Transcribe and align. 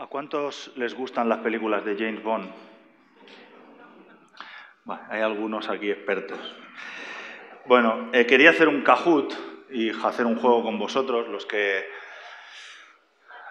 ¿A 0.00 0.06
cuántos 0.06 0.72
les 0.76 0.94
gustan 0.94 1.28
las 1.28 1.40
películas 1.40 1.84
de 1.84 1.94
James 1.94 2.22
Bond? 2.22 2.50
Bueno, 4.82 5.02
hay 5.10 5.20
algunos 5.20 5.68
aquí 5.68 5.90
expertos. 5.90 6.38
Bueno, 7.66 8.08
eh, 8.14 8.24
quería 8.24 8.48
hacer 8.48 8.68
un 8.68 8.80
Kahoot 8.80 9.34
y 9.68 9.90
hacer 9.90 10.24
un 10.24 10.36
juego 10.36 10.62
con 10.62 10.78
vosotros, 10.78 11.28
los 11.28 11.44
que, 11.44 11.86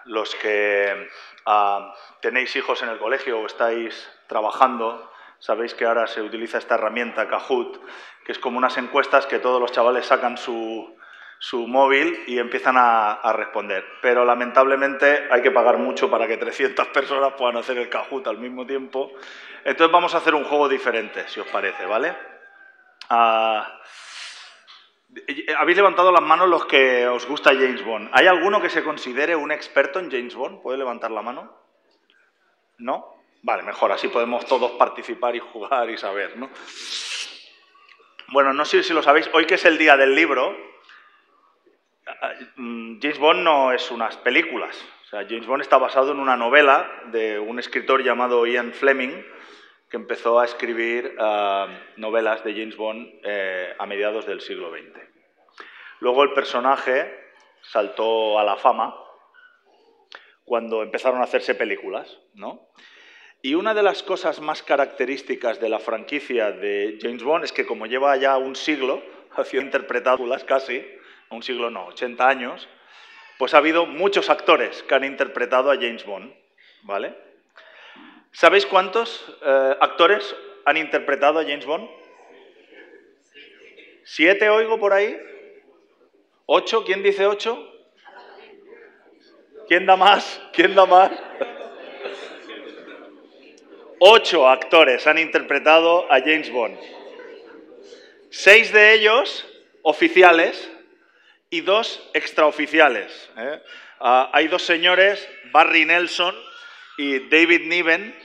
los 0.05 0.33
que 0.33 1.07
ah, 1.45 1.93
tenéis 2.19 2.55
hijos 2.55 2.81
en 2.81 2.89
el 2.89 2.97
colegio 2.97 3.41
o 3.41 3.45
estáis 3.45 4.09
trabajando, 4.25 5.11
sabéis 5.37 5.75
que 5.75 5.85
ahora 5.85 6.07
se 6.07 6.23
utiliza 6.23 6.57
esta 6.57 6.73
herramienta 6.73 7.29
Kahoot, 7.29 7.79
que 8.25 8.31
es 8.31 8.39
como 8.39 8.57
unas 8.57 8.75
encuestas 8.79 9.27
que 9.27 9.37
todos 9.37 9.61
los 9.61 9.71
chavales 9.71 10.07
sacan 10.07 10.35
su, 10.35 10.97
su 11.39 11.65
móvil 11.67 12.23
y 12.27 12.37
empiezan 12.37 12.75
a, 12.77 13.33
responder. 13.33 13.85
Pero 14.01 14.25
lamentablemente 14.25 15.29
hay 15.31 15.41
que 15.41 15.51
pagar 15.51 15.77
mucho 15.77 16.11
para 16.11 16.27
que 16.27 16.37
300 16.37 16.87
personas 16.93 17.33
puedan 17.37 17.57
hacer 17.57 17.77
el 17.77 17.89
Kahoot 17.89 18.27
al 18.27 18.37
mismo 18.37 18.65
tiempo. 18.65 19.11
Entonces 19.63 19.91
vamos 19.91 20.13
a 20.13 20.17
hacer 20.17 20.35
un 20.35 20.43
juego 20.43 20.67
diferente, 20.67 21.27
si 21.27 21.39
os 21.39 21.47
parece, 21.47 21.85
¿vale? 21.85 22.15
Ah, 23.09 23.79
habéis 25.57 25.77
levantado 25.77 26.11
las 26.11 26.21
manos 26.21 26.47
los 26.47 26.65
que 26.65 27.07
os 27.07 27.25
gusta 27.25 27.51
James 27.53 27.83
Bond. 27.83 28.09
¿Hay 28.13 28.27
alguno 28.27 28.61
que 28.61 28.69
se 28.69 28.83
considere 28.83 29.35
un 29.35 29.51
experto 29.51 29.99
en 29.99 30.11
James 30.11 30.35
Bond? 30.35 30.61
¿Puede 30.61 30.77
levantar 30.77 31.11
la 31.11 31.21
mano? 31.21 31.57
¿No? 32.77 33.15
Vale, 33.41 33.63
mejor, 33.63 33.91
así 33.91 34.09
podemos 34.09 34.45
todos 34.45 34.71
participar 34.71 35.35
y 35.35 35.39
jugar 35.39 35.89
y 35.89 35.97
saber, 35.97 36.37
¿no? 36.37 36.49
Bueno, 38.27 38.53
no 38.53 38.65
sé 38.65 38.83
si 38.83 38.93
lo 38.93 39.01
sabéis, 39.01 39.29
hoy 39.33 39.45
que 39.45 39.55
es 39.55 39.65
el 39.65 39.77
día 39.77 39.97
del 39.97 40.13
libro, 40.13 40.55
James 42.55 43.19
Bond 43.19 43.43
no 43.43 43.71
es 43.71 43.89
unas 43.91 44.17
películas. 44.17 44.77
James 45.11 45.47
Bond 45.47 45.61
está 45.61 45.77
basado 45.77 46.11
en 46.11 46.19
una 46.19 46.37
novela 46.37 46.89
de 47.11 47.39
un 47.39 47.59
escritor 47.59 48.03
llamado 48.03 48.45
Ian 48.45 48.73
Fleming, 48.73 49.23
que 49.89 49.97
empezó 49.97 50.39
a 50.39 50.45
escribir 50.45 51.15
ah, 51.19 51.67
novelas 51.97 52.43
de 52.43 52.53
James 52.53 52.77
Bond 52.77 53.09
eh, 53.23 53.73
a 53.77 53.85
mediados 53.85 54.25
del 54.27 54.41
siglo 54.41 54.71
XX. 54.71 54.99
Luego 55.99 56.23
el 56.23 56.33
personaje 56.33 57.11
saltó 57.61 58.37
a 58.37 58.43
la 58.43 58.55
fama 58.57 58.95
cuando 60.45 60.83
empezaron 60.83 61.21
a 61.21 61.23
hacerse 61.23 61.55
películas, 61.55 62.19
¿no? 62.33 62.69
Y 63.41 63.55
una 63.55 63.73
de 63.73 63.83
las 63.83 64.03
cosas 64.03 64.41
más 64.41 64.61
características 64.63 65.59
de 65.59 65.69
la 65.69 65.79
franquicia 65.79 66.51
de 66.51 66.97
James 67.01 67.23
Bond 67.23 67.45
es 67.45 67.53
que 67.53 67.65
como 67.65 67.85
lleva 67.85 68.15
ya 68.17 68.37
un 68.37 68.55
siglo 68.55 69.01
haciendo 69.35 69.67
interpretadas 69.67 70.43
casi, 70.43 70.85
un 71.31 71.43
siglo 71.43 71.69
no, 71.69 71.85
80 71.87 72.27
años, 72.27 72.67
pues 73.37 73.53
ha 73.53 73.57
habido 73.57 73.85
muchos 73.85 74.29
actores 74.29 74.83
que 74.83 74.95
han 74.95 75.03
interpretado 75.03 75.71
a 75.71 75.75
James 75.75 76.05
Bond, 76.05 76.33
¿vale? 76.83 77.13
¿Sabéis 78.31 78.65
cuántos 78.65 79.25
eh, 79.43 79.75
actores 79.79 80.35
han 80.65 80.77
interpretado 80.77 81.39
a 81.39 81.43
James 81.43 81.65
Bond? 81.65 81.89
¿Siete 84.03 84.49
oigo 84.49 84.79
por 84.79 84.93
ahí? 84.93 85.19
¿Ocho? 86.45 86.83
¿Quién 86.83 87.03
dice 87.03 87.27
ocho? 87.27 87.65
¿Quién 89.67 89.85
da 89.85 89.95
más? 89.95 90.41
¿Quién 90.51 90.73
da 90.73 90.85
más? 90.85 91.11
Ocho 93.99 94.47
actores 94.47 95.05
han 95.05 95.19
interpretado 95.19 96.11
a 96.11 96.19
James 96.21 96.51
Bond. 96.51 96.77
Seis 98.31 98.71
de 98.73 98.93
ellos 98.93 99.45
oficiales 99.83 100.71
y 101.49 101.61
dos 101.61 102.09
extraoficiales. 102.13 103.29
¿eh? 103.37 103.61
Ah, 103.99 104.29
hay 104.33 104.47
dos 104.47 104.63
señores, 104.63 105.27
Barry 105.51 105.85
Nelson 105.85 106.35
y 106.97 107.19
David 107.29 107.67
Niven, 107.67 108.15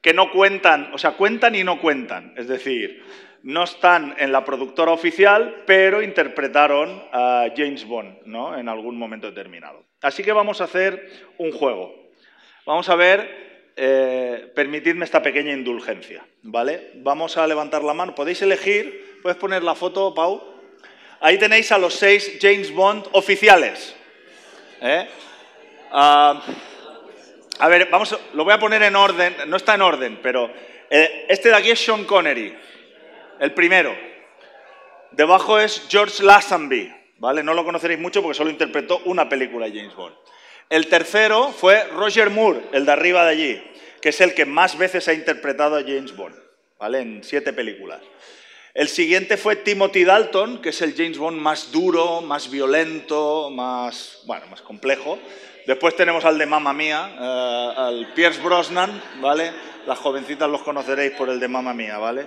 que 0.00 0.12
no 0.12 0.30
cuentan, 0.30 0.92
o 0.92 0.98
sea, 0.98 1.12
cuentan 1.12 1.54
y 1.54 1.64
no 1.64 1.80
cuentan. 1.80 2.34
Es 2.36 2.48
decir, 2.48 3.02
no 3.42 3.64
están 3.64 4.14
en 4.18 4.32
la 4.32 4.44
productora 4.44 4.92
oficial, 4.92 5.62
pero 5.66 6.02
interpretaron 6.02 7.02
a 7.12 7.46
James 7.56 7.86
Bond 7.86 8.18
¿no? 8.24 8.58
en 8.58 8.68
algún 8.68 8.96
momento 8.96 9.28
determinado. 9.28 9.84
Así 10.00 10.22
que 10.22 10.32
vamos 10.32 10.60
a 10.60 10.64
hacer 10.64 11.08
un 11.38 11.52
juego. 11.52 11.94
Vamos 12.66 12.88
a 12.88 12.96
ver, 12.96 13.72
eh, 13.76 14.52
permitidme 14.54 15.04
esta 15.04 15.22
pequeña 15.22 15.52
indulgencia, 15.52 16.24
¿vale? 16.42 16.92
Vamos 16.96 17.36
a 17.36 17.46
levantar 17.46 17.82
la 17.82 17.94
mano. 17.94 18.14
Podéis 18.14 18.42
elegir, 18.42 19.18
puedes 19.22 19.38
poner 19.38 19.62
la 19.62 19.74
foto, 19.74 20.14
Pau, 20.14 20.51
Ahí 21.22 21.38
tenéis 21.38 21.70
a 21.70 21.78
los 21.78 21.94
seis 21.94 22.38
James 22.40 22.72
Bond 22.72 23.06
oficiales. 23.12 23.94
¿eh? 24.80 25.08
Ah, 25.92 26.42
a 27.60 27.68
ver, 27.68 27.88
vamos, 27.90 28.18
lo 28.34 28.42
voy 28.42 28.52
a 28.52 28.58
poner 28.58 28.82
en 28.82 28.96
orden, 28.96 29.36
no 29.46 29.56
está 29.56 29.76
en 29.76 29.82
orden, 29.82 30.18
pero 30.20 30.50
eh, 30.90 31.26
este 31.28 31.50
de 31.50 31.54
aquí 31.54 31.70
es 31.70 31.78
Sean 31.78 32.04
Connery, 32.06 32.52
el 33.38 33.54
primero. 33.54 33.96
Debajo 35.12 35.60
es 35.60 35.86
George 35.88 36.24
Lazenby, 36.24 36.92
¿vale? 37.18 37.44
No 37.44 37.54
lo 37.54 37.64
conoceréis 37.64 38.00
mucho 38.00 38.20
porque 38.20 38.36
solo 38.36 38.50
interpretó 38.50 39.00
una 39.04 39.28
película 39.28 39.66
de 39.66 39.78
James 39.78 39.94
Bond. 39.94 40.16
El 40.68 40.88
tercero 40.88 41.52
fue 41.52 41.84
Roger 41.84 42.30
Moore, 42.30 42.62
el 42.72 42.84
de 42.84 42.90
arriba 42.90 43.24
de 43.24 43.30
allí, 43.30 43.62
que 44.00 44.08
es 44.08 44.20
el 44.20 44.34
que 44.34 44.44
más 44.44 44.76
veces 44.76 45.06
ha 45.06 45.12
interpretado 45.12 45.76
a 45.76 45.82
James 45.82 46.16
Bond, 46.16 46.34
¿vale? 46.80 46.98
En 46.98 47.22
siete 47.22 47.52
películas. 47.52 48.00
El 48.74 48.88
siguiente 48.88 49.36
fue 49.36 49.56
Timothy 49.56 50.04
Dalton, 50.04 50.62
que 50.62 50.70
es 50.70 50.80
el 50.80 50.94
James 50.94 51.18
Bond 51.18 51.38
más 51.38 51.70
duro, 51.72 52.22
más 52.22 52.50
violento, 52.50 53.50
más, 53.50 54.20
bueno, 54.24 54.46
más 54.46 54.62
complejo. 54.62 55.18
Después 55.66 55.94
tenemos 55.94 56.24
al 56.24 56.38
de 56.38 56.46
Mamma 56.46 56.72
Mía, 56.72 57.14
eh, 57.20 57.74
al 57.76 58.12
Pierce 58.14 58.40
Brosnan, 58.40 59.02
¿vale? 59.20 59.52
Las 59.86 59.98
jovencitas 59.98 60.48
los 60.48 60.62
conoceréis 60.62 61.12
por 61.12 61.28
el 61.28 61.38
de 61.38 61.48
Mamma 61.48 61.74
Mía, 61.74 61.98
¿vale? 61.98 62.26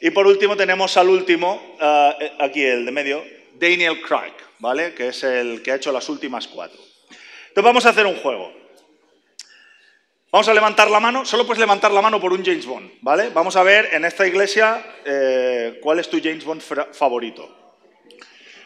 Y 0.00 0.10
por 0.10 0.26
último 0.26 0.56
tenemos 0.56 0.96
al 0.96 1.08
último, 1.08 1.76
eh, 1.80 2.32
aquí 2.40 2.64
el 2.64 2.84
de 2.84 2.90
medio, 2.90 3.24
Daniel 3.54 4.02
Craig, 4.02 4.34
¿vale? 4.58 4.92
Que 4.92 5.08
es 5.08 5.22
el 5.22 5.62
que 5.62 5.70
ha 5.70 5.76
hecho 5.76 5.92
las 5.92 6.08
últimas 6.08 6.48
cuatro. 6.48 6.80
Entonces 7.10 7.64
vamos 7.64 7.86
a 7.86 7.90
hacer 7.90 8.06
un 8.06 8.16
juego. 8.16 8.63
Vamos 10.34 10.48
a 10.48 10.54
levantar 10.54 10.90
la 10.90 10.98
mano, 10.98 11.24
solo 11.24 11.46
puedes 11.46 11.60
levantar 11.60 11.92
la 11.92 12.02
mano 12.02 12.20
por 12.20 12.32
un 12.32 12.44
James 12.44 12.66
Bond, 12.66 12.94
¿vale? 13.02 13.30
Vamos 13.32 13.54
a 13.54 13.62
ver 13.62 13.90
en 13.92 14.04
esta 14.04 14.26
iglesia 14.26 14.84
eh, 15.04 15.78
cuál 15.80 16.00
es 16.00 16.10
tu 16.10 16.20
James 16.20 16.44
Bond 16.44 16.60
favorito. 16.92 17.78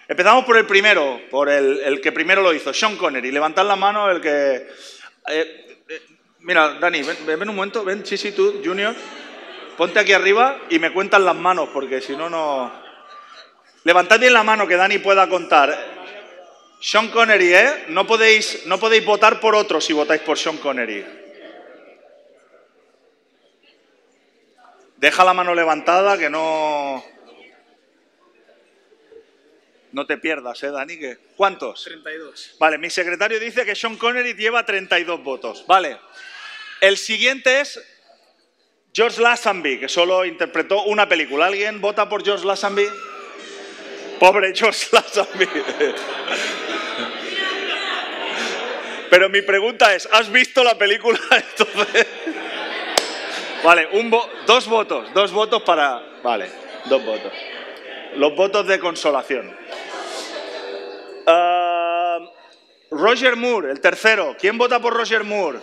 Empezamos 0.08 0.46
por 0.46 0.56
el 0.56 0.64
primero, 0.64 1.20
por 1.30 1.50
el, 1.50 2.00
que 2.00 2.10
primero 2.10 2.40
lo 2.40 2.54
hizo, 2.54 2.72
Sean 2.72 2.96
Connery. 2.96 3.30
Levantad 3.30 3.66
la 3.66 3.76
mano 3.76 4.10
el 4.10 4.18
que... 4.22 4.66
Eh, 5.28 5.78
eh, 5.90 6.02
mira, 6.38 6.78
Dani, 6.80 7.02
ven, 7.02 7.50
un 7.50 7.54
momento, 7.54 7.84
ven, 7.84 8.02
sí, 8.06 8.32
tú, 8.32 8.62
Junior. 8.64 8.94
Ponte 9.76 9.98
aquí 9.98 10.14
arriba 10.14 10.62
y 10.70 10.78
me 10.78 10.90
cuentan 10.90 11.26
las 11.26 11.36
manos, 11.36 11.68
porque 11.74 12.00
si 12.00 12.16
no, 12.16 12.30
no... 12.30 12.72
Levantad 13.84 14.18
bien 14.18 14.32
la 14.32 14.42
mano 14.42 14.66
que 14.66 14.76
Dani 14.76 15.00
pueda 15.00 15.28
contar. 15.28 15.76
Sean 16.80 17.08
Connery, 17.08 17.52
¿eh? 17.52 17.84
No 17.88 18.06
podéis, 18.06 18.64
no 18.64 18.80
podéis 18.80 19.04
votar 19.04 19.38
por 19.38 19.54
otro 19.54 19.82
si 19.82 19.92
votáis 19.92 20.22
por 20.22 20.38
Sean 20.38 20.56
Connery. 20.56 21.27
Deja 24.98 25.24
la 25.24 25.32
mano 25.32 25.54
levantada, 25.54 26.18
que 26.18 26.28
no... 26.28 27.04
No 29.92 30.06
te 30.06 30.18
pierdas, 30.18 30.62
¿eh, 30.64 30.70
Dani? 30.70 30.98
¿Cuántos? 31.36 31.84
32. 31.84 32.56
Vale, 32.58 32.78
mi 32.78 32.90
secretario 32.90 33.40
dice 33.40 33.64
que 33.64 33.74
Sean 33.74 33.96
Connery 33.96 34.34
lleva 34.34 34.66
32 34.66 35.22
votos. 35.22 35.64
Vale. 35.66 35.98
El 36.80 36.98
siguiente 36.98 37.60
es 37.60 37.80
George 38.92 39.22
Lazenby, 39.22 39.80
que 39.80 39.88
solo 39.88 40.24
interpretó 40.24 40.82
una 40.82 41.08
película. 41.08 41.46
¿Alguien 41.46 41.80
vota 41.80 42.08
por 42.08 42.24
George 42.24 42.44
Lazenby? 42.44 42.86
Pobre 44.18 44.52
George 44.54 44.88
Lazenby. 44.92 45.48
Pero 49.10 49.28
mi 49.30 49.42
pregunta 49.42 49.94
es, 49.94 50.08
¿has 50.12 50.30
visto 50.30 50.62
la 50.62 50.76
película 50.76 51.18
entonces? 51.30 52.06
Vale, 53.68 53.86
un 53.92 54.10
dos 54.46 54.66
votos, 54.66 55.12
dos 55.12 55.30
votos 55.30 55.62
para... 55.62 56.00
Vale, 56.22 56.50
dos 56.86 57.04
votos. 57.04 57.30
Los 58.16 58.34
votos 58.34 58.66
de 58.66 58.78
consolación. 58.78 59.54
Ah, 61.26 62.18
Roger 62.90 63.36
Moore, 63.36 63.70
el 63.70 63.80
tercero. 63.82 64.34
¿Quién 64.40 64.56
vota 64.56 64.80
por 64.80 64.94
Roger 64.94 65.22
Moore? 65.22 65.58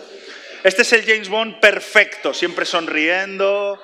Este 0.62 0.82
es 0.82 0.92
el 0.92 1.04
James 1.04 1.28
Bond 1.28 1.58
perfecto, 1.58 2.32
siempre 2.32 2.64
sonriendo. 2.64 3.76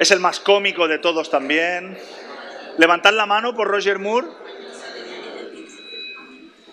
es 0.00 0.10
el 0.10 0.18
más 0.18 0.40
cómico 0.40 0.88
de 0.88 0.98
todos 0.98 1.30
también. 1.30 1.96
Levantad 2.76 3.12
la 3.12 3.26
mano 3.26 3.54
por 3.54 3.68
Roger 3.68 4.00
Moore. 4.00 4.26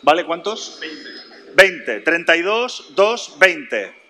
¿Vale 0.01 0.25
cuántos? 0.25 0.79
20. 0.81 1.09
20. 1.53 1.99
32, 1.99 2.95
2, 2.95 3.35
20. 3.37 4.06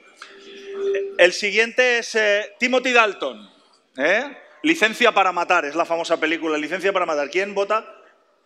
El 1.18 1.34
siguiente 1.34 2.00
es 2.00 2.16
eh, 2.16 2.54
Timothy 2.60 2.92
Dalton. 2.92 3.50
¿eh? 3.98 4.38
Licencia 4.63 5.12
para 5.12 5.31
matar, 5.31 5.66
es 5.66 5.75
la 5.75 5.86
famosa 5.86 6.19
película 6.19 6.57
Licencia 6.57 6.94
para 6.94 7.06
matar. 7.06 7.30
¿Quién 7.30 7.54
vota? 7.54 7.86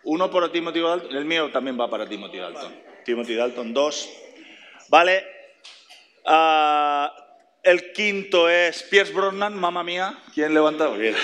Uno 0.04 0.32
por 0.32 0.52
Timothy 0.52 0.80
Dalton. 0.80 1.16
El 1.16 1.26
mío 1.26 1.52
también 1.52 1.80
va 1.80 1.90
para 1.90 2.08
Timothy 2.08 2.38
Dalton. 2.38 2.74
Timothy 3.06 3.36
Dalton, 3.36 3.74
dos. 3.74 4.10
Vale. 4.90 5.26
Ah, 6.26 7.14
el 7.64 7.92
quinto 7.94 8.50
es 8.50 8.84
Pierce 8.84 9.14
Brosnan, 9.14 9.56
mamá 9.56 9.84
mía. 9.84 10.18
¿Quién 10.34 10.54
levanta? 10.54 10.88
Bien. 10.90 11.16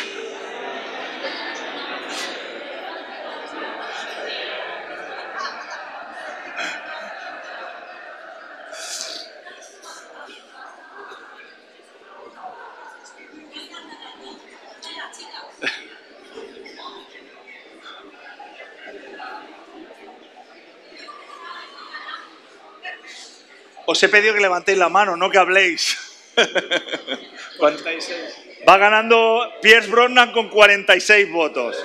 Os 23.97 24.03
he 24.03 24.09
pedido 24.09 24.37
que 24.37 24.45
levantéis 24.45 24.77
la 24.77 24.93
mano, 24.93 25.17
no 25.17 25.25
que 25.33 25.39
habléis. 25.41 25.97
46. 27.57 28.61
Va 28.61 28.77
ganando 28.77 29.41
Pierce 29.59 29.89
Brosnan 29.89 30.31
con 30.33 30.49
46 30.49 31.31
votos. 31.31 31.75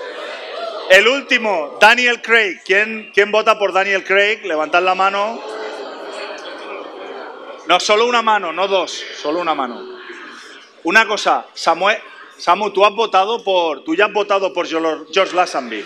El 0.91 1.09
último, 1.09 1.79
Daniel 1.81 2.20
Craig. 2.20 2.61
¿Quién, 2.67 3.11
¿Quién 3.14 3.32
vota 3.32 3.59
por 3.59 3.73
Daniel 3.73 4.05
Craig? 4.05 4.44
Levantad 4.44 4.82
la 4.82 4.94
mano. 4.94 5.41
No, 7.67 7.81
solo 7.81 8.05
una 8.05 8.20
mano, 8.20 8.53
no 8.53 8.69
dos, 8.69 8.93
solo 9.17 9.41
una 9.41 9.55
mano. 9.55 9.81
Una 10.82 11.06
cosa, 11.06 11.47
Samuel, 11.55 11.97
Samu, 12.37 12.73
tú 12.73 12.85
has 12.85 12.93
votado 12.93 13.43
por, 13.43 13.85
tú 13.85 13.94
ya 13.94 14.05
has 14.05 14.12
votado 14.12 14.53
por 14.53 14.67
George 14.69 15.35
Lazenby. 15.35 15.82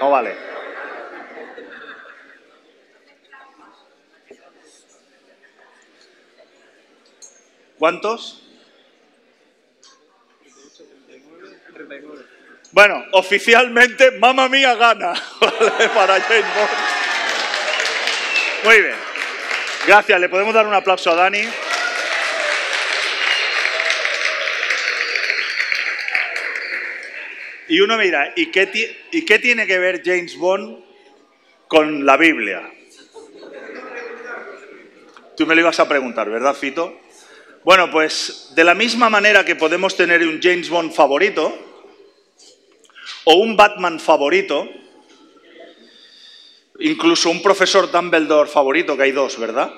No 0.00 0.10
vale. 0.10 0.53
¿Cuántos? 7.84 8.40
Bueno, 12.72 13.04
oficialmente, 13.12 14.12
mamá 14.12 14.48
mía 14.48 14.74
gana 14.74 15.12
para 15.94 16.18
James 16.18 16.46
Bond. 16.56 16.70
Muy 18.64 18.80
bien. 18.80 18.96
Gracias, 19.86 20.18
le 20.18 20.30
podemos 20.30 20.54
dar 20.54 20.66
un 20.66 20.72
aplauso 20.72 21.10
a 21.10 21.14
Dani. 21.14 21.42
Y 27.68 27.80
uno 27.80 27.98
mira, 27.98 28.32
¿y 28.34 28.50
qué, 28.50 28.96
¿y 29.12 29.26
qué 29.26 29.38
tiene 29.38 29.66
que 29.66 29.78
ver 29.78 30.00
James 30.02 30.38
Bond 30.38 30.82
con 31.68 32.06
la 32.06 32.16
Biblia? 32.16 32.62
Tú 35.36 35.46
me 35.46 35.54
lo 35.54 35.60
ibas 35.60 35.78
a 35.80 35.86
preguntar, 35.86 36.30
¿verdad, 36.30 36.54
Fito? 36.54 37.03
Bueno, 37.64 37.90
pues 37.90 38.50
de 38.54 38.62
la 38.62 38.74
misma 38.74 39.08
manera 39.08 39.42
que 39.42 39.56
podemos 39.56 39.96
tener 39.96 40.20
un 40.28 40.38
James 40.42 40.68
Bond 40.68 40.92
favorito 40.92 41.56
o 43.24 43.34
un 43.36 43.56
Batman 43.56 43.98
favorito, 43.98 44.68
incluso 46.78 47.30
un 47.30 47.42
profesor 47.42 47.90
Dumbledore 47.90 48.50
favorito, 48.50 48.98
que 48.98 49.04
hay 49.04 49.12
dos, 49.12 49.38
¿verdad? 49.38 49.72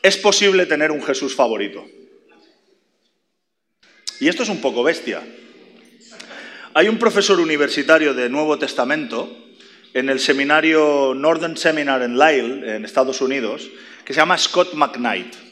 es 0.00 0.16
posible 0.16 0.64
tener 0.64 0.90
un 0.90 1.02
Jesús 1.02 1.34
favorito. 1.34 1.84
Y 4.20 4.28
esto 4.28 4.42
es 4.42 4.48
un 4.48 4.62
poco 4.62 4.82
bestia. 4.82 5.22
Hay 6.72 6.88
un 6.88 6.98
profesor 6.98 7.40
universitario 7.40 8.14
de 8.14 8.30
Nuevo 8.30 8.58
Testamento 8.58 9.36
en 9.92 10.08
el 10.08 10.20
seminario 10.20 11.12
Northern 11.14 11.56
Seminar 11.58 12.00
en 12.02 12.18
Lyle, 12.18 12.76
en 12.76 12.84
Estados 12.84 13.20
Unidos, 13.20 13.68
que 14.04 14.14
se 14.14 14.20
llama 14.20 14.38
Scott 14.38 14.72
McKnight. 14.74 15.43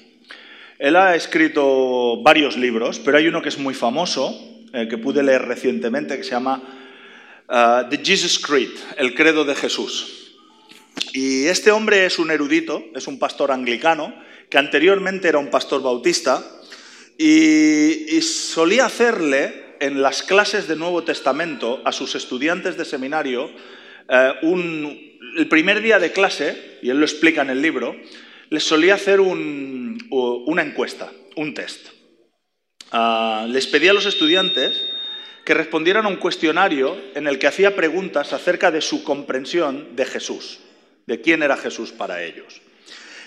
Él 0.83 0.97
ha 0.97 1.15
escrito 1.15 2.21
varios 2.25 2.57
libros, 2.57 2.99
pero 2.99 3.17
hay 3.17 3.29
uno 3.29 3.41
que 3.41 3.51
es 3.51 3.57
muy 3.57 3.73
famoso, 3.73 4.37
eh, 4.73 4.89
que 4.91 4.99
pude 4.99 5.23
leer 5.23 5.43
recientemente, 5.43 6.17
que 6.17 6.25
se 6.25 6.33
llama 6.33 6.61
uh, 7.49 7.89
The 7.89 8.05
Jesus 8.05 8.41
Creed, 8.41 8.71
el 8.97 9.15
credo 9.15 9.45
de 9.45 9.55
Jesús. 9.55 10.35
Y 11.13 11.45
este 11.47 11.71
hombre 11.71 12.05
es 12.05 12.19
un 12.19 12.33
erudito, 12.33 12.83
es 12.97 13.07
un 13.07 13.21
pastor 13.21 13.53
anglicano, 13.53 14.13
que 14.51 14.59
anteriormente 14.59 15.29
era 15.29 15.39
un 15.39 15.51
pastor 15.51 15.85
bautista, 15.85 16.45
y, 17.17 18.21
solía 18.21 18.87
hacerle 18.87 19.77
en 19.79 20.03
las 20.03 20.25
clases 20.25 20.67
de 20.67 20.75
Nuevo 20.75 21.05
Testamento 21.05 21.81
a 21.85 21.93
sus 21.93 22.17
estudiantes 22.17 22.77
de 22.77 22.85
seminario 22.85 23.53
eh, 24.09 24.33
el 24.43 25.47
primer 25.47 25.81
día 25.81 26.01
de 26.01 26.11
clase, 26.11 26.81
y 26.83 26.91
él 26.91 26.99
lo 26.99 27.05
explica 27.05 27.43
en 27.43 27.51
el 27.51 27.63
libro, 27.63 27.95
les 28.53 28.65
solía 28.65 28.97
hacer 28.97 29.19
una 29.19 30.63
encuesta, 30.63 31.11
un 31.37 31.55
test. 31.55 31.89
Ah, 32.91 33.47
les 33.49 33.67
pedía 33.67 33.93
a 33.93 33.95
los 33.95 34.05
estudiantes 34.05 34.91
que 35.47 35.55
respondieran 35.55 36.05
a 36.05 36.11
un 36.11 36.17
cuestionario 36.17 36.95
en 37.15 37.27
el 37.27 37.39
que 37.39 37.47
hacía 37.47 37.75
preguntas 37.75 38.35
acerca 38.35 38.71
de 38.71 38.83
su 38.83 39.05
comprensión 39.05 39.97
de 39.97 40.05
Jesús, 40.05 40.61
de 41.07 41.23
quién 41.23 41.43
era 41.43 41.57
Jesús 41.57 41.93
para 41.93 42.23
ellos. 42.23 42.61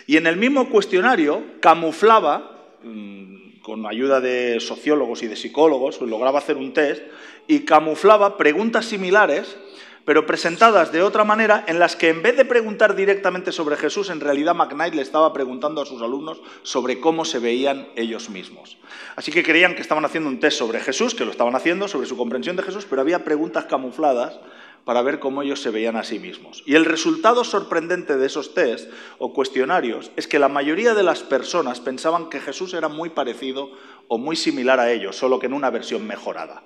Y 0.05 0.17
en 0.17 0.27
el 0.27 0.37
mismo 0.37 0.69
cuestionario 0.69 1.43
camuflaba, 1.59 2.77
mm, 2.83 3.61
con 3.61 3.87
ayuda 3.87 4.21
de 4.21 4.59
sociólogos 4.59 5.23
y 5.23 5.27
de 5.27 5.37
psicólogos, 5.37 6.01
lograba 6.01 6.37
hacer 6.37 6.55
un 6.55 6.71
test, 6.71 7.01
y 7.47 7.61
camuflaba 7.61 8.37
preguntas 8.37 8.85
similares 8.85 9.57
pero 10.05 10.27
presentadas 10.27 10.91
de 10.91 11.01
otra 11.01 11.23
manera 11.23 11.63
en 11.67 11.79
las 11.79 11.95
que 11.95 12.09
en 12.09 12.21
vez 12.21 12.37
de 12.37 12.45
preguntar 12.45 12.95
directamente 12.95 13.51
sobre 13.51 13.75
Jesús, 13.75 14.11
en 14.11 14.21
realidad 14.21 14.53
McKnight 14.53 14.93
le 14.93 15.01
estaba 15.01 15.33
preguntando 15.33 15.81
a 15.81 15.85
sus 15.85 16.01
alumnos 16.01 16.39
sobre 16.61 16.99
cómo 16.99 17.25
se 17.25 17.39
veían 17.39 17.87
ellos 17.95 18.29
mismos. 18.29 18.77
Así 19.15 19.31
que 19.31 19.43
creían 19.43 19.75
que 19.75 19.81
estaban 19.81 20.05
haciendo 20.05 20.29
un 20.29 20.39
test 20.39 20.59
sobre 20.59 20.79
Jesús, 20.79 21.15
que 21.15 21.25
lo 21.25 21.31
estaban 21.31 21.55
haciendo, 21.55 21.87
sobre 21.87 22.07
su 22.07 22.15
comprensión 22.15 22.55
de 22.55 22.63
Jesús, 22.63 22.85
pero 22.87 23.01
había 23.01 23.23
preguntas 23.23 23.65
camufladas 23.65 24.39
para 24.85 25.01
ver 25.01 25.19
cómo 25.19 25.41
ellos 25.41 25.61
se 25.61 25.71
veían 25.71 25.95
a 25.95 26.03
sí 26.03 26.19
mismos. 26.19 26.61
Y 26.67 26.75
el 26.75 26.85
resultado 26.85 27.43
sorprendente 27.43 28.17
de 28.17 28.27
esos 28.27 28.53
test 28.53 28.91
o 29.17 29.33
cuestionarios 29.33 30.11
es 30.15 30.27
que 30.27 30.37
la 30.37 30.47
mayoría 30.47 30.93
de 30.93 31.01
las 31.01 31.23
personas 31.23 31.79
pensaban 31.79 32.29
que 32.29 32.39
Jesús 32.39 32.75
era 32.75 32.87
muy 32.87 33.09
parecido 33.09 33.71
o 34.07 34.19
muy 34.19 34.35
similar 34.35 34.79
a 34.79 34.91
ellos, 34.91 35.15
solo 35.15 35.39
que 35.39 35.47
en 35.47 35.53
una 35.53 35.71
versión 35.71 36.05
mejorada. 36.05 36.61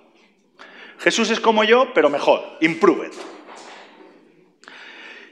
Jesús 1.00 1.30
es 1.30 1.40
como 1.40 1.64
yo, 1.64 1.94
pero 1.94 2.10
mejor, 2.10 2.44
improved. 2.62 3.14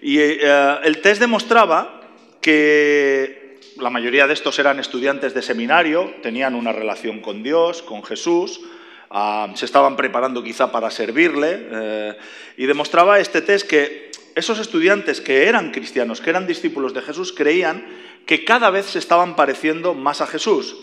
Y 0.01 0.19
eh, 0.19 0.77
el 0.83 1.01
test 1.01 1.19
demostraba 1.19 2.01
que 2.41 3.59
la 3.77 3.89
mayoría 3.89 4.27
de 4.27 4.33
estos 4.33 4.57
eran 4.59 4.79
estudiantes 4.79 5.33
de 5.33 5.41
seminario, 5.41 6.13
tenían 6.21 6.55
una 6.55 6.71
relación 6.71 7.19
con 7.19 7.43
Dios, 7.43 7.81
con 7.81 8.03
Jesús, 8.03 8.61
ah, 9.09 9.51
se 9.55 9.65
estaban 9.65 9.95
preparando 9.95 10.43
quizá 10.43 10.71
para 10.71 10.89
servirle, 10.89 11.67
eh, 11.71 12.17
y 12.57 12.65
demostraba 12.65 13.19
este 13.19 13.41
test 13.41 13.67
que 13.67 14.11
esos 14.35 14.59
estudiantes 14.59 15.19
que 15.19 15.47
eran 15.47 15.71
cristianos, 15.71 16.21
que 16.21 16.29
eran 16.29 16.47
discípulos 16.47 16.93
de 16.93 17.01
Jesús, 17.01 17.33
creían 17.33 17.85
que 18.25 18.45
cada 18.45 18.69
vez 18.69 18.85
se 18.85 18.99
estaban 18.99 19.35
pareciendo 19.35 19.93
más 19.93 20.21
a 20.21 20.27
Jesús. 20.27 20.75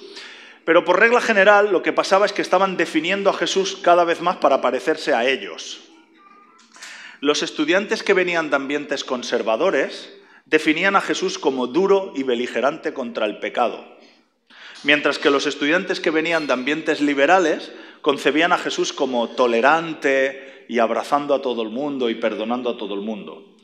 Pero 0.64 0.84
por 0.84 0.98
regla 0.98 1.20
general 1.20 1.70
lo 1.72 1.82
que 1.82 1.92
pasaba 1.92 2.26
es 2.26 2.32
que 2.32 2.42
estaban 2.42 2.76
definiendo 2.76 3.30
a 3.30 3.34
Jesús 3.34 3.76
cada 3.82 4.04
vez 4.04 4.20
más 4.20 4.36
para 4.36 4.60
parecerse 4.60 5.14
a 5.14 5.28
ellos. 5.28 5.80
Los 7.20 7.42
estudiantes 7.42 8.02
que 8.02 8.14
venían 8.14 8.50
de 8.50 8.56
ambientes 8.56 9.04
conservadores 9.04 10.12
definían 10.46 10.96
a 10.96 11.00
Jesús 11.00 11.38
como 11.38 11.66
duro 11.66 12.12
y 12.14 12.22
beligerante 12.22 12.92
contra 12.92 13.26
el 13.26 13.38
pecado, 13.38 13.84
mientras 14.82 15.18
que 15.18 15.30
los 15.30 15.46
estudiantes 15.46 16.00
que 16.00 16.10
venían 16.10 16.46
de 16.46 16.52
ambientes 16.52 17.00
liberales 17.00 17.72
concebían 18.02 18.52
a 18.52 18.58
Jesús 18.58 18.92
como 18.92 19.30
tolerante 19.30 20.66
y 20.68 20.78
abrazando 20.78 21.34
a 21.34 21.42
todo 21.42 21.62
el 21.62 21.70
mundo 21.70 22.10
y 22.10 22.14
perdonando 22.14 22.70
a 22.70 22.76
todo 22.76 22.94
el 22.94 23.00
mundo. 23.00 23.54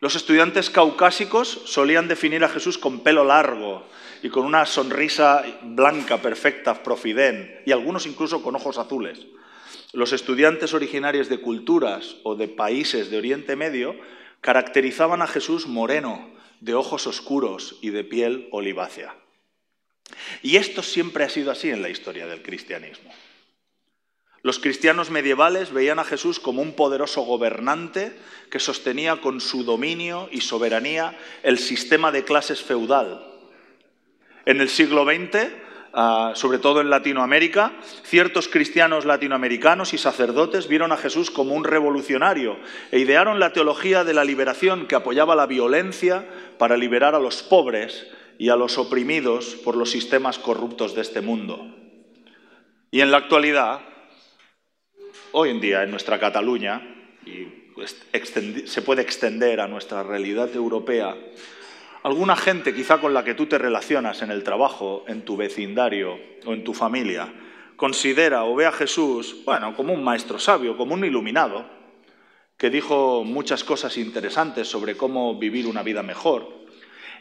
Los 0.00 0.14
estudiantes 0.14 0.70
caucásicos 0.70 1.62
solían 1.64 2.08
definir 2.08 2.44
a 2.44 2.48
Jesús 2.48 2.78
con 2.78 3.00
pelo 3.00 3.24
largo 3.24 3.84
y 4.22 4.28
con 4.28 4.44
una 4.44 4.66
sonrisa 4.66 5.44
blanca, 5.62 6.20
perfecta, 6.20 6.82
profidén, 6.82 7.60
y 7.66 7.72
algunos 7.72 8.06
incluso 8.06 8.42
con 8.42 8.56
ojos 8.56 8.78
azules. 8.78 9.26
Los 9.92 10.12
estudiantes 10.12 10.74
originarios 10.74 11.28
de 11.28 11.40
culturas 11.40 12.16
o 12.22 12.36
de 12.36 12.48
países 12.48 13.10
de 13.10 13.18
Oriente 13.18 13.56
Medio 13.56 13.96
caracterizaban 14.40 15.22
a 15.22 15.26
Jesús 15.26 15.66
moreno, 15.66 16.30
de 16.60 16.74
ojos 16.74 17.06
oscuros 17.06 17.78
y 17.80 17.90
de 17.90 18.04
piel 18.04 18.48
olivácea. 18.52 19.14
Y 20.42 20.56
esto 20.56 20.82
siempre 20.82 21.24
ha 21.24 21.28
sido 21.28 21.50
así 21.50 21.70
en 21.70 21.82
la 21.82 21.88
historia 21.88 22.26
del 22.26 22.42
cristianismo. 22.42 23.10
Los 24.42 24.58
cristianos 24.58 25.10
medievales 25.10 25.72
veían 25.72 25.98
a 25.98 26.04
Jesús 26.04 26.40
como 26.40 26.62
un 26.62 26.72
poderoso 26.72 27.22
gobernante 27.22 28.16
que 28.50 28.58
sostenía 28.58 29.20
con 29.20 29.40
su 29.40 29.64
dominio 29.64 30.28
y 30.32 30.40
soberanía 30.40 31.18
el 31.42 31.58
sistema 31.58 32.10
de 32.10 32.24
clases 32.24 32.62
feudal. 32.62 33.29
En 34.46 34.60
el 34.60 34.68
siglo 34.68 35.04
XX, 35.04 35.48
ah, 35.92 36.32
sobre 36.34 36.58
todo 36.58 36.80
en 36.80 36.90
Latinoamérica, 36.90 37.72
ciertos 38.04 38.48
cristianos 38.48 39.04
latinoamericanos 39.04 39.92
y 39.92 39.98
sacerdotes 39.98 40.68
vieron 40.68 40.92
a 40.92 40.96
Jesús 40.96 41.30
como 41.30 41.54
un 41.54 41.64
revolucionario 41.64 42.56
e 42.90 42.98
idearon 42.98 43.38
la 43.38 43.52
teología 43.52 44.04
de 44.04 44.14
la 44.14 44.24
liberación 44.24 44.86
que 44.86 44.94
apoyaba 44.94 45.36
la 45.36 45.46
violencia 45.46 46.24
para 46.58 46.76
liberar 46.76 47.14
a 47.14 47.20
los 47.20 47.42
pobres 47.42 48.06
y 48.38 48.48
a 48.48 48.56
los 48.56 48.78
oprimidos 48.78 49.56
por 49.64 49.76
los 49.76 49.90
sistemas 49.90 50.38
corruptos 50.38 50.94
de 50.94 51.02
este 51.02 51.20
mundo. 51.20 51.76
Y 52.90 53.02
en 53.02 53.10
la 53.10 53.18
actualidad, 53.18 53.80
hoy 55.32 55.50
en 55.50 55.60
día 55.60 55.82
en 55.82 55.90
nuestra 55.90 56.18
Cataluña, 56.18 56.82
y 57.26 57.60
se 58.64 58.82
puede 58.82 59.02
extender 59.02 59.60
a 59.60 59.68
nuestra 59.68 60.02
realidad 60.02 60.54
europea, 60.54 61.16
alguna 62.02 62.36
gente 62.36 62.74
quizá 62.74 63.00
con 63.00 63.14
la 63.14 63.24
que 63.24 63.34
tú 63.34 63.46
te 63.46 63.58
relacionas 63.58 64.22
en 64.22 64.30
el 64.30 64.42
trabajo, 64.42 65.04
en 65.06 65.24
tu 65.24 65.36
vecindario 65.36 66.18
o 66.46 66.52
en 66.52 66.64
tu 66.64 66.74
familia, 66.74 67.32
considera 67.76 68.44
o 68.44 68.54
ve 68.54 68.66
a 68.66 68.72
Jesús, 68.72 69.42
bueno, 69.44 69.74
como 69.74 69.92
un 69.92 70.04
maestro 70.04 70.38
sabio, 70.38 70.76
como 70.76 70.94
un 70.94 71.04
iluminado, 71.04 71.64
que 72.56 72.70
dijo 72.70 73.24
muchas 73.24 73.64
cosas 73.64 73.96
interesantes 73.96 74.68
sobre 74.68 74.96
cómo 74.96 75.38
vivir 75.38 75.66
una 75.66 75.82
vida 75.82 76.02
mejor, 76.02 76.59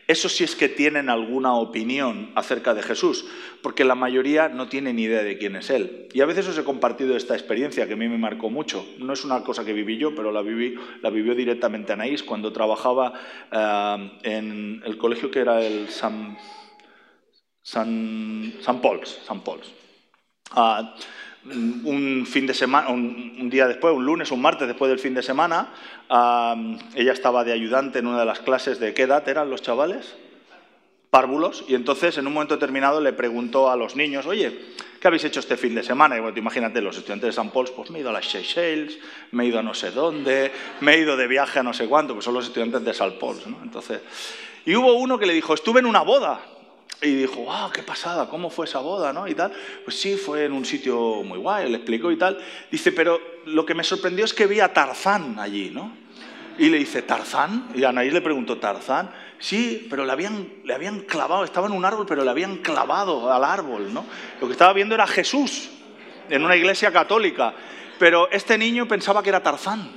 eso 0.09 0.27
sí 0.27 0.43
es 0.43 0.55
que 0.55 0.69
tienen 0.69 1.07
alguna 1.07 1.53
opinión 1.53 2.31
acerca 2.33 2.73
de 2.73 2.81
Jesús, 2.81 3.27
porque 3.61 3.85
la 3.85 3.93
mayoría 3.93 4.49
no 4.49 4.67
tiene 4.67 4.91
ni 4.91 5.03
idea 5.03 5.21
de 5.21 5.37
quién 5.37 5.55
es 5.55 5.69
Él. 5.69 6.09
Y 6.11 6.21
a 6.21 6.25
veces 6.25 6.47
os 6.47 6.57
he 6.57 6.63
compartido 6.63 7.15
esta 7.15 7.35
experiencia 7.35 7.85
que 7.85 7.93
a 7.93 7.95
mí 7.95 8.09
me 8.09 8.17
marcó 8.17 8.49
mucho. 8.49 8.83
No 8.97 9.13
es 9.13 9.23
una 9.23 9.43
cosa 9.43 9.63
que 9.63 9.71
viví 9.71 9.99
yo, 9.99 10.15
pero 10.15 10.31
la, 10.31 10.41
viví, 10.41 10.75
vivió 11.13 11.35
directamente 11.35 11.93
Anaís 11.93 12.23
cuando 12.23 12.51
trabajaba 12.51 13.13
eh, 13.51 14.11
en 14.23 14.81
el 14.83 14.97
colegio 14.97 15.29
que 15.29 15.41
era 15.41 15.61
el 15.63 15.89
San, 15.89 16.35
San, 17.61 18.55
San 18.61 18.81
Paul's. 18.81 19.21
San 19.23 19.41
Paul's. 19.43 19.71
Ah, 20.55 20.95
un 21.45 22.25
fin 22.27 22.45
de 22.45 22.53
semana, 22.53 22.89
un, 22.89 23.49
día 23.49 23.67
después, 23.67 23.93
un 23.93 24.05
lunes, 24.05 24.31
un 24.31 24.41
martes 24.41 24.67
después 24.67 24.89
del 24.89 24.99
fin 24.99 25.13
de 25.13 25.23
semana, 25.23 25.69
ella 26.95 27.13
estaba 27.13 27.43
de 27.43 27.53
ayudante 27.53 27.99
en 27.99 28.07
una 28.07 28.19
de 28.19 28.25
las 28.25 28.39
clases 28.39 28.79
de 28.79 28.93
qué 28.93 29.03
edad 29.03 29.27
eran 29.27 29.49
los 29.49 29.61
chavales, 29.61 30.15
párvulos, 31.09 31.63
y 31.67 31.75
entonces 31.75 32.17
en 32.17 32.27
un 32.27 32.33
momento 32.33 32.55
determinado 32.55 33.01
le 33.01 33.13
preguntó 33.13 33.69
a 33.71 33.75
los 33.75 33.95
niños, 33.95 34.27
oye, 34.27 34.59
¿qué 34.99 35.07
habéis 35.07 35.23
hecho 35.23 35.39
este 35.39 35.57
fin 35.57 35.73
de 35.73 35.81
semana? 35.81 36.17
Y 36.17 36.19
bueno, 36.19 36.37
imagínate, 36.37 36.81
los 36.81 36.97
estudiantes 36.97 37.27
de 37.27 37.33
San 37.33 37.49
Paul, 37.49 37.69
pues 37.75 37.89
me 37.89 37.97
he 37.97 38.01
ido 38.01 38.11
a 38.11 38.13
las 38.13 38.29
Seychelles, 38.29 38.99
me 39.31 39.43
he 39.43 39.47
ido 39.47 39.59
a 39.59 39.63
no 39.63 39.73
sé 39.73 39.91
dónde, 39.91 40.51
me 40.81 40.93
he 40.93 40.99
ido 40.99 41.17
de 41.17 41.27
viaje 41.27 41.59
a 41.59 41.63
no 41.63 41.73
sé 41.73 41.87
cuánto, 41.87 42.13
pues 42.13 42.25
son 42.25 42.35
los 42.35 42.45
estudiantes 42.45 42.83
de 42.83 42.93
San 42.93 43.13
Paul, 43.13 43.37
¿no? 43.47 43.59
Entonces, 43.63 44.01
y 44.65 44.75
hubo 44.75 44.93
uno 44.93 45.17
que 45.17 45.25
le 45.25 45.33
dijo, 45.33 45.53
estuve 45.53 45.79
en 45.79 45.87
una 45.87 46.01
boda. 46.01 46.41
Y 47.01 47.15
dijo, 47.15 47.45
wow, 47.45 47.71
qué 47.71 47.81
pasada, 47.81 48.27
¿cómo 48.27 48.49
fue 48.49 48.65
esa 48.65 48.79
boda? 48.79 49.13
¿no? 49.13 49.27
Y 49.27 49.33
tal. 49.33 49.53
Pues 49.85 49.99
sí, 49.99 50.17
fue 50.17 50.45
en 50.45 50.51
un 50.51 50.65
sitio 50.65 51.23
muy 51.23 51.37
guay, 51.37 51.69
le 51.69 51.77
explicó 51.77 52.11
y 52.11 52.17
tal. 52.17 52.37
Dice, 52.69 52.91
pero 52.91 53.19
lo 53.45 53.65
que 53.65 53.73
me 53.73 53.83
sorprendió 53.83 54.25
es 54.25 54.33
que 54.33 54.47
vi 54.47 54.59
a 54.59 54.73
Tarzán 54.73 55.39
allí, 55.39 55.71
¿no? 55.73 55.95
Y 56.57 56.69
le 56.69 56.77
dice, 56.77 57.01
¿Tarzán? 57.01 57.69
Y 57.73 57.85
Anaís 57.85 58.11
le 58.11 58.19
preguntó, 58.19 58.57
¿Tarzán? 58.57 59.11
Sí, 59.39 59.87
pero 59.89 60.03
le 60.03 60.11
habían, 60.11 60.49
le 60.65 60.73
habían 60.73 60.99
clavado, 60.99 61.45
estaba 61.45 61.67
en 61.67 61.73
un 61.73 61.85
árbol, 61.85 62.05
pero 62.05 62.25
le 62.25 62.29
habían 62.29 62.57
clavado 62.57 63.31
al 63.31 63.45
árbol, 63.45 63.93
¿no? 63.93 64.05
Lo 64.41 64.47
que 64.47 64.51
estaba 64.51 64.73
viendo 64.73 64.93
era 64.93 65.07
Jesús 65.07 65.69
en 66.29 66.43
una 66.43 66.57
iglesia 66.57 66.91
católica. 66.91 67.53
Pero 67.97 68.29
este 68.29 68.57
niño 68.57 68.89
pensaba 68.89 69.23
que 69.23 69.29
era 69.29 69.41
Tarzán 69.41 69.89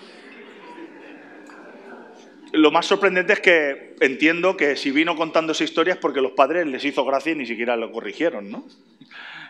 lo 2.52 2.70
más 2.70 2.86
sorprendente 2.86 3.32
es 3.32 3.40
que 3.40 3.96
entiendo 4.00 4.56
que 4.56 4.76
si 4.76 4.90
vino 4.90 5.16
contando 5.16 5.52
esa 5.52 5.64
historia 5.64 5.98
porque 6.00 6.20
los 6.20 6.32
padres 6.32 6.66
les 6.66 6.84
hizo 6.84 7.04
gracia 7.04 7.32
y 7.32 7.36
ni 7.36 7.46
siquiera 7.46 7.76
lo 7.76 7.90
corrigieron, 7.90 8.50
¿no? 8.50 8.66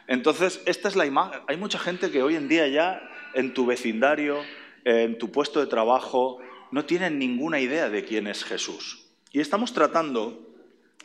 Entonces, 0.07 0.63
esta 0.67 0.89
es 0.89 0.97
la 0.97 1.07
imagen. 1.07 1.41
Hay 1.49 1.57
mucha 1.57 1.79
gente 1.79 2.11
que 2.11 2.23
hoy 2.23 2.37
en 2.37 2.49
día 2.49 2.67
ya 2.69 3.03
en 3.35 3.55
tu 3.55 3.67
vecindario, 3.67 4.43
en 4.85 5.19
tu 5.19 5.31
puesto 5.31 5.61
de 5.61 5.67
trabajo, 5.67 6.39
no 6.71 6.85
tienen 6.85 7.19
ninguna 7.19 7.61
idea 7.61 7.89
de 7.89 8.05
quién 8.05 8.27
es 8.27 8.45
Jesús. 8.45 9.07
Y 9.33 9.41
estamos 9.41 9.73
tratando 9.73 10.49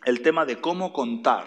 el 0.06 0.22
tema 0.22 0.46
de 0.46 0.58
cómo 0.58 0.94
contar 0.94 1.46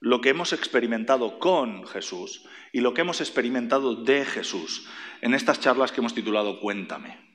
lo 0.00 0.20
que 0.20 0.30
hemos 0.30 0.52
experimentado 0.52 1.38
con 1.38 1.86
Jesús 1.86 2.44
y 2.72 2.80
lo 2.80 2.94
que 2.94 3.00
hemos 3.00 3.20
experimentado 3.20 3.94
de 3.94 4.24
Jesús 4.24 4.88
en 5.20 5.34
estas 5.34 5.60
charlas 5.60 5.92
que 5.92 6.00
hemos 6.00 6.14
titulado 6.14 6.60
Cuéntame. 6.60 7.25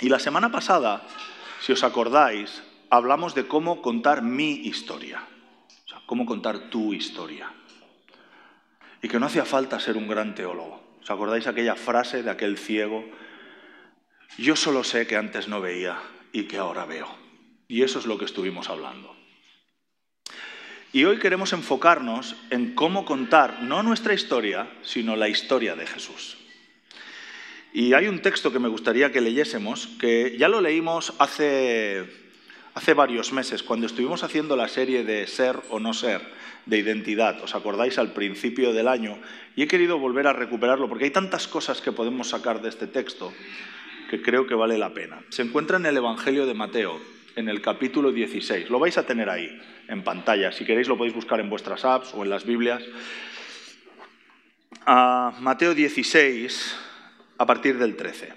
Y 0.00 0.08
la 0.08 0.18
semana 0.18 0.50
pasada, 0.50 1.02
si 1.60 1.72
os 1.72 1.84
acordáis, 1.84 2.62
hablamos 2.88 3.34
de 3.34 3.46
cómo 3.46 3.82
contar 3.82 4.22
mi 4.22 4.52
historia, 4.52 5.22
o 5.84 5.88
sea, 5.88 6.00
cómo 6.06 6.24
contar 6.24 6.70
tu 6.70 6.94
historia. 6.94 7.52
Y 9.02 9.08
que 9.08 9.20
no 9.20 9.26
hacía 9.26 9.44
falta 9.44 9.78
ser 9.78 9.96
un 9.96 10.08
gran 10.08 10.34
teólogo. 10.34 10.82
¿Os 11.02 11.10
acordáis 11.10 11.46
aquella 11.46 11.76
frase 11.76 12.22
de 12.22 12.30
aquel 12.30 12.56
ciego? 12.56 13.04
Yo 14.38 14.56
solo 14.56 14.84
sé 14.84 15.06
que 15.06 15.16
antes 15.16 15.48
no 15.48 15.60
veía 15.60 15.98
y 16.32 16.44
que 16.44 16.56
ahora 16.56 16.86
veo. 16.86 17.08
Y 17.68 17.82
eso 17.82 17.98
es 17.98 18.06
lo 18.06 18.18
que 18.18 18.24
estuvimos 18.24 18.70
hablando. 18.70 19.14
Y 20.92 21.04
hoy 21.04 21.18
queremos 21.18 21.52
enfocarnos 21.52 22.36
en 22.50 22.74
cómo 22.74 23.04
contar 23.04 23.62
no 23.62 23.82
nuestra 23.82 24.14
historia, 24.14 24.68
sino 24.82 25.14
la 25.14 25.28
historia 25.28 25.76
de 25.76 25.86
Jesús. 25.86 26.39
Y 27.72 27.92
hay 27.92 28.08
un 28.08 28.20
texto 28.20 28.52
que 28.52 28.58
me 28.58 28.68
gustaría 28.68 29.12
que 29.12 29.20
leyésemos, 29.20 29.86
que 30.00 30.36
ya 30.36 30.48
lo 30.48 30.60
leímos 30.60 31.14
hace, 31.18 32.04
hace 32.74 32.94
varios 32.94 33.32
meses, 33.32 33.62
cuando 33.62 33.86
estuvimos 33.86 34.24
haciendo 34.24 34.56
la 34.56 34.66
serie 34.66 35.04
de 35.04 35.26
ser 35.28 35.56
o 35.70 35.78
no 35.78 35.94
ser, 35.94 36.20
de 36.66 36.78
identidad. 36.78 37.40
¿Os 37.42 37.54
acordáis 37.54 37.98
al 37.98 38.12
principio 38.12 38.72
del 38.72 38.88
año? 38.88 39.18
Y 39.54 39.62
he 39.62 39.68
querido 39.68 39.98
volver 39.98 40.26
a 40.26 40.32
recuperarlo, 40.32 40.88
porque 40.88 41.04
hay 41.04 41.10
tantas 41.10 41.46
cosas 41.46 41.80
que 41.80 41.92
podemos 41.92 42.28
sacar 42.30 42.60
de 42.60 42.68
este 42.68 42.88
texto 42.88 43.32
que 44.10 44.20
creo 44.20 44.48
que 44.48 44.54
vale 44.54 44.76
la 44.76 44.92
pena. 44.92 45.22
Se 45.28 45.42
encuentra 45.42 45.76
en 45.76 45.86
el 45.86 45.96
Evangelio 45.96 46.46
de 46.46 46.54
Mateo, 46.54 47.00
en 47.36 47.48
el 47.48 47.62
capítulo 47.62 48.10
16. 48.10 48.68
Lo 48.68 48.80
vais 48.80 48.98
a 48.98 49.06
tener 49.06 49.30
ahí, 49.30 49.48
en 49.86 50.02
pantalla. 50.02 50.50
Si 50.50 50.64
queréis 50.64 50.88
lo 50.88 50.98
podéis 50.98 51.14
buscar 51.14 51.38
en 51.38 51.48
vuestras 51.48 51.84
apps 51.84 52.12
o 52.14 52.24
en 52.24 52.30
las 52.30 52.44
Biblias. 52.44 52.82
Ah, 54.84 55.32
Mateo 55.40 55.72
16 55.72 56.89
a 57.40 57.46
partir 57.46 57.78
del 57.78 57.96
13. 57.96 58.34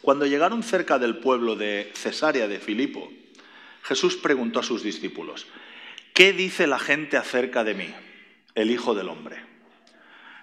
Cuando 0.00 0.24
llegaron 0.24 0.62
cerca 0.62 0.98
del 0.98 1.18
pueblo 1.18 1.54
de 1.54 1.92
Cesarea 1.94 2.48
de 2.48 2.58
Filipo, 2.58 3.12
Jesús 3.82 4.16
preguntó 4.16 4.60
a 4.60 4.62
sus 4.62 4.82
discípulos, 4.82 5.46
¿qué 6.14 6.32
dice 6.32 6.66
la 6.66 6.78
gente 6.78 7.18
acerca 7.18 7.62
de 7.62 7.74
mí, 7.74 7.94
el 8.54 8.70
Hijo 8.70 8.94
del 8.94 9.10
Hombre? 9.10 9.36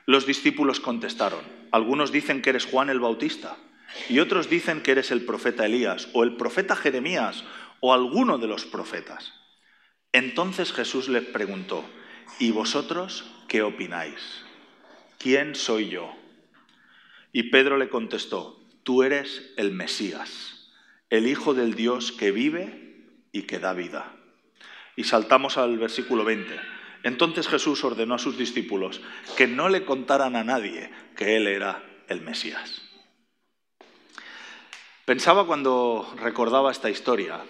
Los 0.06 0.28
discípulos 0.28 0.80
contestaron, 0.80 1.40
algunos 1.72 2.12
dicen 2.12 2.44
que 2.44 2.52
eres 2.52 2.68
Juan 2.68 2.92
el 2.92 3.00
Bautista 3.00 3.58
y 4.08 4.20
otros 4.20 4.48
dicen 4.48 4.84
que 4.84 4.92
eres 4.92 5.10
el 5.10 5.26
profeta 5.26 5.66
Elías 5.66 6.10
o 6.14 6.22
el 6.22 6.36
profeta 6.36 6.76
Jeremías 6.76 7.44
o 7.80 7.92
alguno 7.92 8.38
de 8.38 8.46
los 8.46 8.66
profetas. 8.66 9.34
Entonces 10.12 10.74
Jesús 10.74 11.10
les 11.10 11.24
preguntó, 11.24 11.84
¿y 12.38 12.52
vosotros 12.52 13.26
qué 13.48 13.64
opináis? 13.64 14.44
¿Quién 15.18 15.56
soy 15.56 15.90
yo? 15.90 16.21
Y 17.32 17.44
Pedro 17.44 17.78
le 17.78 17.90
contestó, 17.90 18.60
tú 18.84 19.04
eres 19.04 19.54
el 19.58 19.72
Mesías, 19.72 20.70
el 21.10 21.28
Hijo 21.28 21.54
del 21.54 21.76
Dios 21.76 22.12
que 22.12 22.32
vive 22.32 23.06
y 23.32 23.44
que 23.44 23.60
da 23.60 23.74
vida. 23.74 24.16
Y 24.96 25.06
saltamos 25.06 25.58
al 25.58 25.78
versículo 25.78 26.26
20. 26.26 26.60
Entonces 27.04 27.48
Jesús 27.48 27.84
ordenó 27.84 28.16
a 28.16 28.20
sus 28.20 28.38
discípulos 28.38 29.02
que 29.38 29.48
no 29.48 29.70
le 29.70 29.86
contaran 29.86 30.36
a 30.36 30.44
nadie 30.44 30.92
que 31.16 31.38
Él 31.38 31.48
era 31.48 31.84
el 32.08 32.22
Mesías. 32.22 32.82
Pensaba 35.06 35.48
cuando 35.48 36.14
recordaba 36.20 36.72
esta 36.72 36.90
historia 36.90 37.42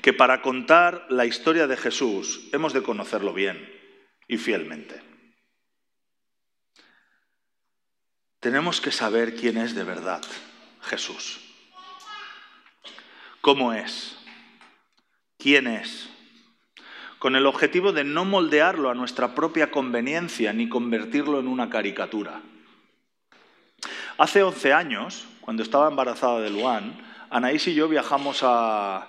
que 0.00 0.12
para 0.12 0.40
contar 0.40 1.06
la 1.10 1.26
historia 1.26 1.66
de 1.66 1.76
Jesús 1.76 2.48
hemos 2.52 2.72
de 2.72 2.82
conocerlo 2.82 3.34
bien 3.34 3.68
y 4.26 4.38
fielmente. 4.38 5.09
Tenemos 8.40 8.80
que 8.80 8.90
saber 8.90 9.34
quién 9.36 9.58
es 9.58 9.74
de 9.74 9.84
verdad 9.84 10.22
Jesús. 10.80 11.40
¿Cómo 13.42 13.74
es? 13.74 14.16
¿Quién 15.38 15.66
es? 15.66 16.08
Con 17.18 17.36
el 17.36 17.44
objetivo 17.44 17.92
de 17.92 18.04
no 18.04 18.24
moldearlo 18.24 18.88
a 18.88 18.94
nuestra 18.94 19.34
propia 19.34 19.70
conveniencia 19.70 20.54
ni 20.54 20.70
convertirlo 20.70 21.38
en 21.38 21.48
una 21.48 21.68
caricatura. 21.68 22.40
Hace 24.16 24.42
11 24.42 24.72
años, 24.72 25.26
cuando 25.42 25.62
estaba 25.62 25.88
embarazada 25.88 26.40
de 26.40 26.48
Luan, 26.48 26.98
Anaís 27.28 27.66
y 27.68 27.74
yo 27.74 27.88
viajamos 27.88 28.40
a, 28.42 29.06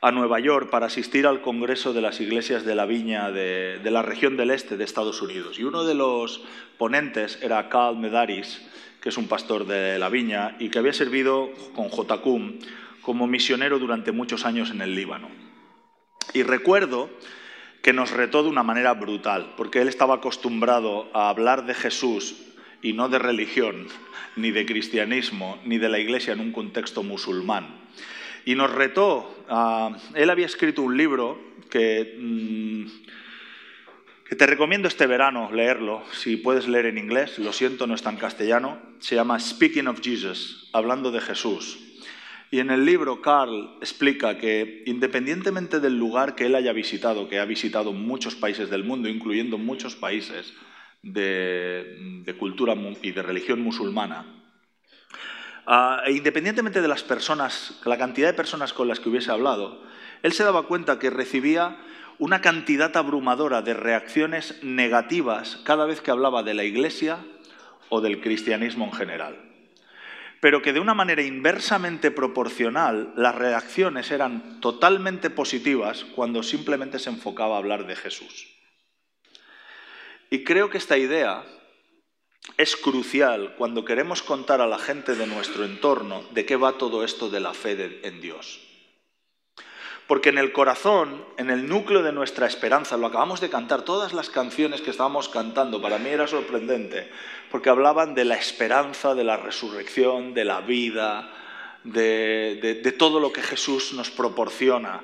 a 0.00 0.10
Nueva 0.10 0.40
York 0.40 0.70
para 0.70 0.86
asistir 0.86 1.26
al 1.26 1.40
Congreso 1.40 1.92
de 1.92 2.02
las 2.02 2.20
Iglesias 2.20 2.64
de 2.64 2.74
la 2.74 2.86
Viña 2.86 3.30
de, 3.30 3.80
la 3.84 4.02
región 4.02 4.36
del 4.36 4.50
este 4.50 4.76
de 4.76 4.84
Estados 4.84 5.22
Unidos. 5.22 5.58
Y 5.58 5.64
uno 5.64 5.84
de 5.84 5.94
los 5.94 6.42
ponentes 6.78 7.38
era 7.42 7.68
Carl 7.68 7.96
Medaris, 7.96 8.62
que 9.00 9.08
es 9.08 9.16
un 9.16 9.28
pastor 9.28 9.66
de 9.66 9.98
la 9.98 10.08
Viña 10.08 10.56
y 10.58 10.68
que 10.68 10.78
había 10.78 10.92
servido 10.92 11.50
con 11.74 11.88
Jotacum 11.88 12.58
como 13.00 13.26
misionero 13.26 13.78
durante 13.78 14.12
muchos 14.12 14.44
años 14.44 14.70
en 14.70 14.82
el 14.82 14.94
Líbano. 14.94 15.28
Y 16.34 16.42
recuerdo 16.42 17.08
que 17.82 17.92
nos 17.92 18.10
retó 18.10 18.42
de 18.42 18.48
una 18.48 18.64
manera 18.64 18.94
brutal, 18.94 19.54
porque 19.56 19.80
él 19.80 19.88
estaba 19.88 20.16
acostumbrado 20.16 21.08
a 21.14 21.28
hablar 21.28 21.66
de 21.66 21.74
Jesús 21.74 22.34
y 22.82 22.92
no 22.92 23.08
de 23.08 23.18
religión, 23.18 23.86
ni 24.34 24.50
de 24.50 24.66
cristianismo, 24.66 25.58
ni 25.64 25.78
de 25.78 25.88
la 25.88 25.98
iglesia 25.98 26.32
en 26.32 26.40
un 26.40 26.52
contexto 26.52 27.02
musulmán. 27.02 27.86
Y 28.46 28.54
nos 28.54 28.72
retó, 28.72 29.44
él 30.14 30.30
había 30.30 30.46
escrito 30.46 30.80
un 30.80 30.96
libro 30.96 31.38
que, 31.68 32.16
mm, 32.18 32.86
que 34.28 34.36
te 34.36 34.46
recomiendo 34.46 34.88
este 34.88 35.06
verano 35.06 35.50
leerlo, 35.52 36.04
si 36.12 36.36
puedes 36.36 36.68
leer 36.68 36.86
en 36.86 36.96
inglés, 36.96 37.38
lo 37.40 37.52
siento, 37.52 37.86
no 37.86 37.94
está 37.94 38.10
en 38.10 38.16
castellano, 38.16 38.78
se 39.00 39.16
llama 39.16 39.38
Speaking 39.38 39.88
of 39.88 40.00
Jesus, 40.00 40.70
hablando 40.72 41.10
de 41.10 41.20
Jesús. 41.20 41.78
Y 42.52 42.60
en 42.60 42.70
el 42.70 42.84
libro 42.84 43.20
Carl 43.20 43.76
explica 43.80 44.38
que 44.38 44.84
independientemente 44.86 45.80
del 45.80 45.98
lugar 45.98 46.36
que 46.36 46.46
él 46.46 46.54
haya 46.54 46.72
visitado, 46.72 47.28
que 47.28 47.40
ha 47.40 47.44
visitado 47.44 47.92
muchos 47.92 48.36
países 48.36 48.70
del 48.70 48.84
mundo, 48.84 49.08
incluyendo 49.08 49.58
muchos 49.58 49.96
países 49.96 50.54
de, 51.02 52.34
cultura 52.38 52.76
y 53.02 53.10
de 53.10 53.22
religión 53.22 53.60
musulmana, 53.60 54.24
ah, 55.66 56.02
e 56.06 56.12
independientemente 56.12 56.80
de 56.80 56.88
las 56.88 57.02
personas, 57.02 57.80
la 57.84 57.98
cantidad 57.98 58.28
de 58.28 58.34
personas 58.34 58.72
con 58.72 58.88
las 58.88 59.00
que 59.00 59.08
hubiese 59.08 59.30
hablado, 59.30 59.82
él 60.22 60.32
se 60.32 60.44
daba 60.44 60.66
cuenta 60.66 60.98
que 60.98 61.10
recibía 61.10 61.78
una 62.18 62.40
cantidad 62.40 62.96
abrumadora 62.96 63.62
de 63.62 63.74
reacciones 63.74 64.62
negativas 64.62 65.58
cada 65.64 65.84
vez 65.84 66.00
que 66.00 66.10
hablaba 66.10 66.42
de 66.42 66.54
la 66.54 66.64
Iglesia 66.64 67.18
o 67.88 68.00
del 68.00 68.20
cristianismo 68.20 68.86
en 68.86 68.92
general 68.92 69.46
pero 70.40 70.62
que 70.62 70.72
de 70.72 70.80
una 70.80 70.94
manera 70.94 71.22
inversamente 71.22 72.10
proporcional 72.10 73.12
las 73.16 73.34
reacciones 73.34 74.10
eran 74.10 74.60
totalmente 74.60 75.30
positivas 75.30 76.04
cuando 76.14 76.42
simplemente 76.42 76.98
se 76.98 77.10
enfocaba 77.10 77.56
a 77.56 77.58
hablar 77.58 77.86
de 77.86 77.96
Jesús. 77.96 78.54
Y 80.30 80.44
creo 80.44 80.70
que 80.70 80.78
esta 80.78 80.98
idea 80.98 81.44
es 82.56 82.76
crucial 82.76 83.54
cuando 83.56 83.84
queremos 83.84 84.22
contar 84.22 84.60
a 84.60 84.66
la 84.66 84.78
gente 84.78 85.14
de 85.14 85.26
nuestro 85.26 85.64
entorno 85.64 86.24
de 86.32 86.46
qué 86.46 86.56
va 86.56 86.78
todo 86.78 87.04
esto 87.04 87.28
de 87.28 87.40
la 87.40 87.54
fe 87.54 88.00
en 88.02 88.20
Dios. 88.20 88.60
Porque 90.06 90.28
en 90.28 90.38
el 90.38 90.52
corazón, 90.52 91.24
en 91.36 91.50
el 91.50 91.68
núcleo 91.68 92.02
de 92.02 92.12
nuestra 92.12 92.46
esperanza, 92.46 92.96
lo 92.96 93.08
acabamos 93.08 93.40
de 93.40 93.50
cantar, 93.50 93.82
todas 93.82 94.12
las 94.12 94.30
canciones 94.30 94.80
que 94.80 94.90
estábamos 94.90 95.28
cantando, 95.28 95.82
para 95.82 95.98
mí 95.98 96.10
era 96.10 96.28
sorprendente, 96.28 97.10
porque 97.50 97.70
hablaban 97.70 98.14
de 98.14 98.24
la 98.24 98.36
esperanza, 98.36 99.16
de 99.16 99.24
la 99.24 99.36
resurrección, 99.36 100.32
de 100.32 100.44
la 100.44 100.60
vida, 100.60 101.32
de, 101.82 102.94
todo 102.98 103.18
lo 103.18 103.32
que 103.32 103.42
Jesús 103.42 103.92
nos 103.94 104.10
proporciona. 104.10 105.02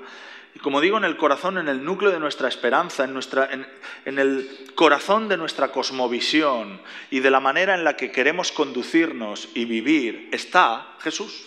Y 0.55 0.59
como 0.59 0.81
digo, 0.81 0.99
en 0.99 1.05
el 1.05 1.17
corazón, 1.17 1.59
en 1.59 1.69
el 1.69 1.85
núcleo 1.85 2.11
de 2.11 2.21
nuestra 2.21 2.49
esperanza, 2.49 3.05
en, 3.05 3.15
nuestra, 3.15 3.49
en 3.53 4.19
el 4.19 4.73
corazón 4.75 5.29
de 5.29 5.37
nuestra 5.37 5.73
cosmovisión 5.73 6.81
y 7.11 7.21
de 7.21 7.31
la 7.31 7.41
manera 7.41 7.75
en 7.75 7.85
la 7.85 7.97
que 7.97 8.13
queremos 8.13 8.53
conducirnos 8.53 9.49
y 9.55 9.65
vivir, 9.65 10.29
está 10.33 10.97
Jesús. 11.01 11.47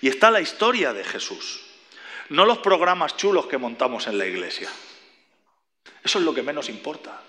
Y 0.00 0.08
está 0.08 0.30
la 0.30 0.40
historia 0.40 0.92
de 0.92 1.04
Jesús, 1.04 1.60
no 2.28 2.44
los 2.44 2.58
programas 2.58 3.16
chulos 3.16 3.46
que 3.46 3.58
montamos 3.58 4.06
en 4.06 4.18
la 4.18 4.26
iglesia. 4.26 4.68
Eso 6.04 6.18
es 6.18 6.24
lo 6.24 6.34
que 6.34 6.42
menos 6.42 6.68
importa. 6.68 7.22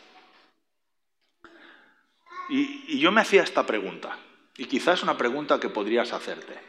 Y, 2.50 3.00
yo 3.00 3.12
me 3.12 3.22
hacía 3.22 3.44
esta 3.44 3.66
pregunta, 3.66 4.18
y 4.58 4.66
quizás 4.66 5.04
una 5.04 5.18
pregunta 5.18 5.60
que 5.60 5.70
podrías 5.70 6.14
hacerte. 6.14 6.69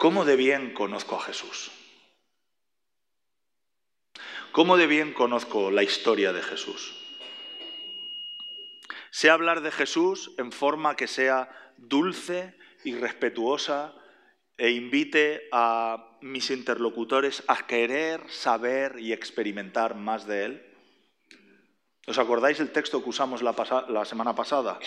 ¿Cómo 0.00 0.24
de 0.24 0.34
bien 0.34 0.72
conozco 0.72 1.16
a 1.16 1.20
Jesús? 1.20 1.70
¿Cómo 4.50 4.78
de 4.78 4.86
bien 4.86 5.12
conozco 5.12 5.70
la 5.70 5.82
historia 5.82 6.32
de 6.32 6.40
Jesús? 6.40 6.96
Sé 9.10 9.28
hablar 9.28 9.60
de 9.60 9.70
Jesús 9.70 10.32
en 10.38 10.52
forma 10.52 10.96
que 10.96 11.06
sea 11.06 11.50
dulce 11.76 12.56
y 12.82 12.94
respetuosa 12.94 13.92
e 14.56 14.70
invite 14.70 15.50
a 15.52 16.16
mis 16.22 16.50
interlocutores 16.50 17.44
a 17.46 17.66
querer 17.66 18.22
saber 18.30 18.98
y 18.98 19.12
experimentar 19.12 19.96
más 19.96 20.26
de 20.26 20.44
Él? 20.46 20.76
¿Os 22.06 22.18
acordáis 22.18 22.58
el 22.60 22.72
texto 22.72 23.02
que 23.02 23.10
usamos 23.10 23.42
la, 23.42 24.04
semana 24.06 24.34
pasada? 24.34 24.80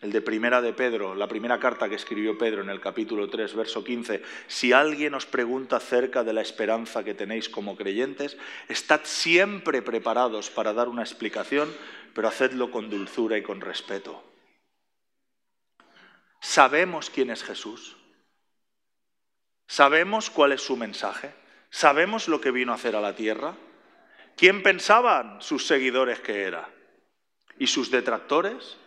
El 0.00 0.12
de 0.12 0.20
Primera 0.20 0.62
de 0.62 0.72
Pedro, 0.72 1.16
la 1.16 1.26
primera 1.26 1.58
carta 1.58 1.88
que 1.88 1.96
escribió 1.96 2.38
Pedro 2.38 2.62
en 2.62 2.70
el 2.70 2.80
capítulo 2.80 3.28
3, 3.28 3.54
verso 3.54 3.82
15. 3.82 4.22
Si 4.46 4.72
alguien 4.72 5.14
os 5.14 5.26
pregunta 5.26 5.76
acerca 5.76 6.22
de 6.22 6.32
la 6.32 6.40
esperanza 6.40 7.02
que 7.02 7.14
tenéis 7.14 7.48
como 7.48 7.76
creyentes, 7.76 8.36
estad 8.68 9.00
siempre 9.02 9.82
preparados 9.82 10.50
para 10.50 10.72
dar 10.72 10.88
una 10.88 11.02
explicación, 11.02 11.74
pero 12.14 12.28
hacedlo 12.28 12.70
con 12.70 12.90
dulzura 12.90 13.38
y 13.38 13.42
con 13.42 13.60
respeto. 13.60 14.22
¿Sabemos 16.40 17.10
quién 17.10 17.30
es 17.30 17.42
Jesús? 17.42 17.96
¿Sabemos 19.66 20.30
cuál 20.30 20.52
es 20.52 20.62
su 20.62 20.76
mensaje? 20.76 21.34
¿Sabemos 21.70 22.28
lo 22.28 22.40
que 22.40 22.52
vino 22.52 22.70
a 22.70 22.76
hacer 22.76 22.94
a 22.94 23.00
la 23.00 23.16
tierra? 23.16 23.56
¿Quién 24.36 24.62
pensaban 24.62 25.42
sus 25.42 25.66
seguidores 25.66 26.20
que 26.20 26.44
era? 26.44 26.68
¿Y 27.58 27.66
sus 27.66 27.90
detractores? 27.90 28.78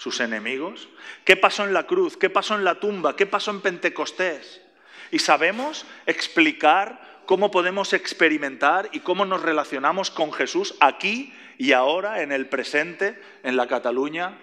¿Sus 0.00 0.20
enemigos? 0.20 0.88
¿Qué 1.26 1.36
pasó 1.36 1.62
en 1.64 1.74
la 1.74 1.86
cruz? 1.86 2.16
¿Qué 2.16 2.30
pasó 2.30 2.54
en 2.54 2.64
la 2.64 2.80
tumba? 2.80 3.16
¿Qué 3.16 3.26
pasó 3.26 3.50
en 3.50 3.60
Pentecostés? 3.60 4.62
¿Y 5.10 5.18
sabemos 5.18 5.84
explicar 6.06 7.22
cómo 7.26 7.50
podemos 7.50 7.92
experimentar 7.92 8.88
y 8.92 9.00
cómo 9.00 9.26
nos 9.26 9.42
relacionamos 9.42 10.10
con 10.10 10.32
Jesús 10.32 10.74
aquí 10.80 11.34
y 11.58 11.72
ahora, 11.72 12.22
en 12.22 12.32
el 12.32 12.48
presente, 12.48 13.20
en 13.42 13.58
la 13.58 13.66
Cataluña 13.66 14.38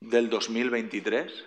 del 0.00 0.28
2023? 0.28 1.42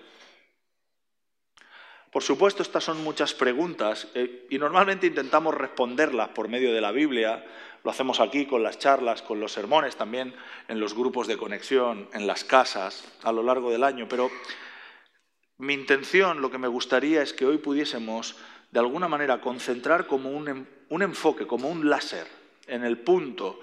Por 2.09 2.23
supuesto, 2.23 2.63
estas 2.63 2.83
son 2.83 3.03
muchas 3.03 3.35
preguntas 3.35 4.07
eh, 4.15 4.47
y 4.49 4.57
normalmente 4.57 5.05
intentamos 5.05 5.53
responderlas 5.53 6.29
por 6.29 6.47
medio 6.47 6.73
de 6.73 6.81
la 6.81 6.91
Biblia. 6.91 7.45
Lo 7.85 7.91
hacemos 7.91 8.19
aquí 8.19 8.47
con 8.47 8.63
las 8.63 8.79
charlas, 8.79 9.21
con 9.21 9.39
los 9.39 9.51
sermones, 9.51 9.95
también 9.95 10.33
en 10.67 10.79
los 10.79 10.95
grupos 10.95 11.27
de 11.27 11.37
conexión, 11.37 12.09
en 12.13 12.25
las 12.25 12.43
casas, 12.43 13.07
a 13.21 13.31
lo 13.31 13.43
largo 13.43 13.69
del 13.69 13.83
año. 13.83 14.07
Pero 14.09 14.31
mi 15.59 15.75
intención, 15.75 16.41
lo 16.41 16.49
que 16.49 16.57
me 16.57 16.67
gustaría 16.67 17.21
es 17.21 17.31
que 17.31 17.45
hoy 17.45 17.59
pudiésemos, 17.59 18.37
de 18.71 18.79
alguna 18.79 19.07
manera, 19.07 19.39
concentrar 19.39 20.07
como 20.07 20.31
un, 20.31 20.67
un 20.89 21.01
enfoque, 21.03 21.45
como 21.45 21.69
un 21.69 21.87
láser, 21.87 22.25
en 22.65 22.83
el 22.83 22.97
punto 22.97 23.59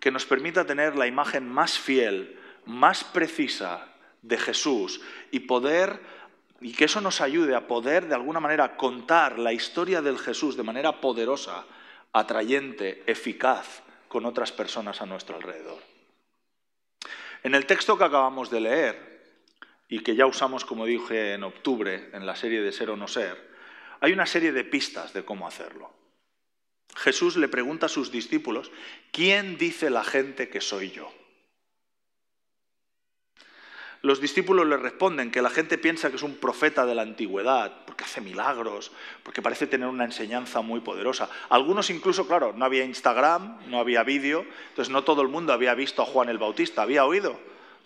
que 0.00 0.10
nos 0.10 0.26
permita 0.26 0.66
tener 0.66 0.94
la 0.94 1.06
imagen 1.06 1.48
más 1.48 1.78
fiel, 1.78 2.38
más 2.66 3.04
precisa 3.04 3.88
de 4.20 4.36
Jesús 4.36 5.00
y 5.30 5.40
poder 5.40 5.98
y 6.60 6.72
que 6.72 6.84
eso 6.84 7.00
nos 7.00 7.22
ayude 7.22 7.54
a 7.54 7.66
poder 7.66 8.06
de 8.06 8.16
alguna 8.16 8.40
manera 8.40 8.76
contar 8.76 9.38
la 9.38 9.54
historia 9.54 10.02
del 10.02 10.18
Jesús 10.18 10.58
de 10.58 10.62
manera 10.62 11.00
poderosa, 11.00 11.64
atrayente, 12.18 13.02
eficaz 13.06 13.82
con 14.08 14.24
otras 14.24 14.52
personas 14.52 15.00
a 15.02 15.06
nuestro 15.06 15.36
alrededor. 15.36 15.82
En 17.42 17.54
el 17.54 17.66
texto 17.66 17.98
que 17.98 18.04
acabamos 18.04 18.50
de 18.50 18.60
leer, 18.60 19.16
y 19.88 20.00
que 20.00 20.16
ya 20.16 20.26
usamos, 20.26 20.64
como 20.64 20.86
dije, 20.86 21.34
en 21.34 21.44
octubre, 21.44 22.10
en 22.12 22.26
la 22.26 22.34
serie 22.34 22.60
de 22.60 22.72
Ser 22.72 22.90
o 22.90 22.96
No 22.96 23.06
Ser, 23.06 23.54
hay 24.00 24.12
una 24.12 24.26
serie 24.26 24.52
de 24.52 24.64
pistas 24.64 25.12
de 25.12 25.24
cómo 25.24 25.46
hacerlo. 25.46 25.92
Jesús 26.96 27.36
le 27.36 27.48
pregunta 27.48 27.86
a 27.86 27.90
sus 27.90 28.10
discípulos, 28.10 28.70
¿quién 29.12 29.58
dice 29.58 29.90
la 29.90 30.02
gente 30.02 30.48
que 30.48 30.60
soy 30.60 30.90
yo? 30.90 31.12
Los 34.06 34.20
discípulos 34.20 34.66
le 34.66 34.76
responden 34.76 35.30
que 35.30 35.42
la 35.42 35.50
gente 35.50 35.78
piensa 35.78 36.10
que 36.10 36.16
es 36.16 36.22
un 36.22 36.36
profeta 36.36 36.86
de 36.86 36.94
la 36.94 37.02
antigüedad, 37.02 37.84
porque 37.84 38.04
hace 38.04 38.20
milagros, 38.20 38.92
porque 39.22 39.42
parece 39.42 39.66
tener 39.66 39.88
una 39.88 40.04
enseñanza 40.04 40.60
muy 40.60 40.80
poderosa. 40.80 41.28
Algunos 41.48 41.90
incluso, 41.90 42.26
claro, 42.26 42.54
no 42.56 42.64
había 42.64 42.84
Instagram, 42.84 43.58
no 43.68 43.78
había 43.78 44.02
vídeo, 44.04 44.46
entonces 44.70 44.92
no 44.92 45.04
todo 45.04 45.22
el 45.22 45.28
mundo 45.28 45.52
había 45.52 45.74
visto 45.74 46.02
a 46.02 46.06
Juan 46.06 46.28
el 46.28 46.38
Bautista, 46.38 46.82
había 46.82 47.04
oído 47.04 47.38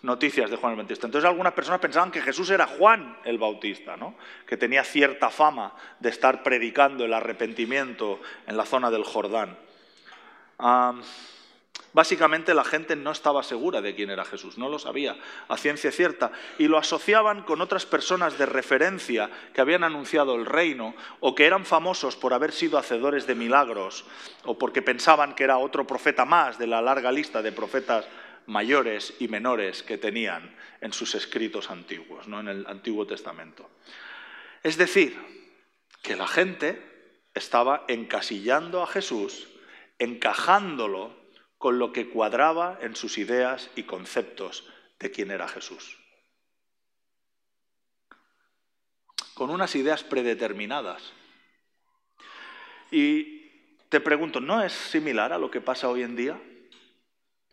noticias 0.02 0.50
de 0.50 0.56
Juan 0.56 0.72
el 0.72 0.78
Bautista. 0.78 1.06
Entonces 1.06 1.28
algunas 1.28 1.52
personas 1.52 1.80
pensaban 1.80 2.10
que 2.10 2.22
Jesús 2.22 2.50
era 2.50 2.66
Juan 2.66 3.16
el 3.24 3.38
Bautista, 3.38 3.96
¿no? 3.96 4.14
que 4.46 4.56
tenía 4.56 4.84
cierta 4.84 5.30
fama 5.30 5.74
de 5.98 6.10
estar 6.10 6.42
predicando 6.42 7.04
el 7.04 7.12
arrepentimiento 7.12 8.20
en 8.46 8.56
la 8.56 8.64
zona 8.64 8.90
del 8.90 9.04
Jordán. 9.04 9.56
Básicamente 11.92 12.54
la 12.54 12.64
gente 12.64 12.94
no 12.94 13.10
estaba 13.10 13.42
segura 13.42 13.80
de 13.80 13.94
quién 13.94 14.10
era 14.10 14.24
Jesús, 14.24 14.58
no 14.58 14.68
lo 14.68 14.78
sabía 14.78 15.16
a 15.48 15.56
ciencia 15.56 15.90
cierta 15.90 16.30
y 16.58 16.68
lo 16.68 16.78
asociaban 16.78 17.42
con 17.42 17.60
otras 17.60 17.84
personas 17.84 18.38
de 18.38 18.46
referencia 18.46 19.28
que 19.52 19.60
habían 19.60 19.82
anunciado 19.82 20.36
el 20.36 20.46
reino 20.46 20.94
o 21.18 21.34
que 21.34 21.46
eran 21.46 21.64
famosos 21.64 22.14
por 22.14 22.32
haber 22.32 22.52
sido 22.52 22.78
hacedores 22.78 23.26
de 23.26 23.34
milagros 23.34 24.04
o 24.44 24.56
porque 24.56 24.82
pensaban 24.82 25.34
que 25.34 25.44
era 25.44 25.58
otro 25.58 25.86
profeta 25.86 26.24
más 26.24 26.58
de 26.58 26.68
la 26.68 26.80
larga 26.80 27.10
lista 27.10 27.42
de 27.42 27.50
profetas 27.50 28.06
mayores 28.46 29.14
y 29.18 29.28
menores 29.28 29.82
que 29.82 29.98
tenían 29.98 30.54
en 30.80 30.92
sus 30.92 31.14
escritos 31.14 31.70
antiguos, 31.70 32.28
¿no? 32.28 32.40
en 32.40 32.48
el 32.48 32.66
Antiguo 32.66 33.06
Testamento. 33.06 33.68
Es 34.62 34.76
decir, 34.76 35.18
que 36.02 36.16
la 36.16 36.26
gente 36.26 37.24
estaba 37.34 37.84
encasillando 37.88 38.82
a 38.82 38.86
Jesús 38.86 39.48
encajándolo 39.98 41.19
con 41.60 41.78
lo 41.78 41.92
que 41.92 42.08
cuadraba 42.08 42.78
en 42.80 42.96
sus 42.96 43.18
ideas 43.18 43.68
y 43.76 43.82
conceptos 43.82 44.66
de 44.98 45.10
quién 45.10 45.30
era 45.30 45.46
Jesús. 45.46 45.98
Con 49.34 49.50
unas 49.50 49.74
ideas 49.74 50.02
predeterminadas. 50.02 51.02
Y 52.90 53.40
te 53.90 54.00
pregunto, 54.00 54.40
¿no 54.40 54.62
es 54.62 54.72
similar 54.72 55.34
a 55.34 55.38
lo 55.38 55.50
que 55.50 55.60
pasa 55.60 55.90
hoy 55.90 56.02
en 56.02 56.16
día? 56.16 56.40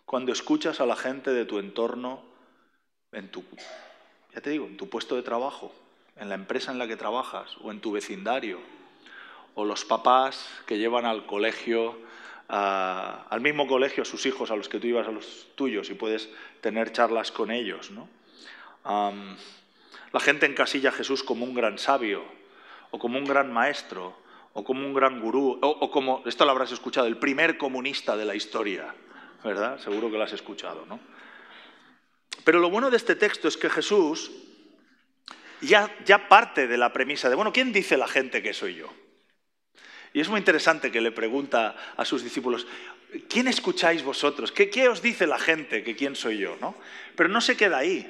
Cuando 0.06 0.32
escuchas 0.32 0.80
a 0.80 0.86
la 0.86 0.96
gente 0.96 1.32
de 1.32 1.44
tu 1.44 1.60
entorno, 1.60 2.24
en 3.12 3.30
tu, 3.30 3.44
ya 4.34 4.40
te 4.40 4.52
digo, 4.52 4.68
en 4.68 4.78
tu 4.78 4.90
puesto 4.90 5.18
de 5.18 5.24
trabajo, 5.24 5.76
en 6.16 6.30
la 6.30 6.36
empresa 6.36 6.72
en 6.72 6.80
la 6.80 6.88
que 6.88 6.96
trabajas 6.96 7.58
o 7.60 7.72
en 7.72 7.82
tu 7.82 7.92
vecindario, 7.92 8.62
o 9.54 9.66
los 9.66 9.84
papás 9.84 10.48
que 10.66 10.78
llevan 10.78 11.06
al 11.06 11.26
colegio, 11.26 12.07
al 12.48 13.42
mismo 13.42 13.68
colegio 13.68 14.04
a 14.04 14.06
sus 14.06 14.26
hijos, 14.26 14.52
a 14.52 14.56
los 14.56 14.70
que 14.70 14.80
tú 14.80 14.88
ibas 14.88 15.08
a 15.08 15.12
los 15.12 15.48
tuyos 15.56 15.90
y 15.90 15.94
puedes 15.94 16.30
tener 16.62 16.92
charlas 16.92 17.32
con 17.32 17.52
ellos. 17.52 17.92
¿no? 17.92 18.08
la 20.14 20.20
gente 20.22 20.46
encasilla 20.46 20.90
a 20.90 20.94
Jesús 20.94 21.24
como 21.24 21.46
un 21.46 21.54
gran 21.54 21.78
sabio, 21.78 22.24
o 22.92 23.00
como 23.00 23.18
un 23.18 23.26
gran 23.26 23.52
maestro, 23.52 24.18
o 24.54 24.64
como 24.64 24.86
un 24.86 24.94
gran 24.94 25.20
gurú, 25.20 25.60
o, 25.62 25.68
o 25.68 25.92
como, 25.92 26.24
esto 26.26 26.46
lo 26.46 26.52
habrás 26.52 26.72
escuchado, 26.72 27.06
el 27.06 27.18
primer 27.18 27.58
comunista 27.58 28.16
de 28.16 28.26
la 28.26 28.34
historia, 28.34 28.96
¿verdad? 29.44 29.78
Seguro 29.80 30.10
que 30.10 30.18
lo 30.18 30.24
has 30.24 30.34
escuchado, 30.34 30.86
¿no? 30.86 31.00
Pero 32.44 32.60
lo 32.60 32.70
bueno 32.70 32.90
de 32.90 32.98
este 32.98 33.16
texto 33.16 33.50
es 33.50 33.58
que 33.58 33.70
Jesús 33.70 34.32
ya, 35.62 35.94
ya 36.06 36.30
parte 36.30 36.68
de 36.68 36.78
la 36.78 36.94
premisa 36.94 37.30
de, 37.30 37.36
bueno, 37.36 37.52
¿quién 37.52 37.74
dice 37.74 37.98
la 37.98 38.08
gente 38.08 38.42
que 38.42 38.54
soy 38.54 38.76
yo? 38.76 38.90
Y 40.18 40.20
es 40.20 40.30
muy 40.30 40.40
interesante 40.40 40.92
que 40.92 41.00
le 41.00 41.12
pregunta 41.12 41.76
a 41.96 42.04
sus 42.04 42.24
discípulos, 42.24 42.66
¿quién 43.30 43.48
escucháis 43.48 44.04
vosotros? 44.04 44.52
¿Qué, 44.52 44.90
os 44.90 45.04
dice 45.04 45.28
la 45.28 45.38
gente 45.38 45.84
que 45.84 45.96
quién 45.96 46.16
soy 46.16 46.40
yo? 46.40 46.58
¿no? 46.60 46.74
Pero 47.16 47.30
no 47.30 47.40
se 47.40 47.56
queda 47.56 47.78
ahí, 47.78 48.10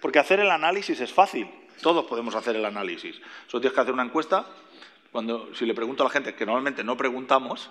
porque 0.00 0.20
hacer 0.20 0.38
el 0.38 0.52
análisis 0.52 1.00
es 1.00 1.12
fácil, 1.12 1.50
todos 1.82 2.04
podemos 2.04 2.36
hacer 2.36 2.54
el 2.54 2.64
análisis. 2.64 3.16
Solo 3.48 3.60
tienes 3.60 3.74
que 3.74 3.80
hacer 3.80 3.92
una 3.92 4.04
encuesta, 4.04 4.46
cuando, 5.10 5.52
si 5.52 5.66
le 5.66 5.74
pregunto 5.74 6.04
a 6.04 6.06
la 6.06 6.10
gente, 6.10 6.36
que 6.36 6.46
normalmente 6.46 6.84
no 6.84 6.96
preguntamos, 6.96 7.70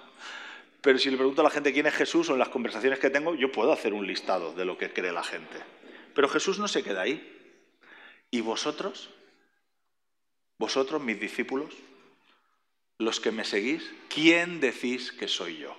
pero 0.81 0.99
si 0.99 1.09
le 1.09 1.15
pregunto 1.15 1.39
a 1.39 1.45
la 1.45 1.49
gente 1.49 1.71
quién 1.71 1.85
es 1.85 1.93
Jesús 1.93 2.29
o 2.29 2.33
en 2.33 2.39
las 2.39 2.49
conversaciones 2.49 2.99
que 2.99 3.09
tengo, 3.09 3.35
yo 3.35 3.53
puedo 3.53 3.71
hacer 3.71 3.93
un 3.93 4.05
listado 4.05 4.51
de 4.51 4.65
lo 4.65 4.77
que 4.77 4.91
cree 4.91 5.13
la 5.13 5.23
gente. 5.23 5.59
Pero 6.13 6.27
Jesús 6.27 6.59
no 6.59 6.67
se 6.67 6.83
queda 6.83 7.03
ahí. 7.03 7.55
¿Y 8.31 8.41
vosotros? 8.41 9.11
¿Vosotros, 10.57 11.01
mis 11.01 11.17
discípulos? 11.17 11.73
¿Los 12.97 13.19
que 13.19 13.31
me 13.31 13.43
seguís? 13.43 13.91
¿Quién 14.09 14.59
decís 14.59 15.11
que 15.11 15.27
soy 15.27 15.57
yo? 15.57 15.75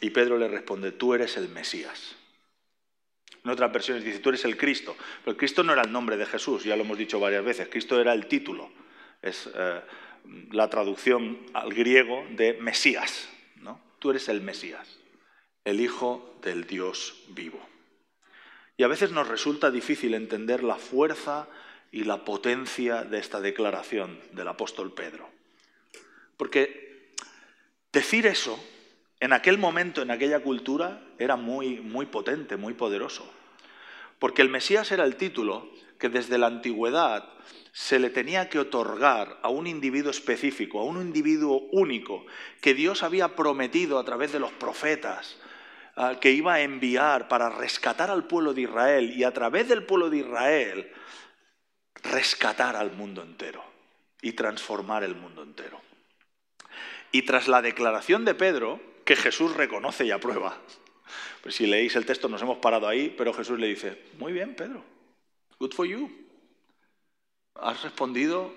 Y 0.00 0.10
Pedro 0.10 0.36
le 0.36 0.48
responde, 0.48 0.90
tú 0.90 1.14
eres 1.14 1.36
el 1.36 1.48
Mesías. 1.48 2.16
En 3.44 3.50
otras 3.50 3.72
versiones 3.72 4.04
dice, 4.04 4.18
tú 4.18 4.30
eres 4.30 4.44
el 4.44 4.56
Cristo. 4.56 4.96
Pero 5.24 5.36
Cristo 5.36 5.62
no 5.62 5.72
era 5.72 5.82
el 5.82 5.92
nombre 5.92 6.16
de 6.16 6.26
Jesús, 6.26 6.64
ya 6.64 6.76
lo 6.76 6.82
hemos 6.82 6.98
dicho 6.98 7.20
varias 7.20 7.44
veces. 7.44 7.68
Cristo 7.68 8.00
era 8.00 8.12
el 8.12 8.26
título. 8.26 8.70
Es 9.20 9.48
eh, 9.54 9.80
la 10.50 10.68
traducción 10.68 11.38
al 11.52 11.72
griego 11.72 12.26
de 12.30 12.54
Mesías. 12.54 13.28
¿no? 13.56 13.80
Tú 14.00 14.10
eres 14.10 14.28
el 14.28 14.40
Mesías, 14.40 14.98
el 15.64 15.80
Hijo 15.80 16.38
del 16.42 16.66
Dios 16.66 17.22
vivo. 17.28 17.60
Y 18.76 18.82
a 18.82 18.88
veces 18.88 19.12
nos 19.12 19.28
resulta 19.28 19.70
difícil 19.70 20.14
entender 20.14 20.64
la 20.64 20.76
fuerza 20.76 21.48
y 21.92 22.04
la 22.04 22.24
potencia 22.24 23.04
de 23.04 23.18
esta 23.18 23.40
declaración 23.40 24.18
del 24.32 24.48
apóstol 24.48 24.92
Pedro. 24.92 25.28
Porque 26.36 27.12
decir 27.92 28.26
eso 28.26 28.58
en 29.20 29.32
aquel 29.32 29.58
momento, 29.58 30.02
en 30.02 30.10
aquella 30.10 30.40
cultura, 30.40 31.00
era 31.18 31.36
muy, 31.36 31.80
muy 31.80 32.06
potente, 32.06 32.56
muy 32.56 32.74
poderoso. 32.74 33.30
Porque 34.18 34.42
el 34.42 34.48
Mesías 34.48 34.90
era 34.90 35.04
el 35.04 35.14
título 35.14 35.70
que 35.98 36.08
desde 36.08 36.38
la 36.38 36.48
antigüedad 36.48 37.28
se 37.70 38.00
le 38.00 38.10
tenía 38.10 38.48
que 38.48 38.58
otorgar 38.58 39.38
a 39.42 39.48
un 39.48 39.68
individuo 39.68 40.10
específico, 40.10 40.80
a 40.80 40.84
un 40.84 41.00
individuo 41.00 41.68
único, 41.70 42.26
que 42.60 42.74
Dios 42.74 43.04
había 43.04 43.36
prometido 43.36 44.00
a 44.00 44.04
través 44.04 44.32
de 44.32 44.40
los 44.40 44.50
profetas, 44.52 45.36
Ah, 45.94 46.16
que 46.18 46.30
iba 46.30 46.54
a 46.54 46.62
enviar 46.62 47.28
para 47.28 47.50
rescatar 47.50 48.10
al 48.10 48.24
pueblo 48.24 48.54
de 48.54 48.62
Israel 48.62 49.12
y 49.14 49.24
a 49.24 49.32
través 49.32 49.68
del 49.68 49.84
pueblo 49.84 50.08
de 50.08 50.18
Israel 50.18 50.90
rescatar 52.02 52.76
al 52.76 52.92
mundo 52.92 53.22
entero 53.22 53.64
y 54.20 54.32
transformar 54.32 55.04
el 55.04 55.14
mundo 55.14 55.42
entero. 55.42 55.80
Y 57.10 57.22
tras 57.22 57.48
la 57.48 57.62
declaración 57.62 58.24
de 58.24 58.34
Pedro, 58.34 58.80
que 59.04 59.16
Jesús 59.16 59.54
reconoce 59.54 60.06
y 60.06 60.10
aprueba, 60.10 60.58
pues 61.42 61.56
si 61.56 61.66
leéis 61.66 61.96
el 61.96 62.06
texto 62.06 62.28
nos 62.28 62.42
hemos 62.42 62.58
parado 62.58 62.88
ahí, 62.88 63.14
pero 63.16 63.34
Jesús 63.34 63.58
le 63.58 63.66
dice, 63.66 64.02
muy 64.18 64.32
bien 64.32 64.54
Pedro, 64.54 64.82
good 65.58 65.72
for 65.72 65.86
you, 65.86 66.10
has 67.56 67.82
respondido 67.82 68.54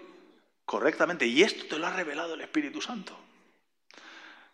correctamente 0.65 1.26
y 1.26 1.41
esto 1.41 1.65
te 1.65 1.78
lo 1.78 1.88
ha 1.88 1.93
revelado 1.93 2.34
el 2.34 2.41
Espíritu 2.41 2.82
Santo. 2.82 3.17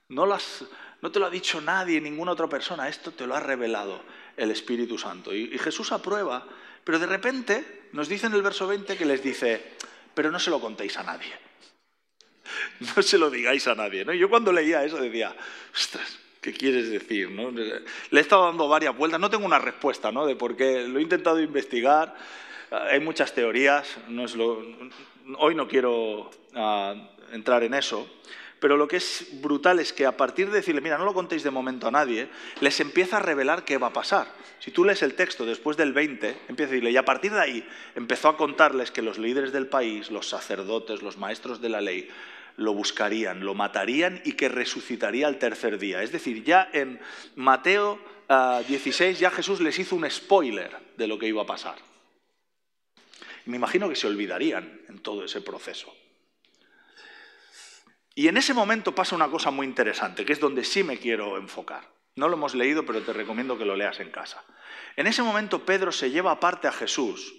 No 0.10 0.26
las, 0.26 0.66
no 1.02 1.12
te 1.12 1.20
lo 1.20 1.26
ha 1.26 1.30
dicho 1.30 1.62
nadie, 1.62 2.02
ninguna 2.02 2.34
otra 2.34 2.48
persona, 2.48 2.90
esto 2.90 3.12
te 3.12 3.26
lo 3.26 3.36
ha 3.36 3.40
revelado 3.40 4.02
el 4.36 4.52
Espíritu 4.52 4.98
Santo. 4.98 5.34
Y, 5.34 5.58
Jesús 5.58 5.92
aprueba, 5.92 6.46
pero 6.84 7.00
de 7.00 7.06
repente 7.06 7.81
nos 7.94 8.08
dice 8.08 8.28
en 8.28 8.34
el 8.34 8.42
verso 8.42 8.68
20 8.68 8.98
que 8.98 9.06
les 9.06 9.24
dice, 9.24 9.62
pero 10.14 10.32
no 10.32 10.40
se 10.40 10.50
lo 10.50 10.60
contéis 10.60 10.98
a 10.98 11.04
nadie. 11.04 11.32
No 12.96 13.02
se 13.02 13.18
lo 13.18 13.30
digáis 13.30 13.68
a 13.68 13.76
nadie. 13.76 14.04
¿no? 14.04 14.14
yo 14.14 14.30
cuando 14.30 14.52
leía 14.52 14.84
eso 14.84 14.98
decía, 14.98 15.36
ostras, 15.74 16.20
¿qué 16.42 16.52
quieres 16.52 16.90
decir? 16.90 17.30
¿no? 17.30 17.52
Le 17.52 17.84
he 18.12 18.20
estado 18.20 18.46
dando 18.46 18.68
varias 18.68 18.98
vueltas, 18.98 19.20
no 19.20 19.30
tengo 19.30 19.46
una 19.46 19.60
respuesta 19.60 20.12
¿no? 20.12 20.26
de 20.26 20.36
por 20.36 20.58
qué, 20.58 20.88
lo 20.88 21.00
he 21.00 21.02
intentado 21.02 21.40
investigar, 21.40 22.16
hay 22.72 23.00
muchas 23.00 23.34
teorías, 23.34 23.98
hoy 25.38 25.56
no 25.56 25.68
quiero 25.68 26.32
ah, 26.56 26.96
entrar 27.32 27.64
en 27.64 27.74
eso, 27.74 28.10
pero 28.62 28.78
lo 28.78 28.88
que 28.88 28.98
es 28.98 29.26
brutal 29.42 29.80
es 29.80 29.92
que 29.92 30.06
a 30.06 30.16
partir 30.16 30.52
de 30.52 30.58
decirle, 30.58 30.82
mira, 30.82 31.00
no 31.00 31.04
lo 31.04 31.16
contéis 31.16 31.42
de 31.42 31.50
momento 31.50 31.88
a 31.88 31.92
nadie, 31.92 32.30
les 32.60 32.80
empieza 32.80 33.18
a 33.18 33.20
revelar 33.20 33.66
qué 33.66 33.80
va 33.80 33.88
a 33.88 33.94
pasar. 33.94 34.28
Si 34.60 34.70
tú 34.70 34.86
lees 34.86 35.02
el 35.02 35.16
texto 35.16 35.48
después 35.48 35.78
del 35.78 35.94
20, 35.94 36.38
empieza 36.48 36.70
a 36.70 36.74
decirle, 36.74 36.92
y 36.92 36.98
a 36.98 37.04
partir 37.04 37.32
de 37.32 37.42
ahí 37.42 37.68
empezó 37.96 38.30
a 38.30 38.38
contarles 38.38 38.92
que 38.92 39.02
los 39.02 39.18
líderes 39.18 39.52
del 39.52 39.66
país, 39.66 40.12
los 40.12 40.30
sacerdotes, 40.30 41.02
los 41.02 41.18
maestros 41.18 41.60
de 41.60 41.70
la 41.70 41.82
ley, 41.82 42.08
lo 42.58 42.76
buscarían, 42.76 43.44
lo 43.44 43.56
matarían 43.56 44.22
y 44.26 44.34
que 44.34 44.48
resucitaría 44.48 45.26
al 45.26 45.40
tercer 45.40 45.80
día. 45.80 46.04
Es 46.04 46.12
decir, 46.12 46.44
ya 46.44 46.70
en 46.72 47.00
Mateo 47.36 48.00
16 48.68 49.18
ah, 49.18 49.20
ya 49.20 49.32
Jesús 49.32 49.60
les 49.60 49.80
hizo 49.80 49.96
un 49.96 50.08
spoiler 50.08 50.72
de 50.98 51.08
lo 51.08 51.18
que 51.18 51.26
iba 51.26 51.42
a 51.42 51.48
pasar. 51.48 51.78
me 53.46 53.56
imagino 53.56 53.90
que 53.90 53.96
se 53.96 54.06
olvidarían 54.06 54.82
en 54.88 55.00
todo 55.00 55.26
ese 55.26 55.42
proceso. 55.42 55.92
Y 58.14 58.28
en 58.28 58.38
ese 58.38 58.54
momento 58.54 58.94
pasa 58.94 59.16
una 59.16 59.30
cosa 59.30 59.52
muy 59.52 59.66
interesante, 59.66 60.26
que 60.26 60.34
es 60.34 60.40
donde 60.40 60.64
sí 60.64 60.84
me 60.84 60.98
quiero 60.98 61.38
enfocar. 61.38 61.90
No 62.16 62.28
lo 62.28 62.36
hemos 62.36 62.56
leído, 62.56 62.86
pero 62.86 63.02
te 63.02 63.14
recomiendo 63.14 63.58
que 63.58 63.66
lo 63.66 63.76
leas 63.76 64.00
en 64.00 64.12
casa. 64.12 64.44
En 64.96 65.08
ese 65.08 65.24
momento 65.24 65.66
Pedro 65.66 65.92
se 65.92 66.12
lleva 66.12 66.32
aparte 66.32 66.68
a 66.68 66.74
Jesús. 66.74 67.34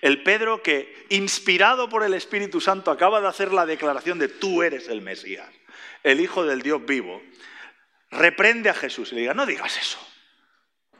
El 0.00 0.22
Pedro 0.22 0.62
que, 0.62 1.06
inspirado 1.08 1.88
por 1.88 2.02
el 2.02 2.14
Espíritu 2.14 2.60
Santo, 2.60 2.90
acaba 2.90 3.20
de 3.20 3.28
hacer 3.28 3.52
la 3.52 3.64
declaración 3.64 4.18
de 4.18 4.28
tú 4.28 4.62
eres 4.62 4.88
el 4.88 5.02
Mesías, 5.02 5.48
el 6.02 6.20
Hijo 6.20 6.44
del 6.44 6.62
Dios 6.62 6.84
vivo, 6.84 7.22
reprende 8.10 8.68
a 8.68 8.74
Jesús 8.74 9.12
y 9.12 9.14
le 9.14 9.20
diga, 9.22 9.34
no 9.34 9.46
digas 9.46 9.78
eso. 9.78 9.98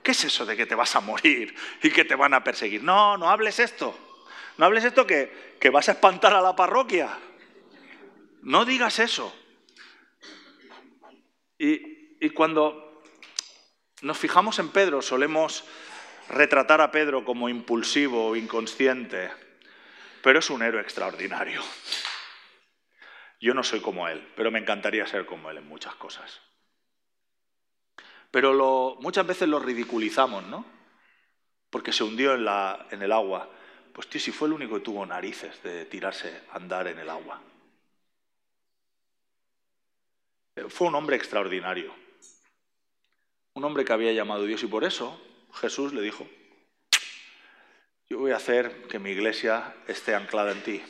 ¿Qué 0.03 0.13
es 0.13 0.25
eso 0.25 0.47
de 0.47 0.57
que 0.57 0.67
te 0.67 0.75
vas 0.75 0.97
a 0.97 1.01
morir 1.01 1.55
y 1.83 1.91
que 1.91 2.05
te 2.05 2.15
van 2.15 2.35
a 2.35 2.43
perseguir? 2.43 2.83
No, 2.83 3.17
no 3.17 3.29
hables 3.29 3.59
esto. 3.59 3.97
No 4.59 4.67
hables 4.67 4.85
esto 4.85 5.07
que, 5.07 5.57
que 5.61 5.71
vas 5.71 5.89
a 5.89 5.93
espantar 5.93 6.35
a 6.35 6.41
la 6.41 6.57
parroquia. 6.57 7.19
No 8.43 8.65
digas 8.65 8.99
eso. 8.99 9.33
Y, 11.59 12.31
cuando 12.31 13.03
nos 14.03 14.19
fijamos 14.19 14.59
en 14.59 14.71
Pedro, 14.71 15.01
solemos 15.01 15.65
retratar 16.29 16.81
a 16.81 16.91
Pedro 16.91 17.25
como 17.25 17.49
impulsivo 17.49 18.29
o 18.29 18.37
inconsciente, 18.37 19.31
pero 20.23 20.41
es 20.41 20.51
un 20.51 20.63
héroe 20.63 20.83
extraordinario. 20.83 21.63
Yo 23.41 23.55
no 23.55 23.63
soy 23.63 23.81
como 23.81 24.09
él, 24.09 24.27
pero 24.37 24.51
me 24.51 24.59
encantaría 24.59 25.07
ser 25.07 25.25
como 25.25 25.51
él 25.51 25.59
en 25.59 25.69
muchas 25.69 25.95
cosas. 25.95 26.41
Pero 28.33 28.97
muchas 29.01 29.27
veces 29.27 29.49
lo 29.49 29.61
ridiculizamos, 29.61 30.45
¿no? 30.45 30.65
Porque 31.71 31.93
se 31.93 32.03
hundió 32.03 32.35
en, 32.35 32.47
en 32.91 33.03
el 33.03 33.13
agua. 33.13 33.49
Pues 33.93 34.09
tío, 34.09 34.21
si 34.21 34.33
fue 34.33 34.49
el 34.49 34.55
único 34.55 34.77
que 34.77 34.85
tuvo 34.85 35.07
narices 35.07 35.63
de 35.63 35.85
tirarse 35.85 36.43
a 36.51 36.57
andar 36.57 36.89
en 36.89 36.99
el 36.99 37.11
agua. 37.11 37.41
Fue 40.69 40.89
un 40.89 40.95
hombre 40.95 41.17
extraordinario, 41.17 41.95
un 43.55 43.65
hombre 43.65 43.85
que 43.85 43.93
había 43.93 44.13
llamado 44.13 44.45
a 44.45 44.47
Dios 44.47 44.63
y 44.63 44.67
por 44.67 44.85
eso 44.85 45.21
Jesús 45.55 45.93
le 45.93 46.03
dijo, 46.03 46.29
yo 48.09 48.19
voy 48.19 48.33
a 48.33 48.37
hacer 48.37 48.87
que 48.89 48.99
mi 48.99 49.11
iglesia 49.11 49.75
esté 49.87 50.15
anclada 50.15 50.53
en 50.53 50.63
ti. 50.63 50.83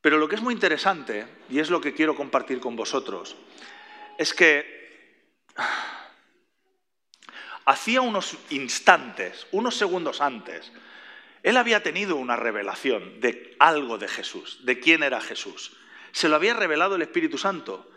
Pero 0.00 0.18
lo 0.18 0.28
que 0.28 0.36
es 0.36 0.42
muy 0.42 0.54
interesante, 0.54 1.26
y 1.50 1.58
es 1.58 1.70
lo 1.70 1.80
que 1.80 1.92
quiero 1.92 2.14
compartir 2.14 2.60
con 2.60 2.76
vosotros, 2.76 3.36
es 4.16 4.32
que 4.32 5.34
hacía 7.66 8.00
unos 8.00 8.36
instantes, 8.50 9.46
unos 9.50 9.76
segundos 9.76 10.20
antes, 10.20 10.72
él 11.42 11.56
había 11.56 11.82
tenido 11.82 12.16
una 12.16 12.36
revelación 12.36 13.20
de 13.20 13.56
algo 13.58 13.98
de 13.98 14.08
Jesús, 14.08 14.64
de 14.64 14.78
quién 14.78 15.02
era 15.02 15.20
Jesús. 15.20 15.76
Se 16.12 16.28
lo 16.28 16.36
había 16.36 16.54
revelado 16.54 16.96
el 16.96 17.02
Espíritu 17.02 17.38
Santo, 17.38 17.90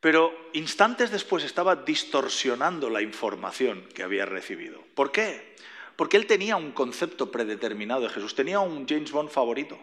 pero 0.00 0.50
instantes 0.52 1.10
después 1.10 1.44
estaba 1.44 1.76
distorsionando 1.76 2.88
la 2.88 3.02
información 3.02 3.88
que 3.94 4.02
había 4.02 4.26
recibido. 4.26 4.82
¿Por 4.94 5.10
qué? 5.10 5.56
Porque 5.96 6.16
él 6.16 6.26
tenía 6.26 6.56
un 6.56 6.72
concepto 6.72 7.32
predeterminado 7.32 8.02
de 8.02 8.10
Jesús, 8.10 8.34
tenía 8.34 8.60
un 8.60 8.86
James 8.86 9.10
Bond 9.10 9.30
favorito. 9.30 9.78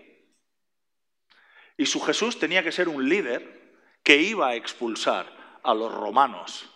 Y 1.77 1.85
su 1.85 1.99
Jesús 1.99 2.39
tenía 2.39 2.63
que 2.63 2.71
ser 2.71 2.87
un 2.87 3.09
líder 3.09 3.73
que 4.01 4.17
iba 4.17 4.49
a 4.49 4.55
expulsar 4.55 5.59
a 5.63 5.73
los 5.73 5.93
romanos, 5.93 6.69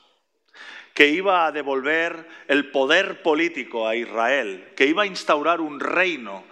que 0.94 1.08
iba 1.08 1.46
a 1.46 1.52
devolver 1.54 2.28
el 2.48 2.72
poder 2.72 3.22
político 3.22 3.88
a 3.88 3.96
Israel, 3.96 4.74
que 4.76 4.88
iba 4.88 5.04
a 5.04 5.06
instaurar 5.06 5.62
un 5.62 5.80
reino 5.80 6.44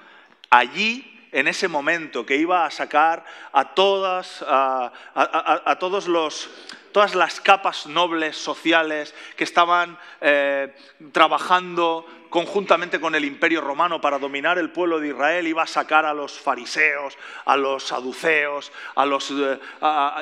allí 0.49 1.16
en 1.37 1.47
ese 1.47 1.67
momento, 1.67 2.25
que 2.25 2.35
iba 2.35 2.65
a 2.65 2.71
sacar 2.71 3.23
a 3.53 3.75
todas, 3.75 4.43
a, 4.47 5.77
todos 5.79 6.07
los, 6.07 6.49
todas 6.91 7.13
las 7.13 7.39
capas 7.39 7.85
nobles 7.85 8.35
sociales 8.35 9.13
que 9.35 9.43
estaban 9.43 9.99
eh, 10.19 10.75
trabajando 11.11 12.07
conjuntamente 12.31 12.99
con 12.99 13.13
el 13.13 13.23
imperio 13.23 13.61
romano 13.61 14.01
para 14.01 14.17
dominar 14.17 14.57
el 14.57 14.71
pueblo 14.71 14.99
de 14.99 15.09
Israel, 15.09 15.45
iba 15.45 15.61
a 15.61 15.67
sacar 15.67 16.07
a 16.07 16.13
los 16.15 16.39
fariseos, 16.39 17.15
a 17.45 17.55
los 17.55 17.83
saduceos, 17.83 18.71
a 18.95 19.05
los, 19.05 19.29
eh, 19.29 19.59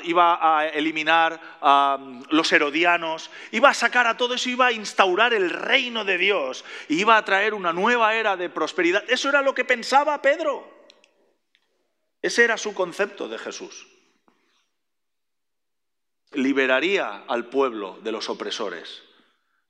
iba 0.04 0.58
a 0.58 0.68
eliminar 0.68 1.40
a 1.62 1.98
los 2.30 2.52
herodianos, 2.52 3.32
iba 3.52 3.70
a 3.70 3.74
sacar 3.74 4.06
a 4.06 4.18
todo 4.18 4.34
eso, 4.34 4.50
iba 4.50 4.66
a 4.66 4.74
instaurar 4.74 5.34
el 5.34 5.50
reino 5.50 6.04
de 6.04 6.18
Dios, 6.18 6.66
iba 6.90 7.16
a 7.16 7.24
traer 7.24 7.54
una 7.54 7.72
nueva 7.72 8.16
era 8.16 8.36
de 8.36 8.50
prosperidad. 8.50 9.06
Eso 9.08 9.30
era 9.30 9.42
lo 9.42 9.56
que 9.56 9.64
pensaba 9.64 10.22
Pedro. 10.22 10.75
Ese 12.26 12.44
era 12.44 12.58
su 12.58 12.74
concepto 12.74 13.28
de 13.28 13.38
Jesús. 13.38 13.86
Liberaría 16.32 17.24
al 17.28 17.46
pueblo 17.50 18.00
de 18.02 18.12
los 18.12 18.32
opresores 18.32 19.04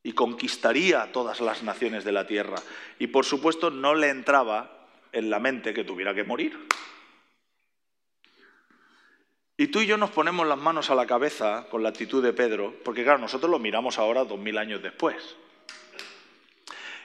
y 0.04 0.14
conquistaría 0.14 1.12
todas 1.12 1.42
las 1.42 1.64
naciones 1.64 2.06
de 2.06 2.14
la 2.14 2.26
tierra. 2.26 2.56
Y 2.98 3.08
por 3.08 3.26
supuesto 3.26 3.72
no 3.72 3.94
le 3.94 4.08
entraba 4.08 4.88
en 5.12 5.30
la 5.30 5.40
mente 5.40 5.74
que 5.74 5.84
tuviera 5.84 6.16
que 6.16 6.24
morir. 6.24 6.66
Y 9.58 9.68
tú 9.68 9.82
y 9.82 9.86
yo 9.86 9.98
nos 9.98 10.12
ponemos 10.12 10.48
las 10.48 10.58
manos 10.58 10.90
a 10.90 10.96
la 10.96 11.06
cabeza 11.06 11.68
con 11.70 11.84
la 11.84 11.90
actitud 11.90 12.24
de 12.24 12.32
Pedro, 12.32 12.74
porque 12.86 13.04
claro, 13.04 13.20
nosotros 13.20 13.52
lo 13.52 13.60
miramos 13.60 14.00
ahora 14.00 14.24
dos 14.24 14.40
mil 14.40 14.58
años 14.58 14.82
después. 14.82 15.36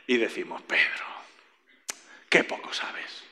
Y 0.06 0.16
decimos, 0.16 0.62
Pedro, 0.62 1.06
qué 2.28 2.44
poco 2.44 2.72
sabes. 2.72 3.29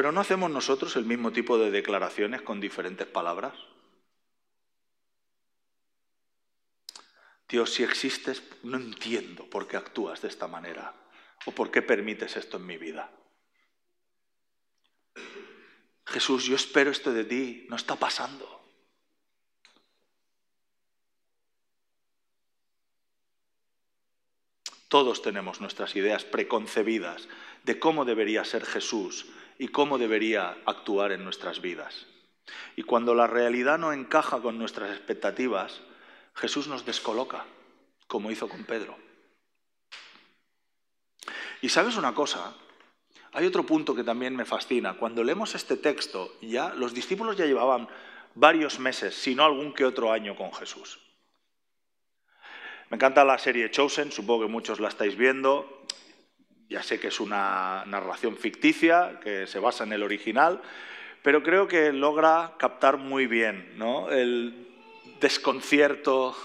Pero 0.00 0.12
¿no 0.12 0.22
hacemos 0.22 0.50
nosotros 0.50 0.96
el 0.96 1.04
mismo 1.04 1.30
tipo 1.30 1.58
de 1.58 1.70
declaraciones 1.70 2.40
con 2.40 2.58
diferentes 2.58 3.06
palabras? 3.06 3.52
Dios, 7.46 7.74
si 7.74 7.82
existes, 7.82 8.42
no 8.62 8.78
entiendo 8.78 9.44
por 9.50 9.68
qué 9.68 9.76
actúas 9.76 10.22
de 10.22 10.28
esta 10.28 10.48
manera 10.48 10.94
o 11.44 11.50
por 11.50 11.70
qué 11.70 11.82
permites 11.82 12.34
esto 12.38 12.56
en 12.56 12.64
mi 12.64 12.78
vida. 12.78 13.12
Jesús, 16.06 16.44
yo 16.44 16.56
espero 16.56 16.90
esto 16.90 17.12
de 17.12 17.24
ti, 17.24 17.66
no 17.68 17.76
está 17.76 17.94
pasando. 17.96 18.58
Todos 24.88 25.20
tenemos 25.20 25.60
nuestras 25.60 25.94
ideas 25.94 26.24
preconcebidas 26.24 27.28
de 27.64 27.78
cómo 27.78 28.06
debería 28.06 28.46
ser 28.46 28.64
Jesús 28.64 29.26
y 29.60 29.68
cómo 29.68 29.98
debería 29.98 30.56
actuar 30.64 31.12
en 31.12 31.22
nuestras 31.22 31.60
vidas. 31.60 32.06
Y 32.76 32.82
cuando 32.82 33.14
la 33.14 33.26
realidad 33.26 33.78
no 33.78 33.92
encaja 33.92 34.40
con 34.40 34.56
nuestras 34.56 34.90
expectativas, 34.90 35.82
Jesús 36.34 36.66
nos 36.66 36.86
descoloca, 36.86 37.44
como 38.06 38.30
hizo 38.30 38.48
con 38.48 38.64
Pedro. 38.64 38.96
Y 41.60 41.68
sabes 41.68 41.98
una 41.98 42.14
cosa, 42.14 42.54
hay 43.32 43.44
otro 43.44 43.66
punto 43.66 43.94
que 43.94 44.02
también 44.02 44.34
me 44.34 44.46
fascina. 44.46 44.94
Cuando 44.94 45.22
leemos 45.22 45.54
este 45.54 45.76
texto, 45.76 46.32
ya 46.40 46.70
los 46.70 46.94
discípulos 46.94 47.36
ya 47.36 47.44
llevaban 47.44 47.86
varios 48.34 48.78
meses, 48.80 49.14
si 49.14 49.34
no 49.34 49.44
algún 49.44 49.74
que 49.74 49.84
otro 49.84 50.10
año 50.10 50.36
con 50.36 50.54
Jesús. 50.54 51.00
Me 52.88 52.96
encanta 52.96 53.26
la 53.26 53.36
serie 53.36 53.70
Chosen, 53.70 54.10
supongo 54.10 54.46
que 54.46 54.52
muchos 54.52 54.80
la 54.80 54.88
estáis 54.88 55.16
viendo. 55.16 55.84
Ya 56.70 56.82
sé 56.82 56.98
que 56.98 57.08
es 57.08 57.20
una 57.20 57.84
narración 57.86 58.36
ficticia, 58.36 59.18
que 59.22 59.46
se 59.46 59.58
basa 59.58 59.84
en 59.84 59.92
el 59.92 60.04
original, 60.04 60.62
pero 61.22 61.42
creo 61.42 61.68
que 61.68 61.92
logra 61.92 62.54
captar 62.58 62.96
muy 62.96 63.26
bien 63.26 63.74
¿no? 63.76 64.08
el 64.10 64.69
desconcierto 65.20 66.36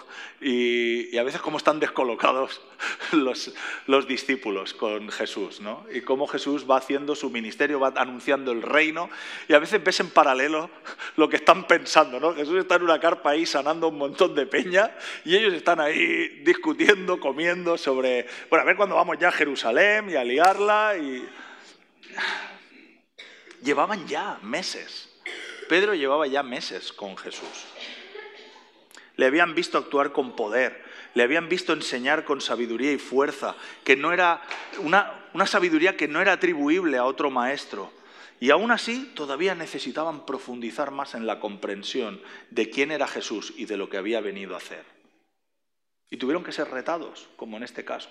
y, 0.41 1.17
a 1.17 1.23
veces 1.23 1.41
cómo 1.41 1.57
están 1.57 1.79
descolocados 1.79 2.61
los, 3.13 3.53
los, 3.87 4.07
discípulos 4.07 4.73
con 4.73 5.09
Jesús, 5.09 5.61
¿no? 5.61 5.85
Y 5.91 6.01
cómo 6.01 6.27
Jesús 6.27 6.69
va 6.69 6.77
haciendo 6.77 7.15
su 7.15 7.29
ministerio, 7.29 7.79
va 7.79 7.93
anunciando 7.95 8.51
el 8.51 8.61
reino 8.61 9.09
y 9.47 9.53
a 9.53 9.59
veces 9.59 9.83
ves 9.83 9.99
en 10.01 10.09
paralelo 10.09 10.69
lo 11.15 11.29
que 11.29 11.37
están 11.37 11.67
pensando, 11.67 12.19
¿no? 12.19 12.35
Jesús 12.35 12.59
está 12.59 12.75
en 12.75 12.83
una 12.83 12.99
carpa 12.99 13.31
ahí 13.31 13.45
sanando 13.45 13.87
un 13.87 13.97
montón 13.97 14.35
de 14.35 14.45
peña 14.45 14.91
y 15.23 15.35
ellos 15.35 15.53
están 15.53 15.79
ahí 15.79 16.41
discutiendo, 16.43 17.19
comiendo 17.19 17.77
sobre, 17.77 18.27
bueno, 18.49 18.63
a 18.63 18.65
ver 18.65 18.75
cuándo 18.75 18.95
vamos 18.95 19.17
ya 19.17 19.29
a 19.29 19.31
Jerusalén 19.31 20.09
y 20.09 20.15
a 20.15 20.23
liarla 20.23 20.97
y... 20.97 21.27
Llevaban 23.63 24.07
ya 24.07 24.37
meses. 24.43 25.09
Pedro 25.67 25.95
llevaba 25.95 26.27
ya 26.27 26.43
meses 26.43 26.93
con 26.93 27.17
Jesús. 27.17 27.65
Le 29.17 29.25
habían 29.25 29.55
visto 29.55 29.77
actuar 29.77 30.11
con 30.11 30.35
poder, 30.35 30.83
le 31.13 31.23
habían 31.23 31.47
visto 31.47 31.73
enseñar 31.73 32.25
con 32.25 32.41
sabiduría 32.41 32.91
y 32.91 32.97
fuerza, 32.97 33.55
que 33.83 33.95
no 33.95 34.11
era 34.11 34.41
una, 34.79 35.29
sabiduría 35.45 35.95
que 35.95 36.07
no 36.07 36.21
era 36.21 36.33
atribuible 36.33 36.97
a 36.97 37.05
otro 37.05 37.31
maestro. 37.31 37.91
Y 38.41 38.49
aún 38.49 38.71
así 38.71 39.11
todavía 39.15 39.55
necesitaban 39.55 40.25
profundizar 40.25 40.91
más 40.91 41.15
en 41.15 41.25
la 41.25 41.39
comprensión 41.39 42.21
de 42.51 42.69
quién 42.69 42.91
era 42.91 43.07
Jesús 43.07 43.53
y 43.55 43.65
de 43.65 43.77
lo 43.77 43.89
que 43.89 43.97
había 43.97 44.19
venido 44.19 44.55
a 44.55 44.57
hacer. 44.57 44.83
Y 46.09 46.17
tuvieron 46.17 46.43
que 46.43 46.51
ser 46.51 46.69
retados, 46.69 47.29
como 47.37 47.55
en 47.55 47.63
este 47.63 47.85
caso. 47.85 48.09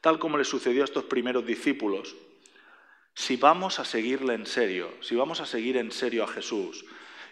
Tal 0.00 0.20
como 0.20 0.38
le 0.38 0.44
sucedió 0.44 0.82
a 0.82 0.84
estos 0.84 1.04
primeros 1.04 1.44
discípulos, 1.44 2.14
si 3.14 3.36
vamos 3.36 3.80
a 3.80 3.84
seguirle 3.84 4.34
en 4.34 4.46
serio, 4.46 4.92
si 5.00 5.16
vamos 5.16 5.40
a 5.40 5.46
seguir 5.46 5.76
en 5.76 5.90
serio 5.90 6.22
a 6.22 6.28
Jesús, 6.28 6.84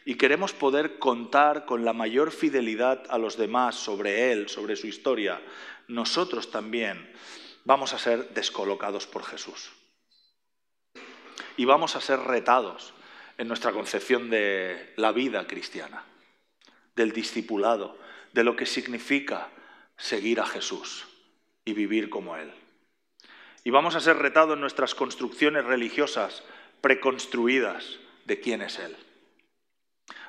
y 0.09 0.15
queremos 0.15 0.53
poder 0.53 1.01
contar 1.01 1.67
con 1.67 1.85
la 1.85 1.93
mayor 1.93 2.31
fidelidad 2.31 3.03
a 3.11 3.19
los 3.19 3.37
demás 3.37 3.75
sobre 3.75 4.31
Él, 4.31 4.49
sobre 4.49 4.77
su 4.77 4.87
historia, 4.87 5.43
nosotros 5.89 6.53
también 6.53 7.13
vamos 7.65 7.93
a 7.93 7.99
ser 7.99 8.33
descolocados 8.33 9.09
por 9.09 9.25
Jesús. 9.25 9.73
Y 11.57 11.65
vamos 11.65 11.97
a 11.97 12.01
ser 12.01 12.21
retados 12.21 12.95
en 13.37 13.49
nuestra 13.49 13.73
concepción 13.73 14.31
de 14.31 14.93
la 14.95 15.11
vida 15.11 15.45
cristiana, 15.49 16.05
del 16.95 17.11
discipulado, 17.11 17.99
de 18.33 18.45
lo 18.45 18.55
que 18.55 18.67
significa 18.67 19.49
seguir 19.97 20.39
a 20.39 20.47
Jesús 20.47 21.05
y 21.65 21.73
vivir 21.73 22.11
como 22.11 22.37
Él. 22.37 22.53
Y 23.65 23.71
vamos 23.71 23.97
a 23.97 24.01
ser 24.01 24.19
retados 24.19 24.55
en 24.55 24.61
nuestras 24.61 24.95
construcciones 24.95 25.65
religiosas 25.65 26.45
preconstruidas 26.81 27.99
de 28.25 28.39
quién 28.39 28.63
es 28.63 28.79
Él. 28.79 28.97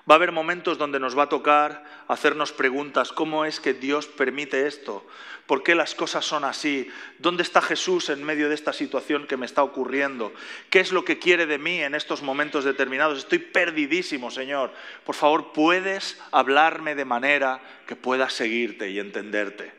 Va 0.09 0.15
a 0.15 0.17
haber 0.17 0.31
momentos 0.31 0.77
donde 0.77 1.01
nos 1.01 1.17
va 1.17 1.23
a 1.23 1.29
tocar 1.29 1.83
hacernos 2.07 2.53
preguntas, 2.53 3.11
¿cómo 3.11 3.43
es 3.43 3.59
que 3.59 3.73
Dios 3.73 4.07
permite 4.07 4.65
esto? 4.65 5.05
¿Por 5.47 5.63
qué 5.63 5.75
las 5.75 5.95
cosas 5.95 6.23
son 6.23 6.45
así? 6.45 6.89
¿Dónde 7.19 7.43
está 7.43 7.61
Jesús 7.61 8.09
en 8.09 8.23
medio 8.23 8.47
de 8.47 8.55
esta 8.55 8.71
situación 8.71 9.27
que 9.27 9.35
me 9.35 9.45
está 9.45 9.63
ocurriendo? 9.63 10.33
¿Qué 10.69 10.79
es 10.79 10.93
lo 10.93 11.03
que 11.03 11.19
quiere 11.19 11.45
de 11.45 11.57
mí 11.57 11.81
en 11.81 11.93
estos 11.93 12.21
momentos 12.21 12.63
determinados? 12.63 13.17
Estoy 13.17 13.39
perdidísimo, 13.39 14.31
Señor. 14.31 14.71
Por 15.05 15.15
favor, 15.15 15.51
¿puedes 15.51 16.21
hablarme 16.31 16.95
de 16.95 17.05
manera 17.05 17.61
que 17.85 17.97
pueda 17.97 18.29
seguirte 18.29 18.89
y 18.89 18.99
entenderte? 18.99 19.73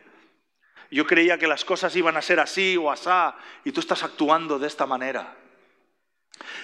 Yo 0.91 1.07
creía 1.07 1.39
que 1.39 1.47
las 1.47 1.65
cosas 1.65 1.97
iban 1.97 2.19
a 2.19 2.23
ser 2.23 2.41
así 2.41 2.77
o 2.77 2.91
asá 2.91 3.35
y 3.65 3.73
tú 3.73 3.81
estás 3.81 4.03
actuando 4.03 4.59
de 4.59 4.67
esta 4.67 4.85
manera. 4.85 5.37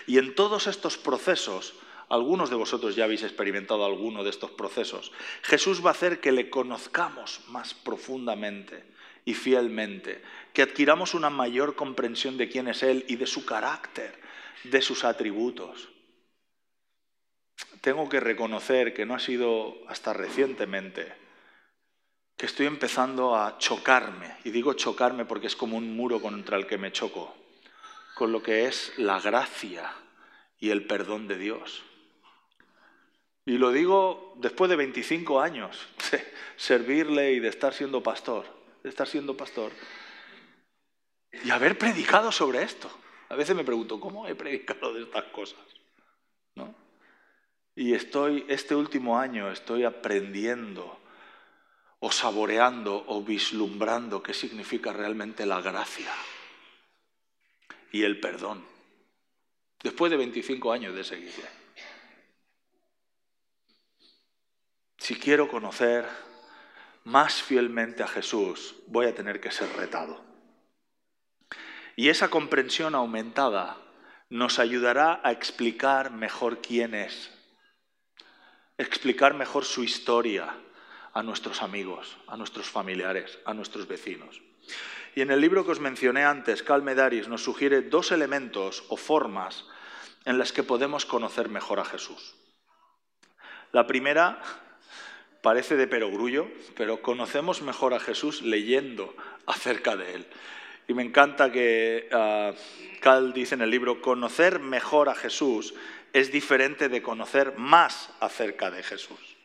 Y 0.07 0.18
en 0.18 0.35
todos 0.35 0.66
estos 0.66 0.98
procesos 0.98 1.74
algunos 2.08 2.50
de 2.50 2.56
vosotros 2.56 2.96
ya 2.96 3.04
habéis 3.04 3.22
experimentado 3.22 3.84
alguno 3.84 4.24
de 4.24 4.30
estos 4.30 4.50
procesos. 4.50 5.12
Jesús 5.42 5.84
va 5.84 5.90
a 5.90 5.92
hacer 5.92 6.20
que 6.20 6.32
le 6.32 6.50
conozcamos 6.50 7.40
más 7.48 7.74
profundamente 7.74 8.84
y 9.24 9.34
fielmente, 9.34 10.22
que 10.52 10.62
adquiramos 10.62 11.14
una 11.14 11.30
mayor 11.30 11.76
comprensión 11.76 12.36
de 12.36 12.48
quién 12.48 12.68
es 12.68 12.82
Él 12.82 13.04
y 13.08 13.16
de 13.16 13.26
su 13.26 13.46
carácter, 13.46 14.20
de 14.64 14.82
sus 14.82 15.04
atributos. 15.04 15.88
Tengo 17.80 18.08
que 18.08 18.20
reconocer 18.20 18.94
que 18.94 19.06
no 19.06 19.14
ha 19.14 19.18
sido 19.18 19.76
hasta 19.88 20.12
recientemente 20.12 21.24
que 22.36 22.46
estoy 22.46 22.66
empezando 22.66 23.36
a 23.36 23.58
chocarme, 23.58 24.36
y 24.44 24.50
digo 24.50 24.74
chocarme 24.74 25.24
porque 25.24 25.46
es 25.46 25.56
como 25.56 25.76
un 25.76 25.96
muro 25.96 26.20
contra 26.20 26.56
el 26.56 26.66
que 26.66 26.78
me 26.78 26.92
choco, 26.92 27.34
con 28.14 28.32
lo 28.32 28.42
que 28.42 28.66
es 28.66 28.92
la 28.96 29.20
gracia 29.20 29.92
y 30.58 30.70
el 30.70 30.86
perdón 30.86 31.28
de 31.28 31.38
Dios. 31.38 31.84
Y 33.46 33.59
lo 33.59 33.72
digo 33.72 34.35
después 34.37 34.70
de 34.70 34.76
25 34.76 35.40
años 35.40 35.87
servirle 36.57 37.33
y 37.33 37.40
de 37.40 37.48
estar 37.48 37.74
siendo 37.74 38.02
pastor, 38.02 38.46
de 38.83 38.88
estar 38.88 39.07
siendo 39.07 39.37
pastor, 39.37 39.72
y 41.44 41.50
haber 41.50 41.76
predicado 41.76 42.33
sobre 42.33 42.62
esto. 42.62 42.90
A 43.28 43.37
veces 43.37 43.57
me 43.57 43.64
pregunto, 43.64 44.00
¿cómo 44.00 44.26
he 44.26 44.35
predicado 44.35 44.94
de 44.94 45.02
estas 45.02 45.24
cosas? 45.24 45.59
¿No? 46.54 46.74
Y 47.74 47.94
estoy, 47.94 48.46
este 48.48 48.74
último 48.74 49.18
año 49.18 49.50
estoy 49.50 49.85
aprendiendo 49.85 51.00
o 51.98 52.12
saboreando 52.12 53.04
o 53.09 53.22
vislumbrando 53.22 54.22
qué 54.22 54.33
significa 54.33 54.92
realmente 54.92 55.44
la 55.44 55.61
gracia 55.61 56.12
y 57.90 58.04
el 58.04 58.20
perdón. 58.20 58.64
Después 59.83 60.11
de 60.11 60.16
25 60.16 60.72
años 60.72 60.94
de 60.94 61.04
seguirle. 61.04 61.63
Si 65.04 65.16
quiero 65.16 65.48
conocer 65.48 66.08
más 67.04 67.42
fielmente 67.42 68.02
a 68.02 68.08
Jesús, 68.08 68.76
voy 68.86 69.04
a 69.04 69.14
tener 69.14 69.38
que 69.38 69.50
ser 69.50 69.70
retado. 69.76 70.24
Y 71.94 72.08
esa 72.08 72.30
comprensión 72.30 72.94
aumentada 72.94 73.76
nos 74.30 74.58
ayudará 74.58 75.20
a 75.22 75.30
explicar 75.30 76.10
mejor 76.10 76.62
quién 76.62 76.94
es, 76.94 77.30
explicar 78.78 79.34
mejor 79.34 79.66
su 79.66 79.84
historia 79.84 80.56
a 81.12 81.22
nuestros 81.22 81.60
amigos, 81.60 82.16
a 82.26 82.38
nuestros 82.38 82.70
familiares, 82.70 83.38
a 83.44 83.52
nuestros 83.52 83.86
vecinos. 83.86 84.40
Y 85.14 85.20
en 85.20 85.30
el 85.30 85.42
libro 85.42 85.66
que 85.66 85.72
os 85.72 85.80
mencioné 85.80 86.24
antes, 86.24 86.62
Calmedaris 86.62 87.28
nos 87.28 87.44
sugiere 87.44 87.82
dos 87.82 88.10
elementos 88.10 88.84
o 88.88 88.96
formas 88.96 89.66
en 90.24 90.38
las 90.38 90.54
que 90.54 90.62
podemos 90.62 91.04
conocer 91.04 91.50
mejor 91.50 91.78
a 91.78 91.84
Jesús. 91.84 92.36
La 93.70 93.86
primera 93.86 94.40
parece 95.44 95.76
de 95.76 95.87
perogrullo, 95.87 96.48
pero 96.74 97.02
conocemos 97.02 97.61
mejor 97.61 97.92
a 97.92 98.00
Jesús 98.00 98.40
leyendo 98.40 99.14
acerca 99.44 99.94
de 99.94 100.14
él. 100.14 100.26
Y 100.88 100.94
me 100.94 101.02
encanta 101.02 101.52
que 101.52 102.09
uh, 102.11 102.57
Cal 103.00 103.35
dice 103.35 103.54
en 103.54 103.61
el 103.61 103.68
libro, 103.68 104.00
conocer 104.00 104.59
mejor 104.59 105.11
a 105.11 105.14
Jesús 105.14 105.74
es 106.14 106.33
diferente 106.33 106.88
de 106.88 107.02
conocer 107.02 107.59
más 107.59 108.09
acerca 108.20 108.70
de 108.70 108.83
Jesús. 108.83 109.37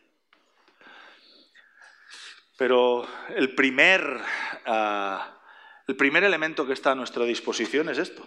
Pero 2.58 3.06
el 3.36 3.54
primer, 3.54 4.22
ah, 4.66 5.38
el 5.86 5.98
primer 5.98 6.24
elemento 6.24 6.66
que 6.66 6.74
está 6.74 6.92
a 6.92 6.96
nuestra 6.96 7.26
disposición 7.26 7.90
es 7.90 7.98
esto. 7.98 8.26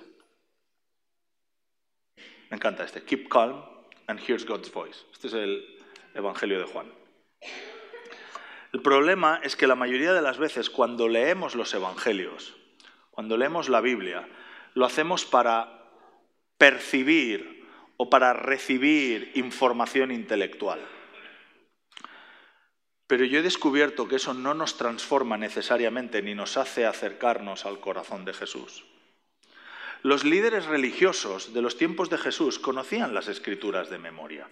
Me 2.50 2.56
encanta 2.56 2.84
este. 2.84 3.02
Keep 3.02 3.30
calm 3.30 3.64
and 4.08 4.20
here's 4.20 4.44
God's 4.44 4.70
voice. 4.70 5.06
Este 5.12 5.28
es 5.28 5.34
el 5.34 5.80
Evangelio 6.14 6.58
de 6.58 6.66
Juan. 6.66 7.01
El 8.72 8.80
problema 8.80 9.38
es 9.42 9.54
que 9.54 9.66
la 9.66 9.74
mayoría 9.74 10.14
de 10.14 10.22
las 10.22 10.38
veces 10.38 10.70
cuando 10.70 11.06
leemos 11.06 11.54
los 11.54 11.74
Evangelios, 11.74 12.54
cuando 13.10 13.36
leemos 13.36 13.68
la 13.68 13.82
Biblia, 13.82 14.26
lo 14.72 14.86
hacemos 14.86 15.26
para 15.26 15.90
percibir 16.56 17.68
o 17.98 18.08
para 18.08 18.32
recibir 18.32 19.30
información 19.34 20.10
intelectual. 20.10 20.80
Pero 23.06 23.26
yo 23.26 23.40
he 23.40 23.42
descubierto 23.42 24.08
que 24.08 24.16
eso 24.16 24.32
no 24.32 24.54
nos 24.54 24.78
transforma 24.78 25.36
necesariamente 25.36 26.22
ni 26.22 26.34
nos 26.34 26.56
hace 26.56 26.86
acercarnos 26.86 27.66
al 27.66 27.78
corazón 27.78 28.24
de 28.24 28.32
Jesús. 28.32 28.84
Los 30.02 30.24
líderes 30.24 30.64
religiosos 30.64 31.52
de 31.52 31.60
los 31.60 31.76
tiempos 31.76 32.08
de 32.08 32.16
Jesús 32.16 32.58
conocían 32.58 33.12
las 33.12 33.28
escrituras 33.28 33.90
de 33.90 33.98
memoria 33.98 34.48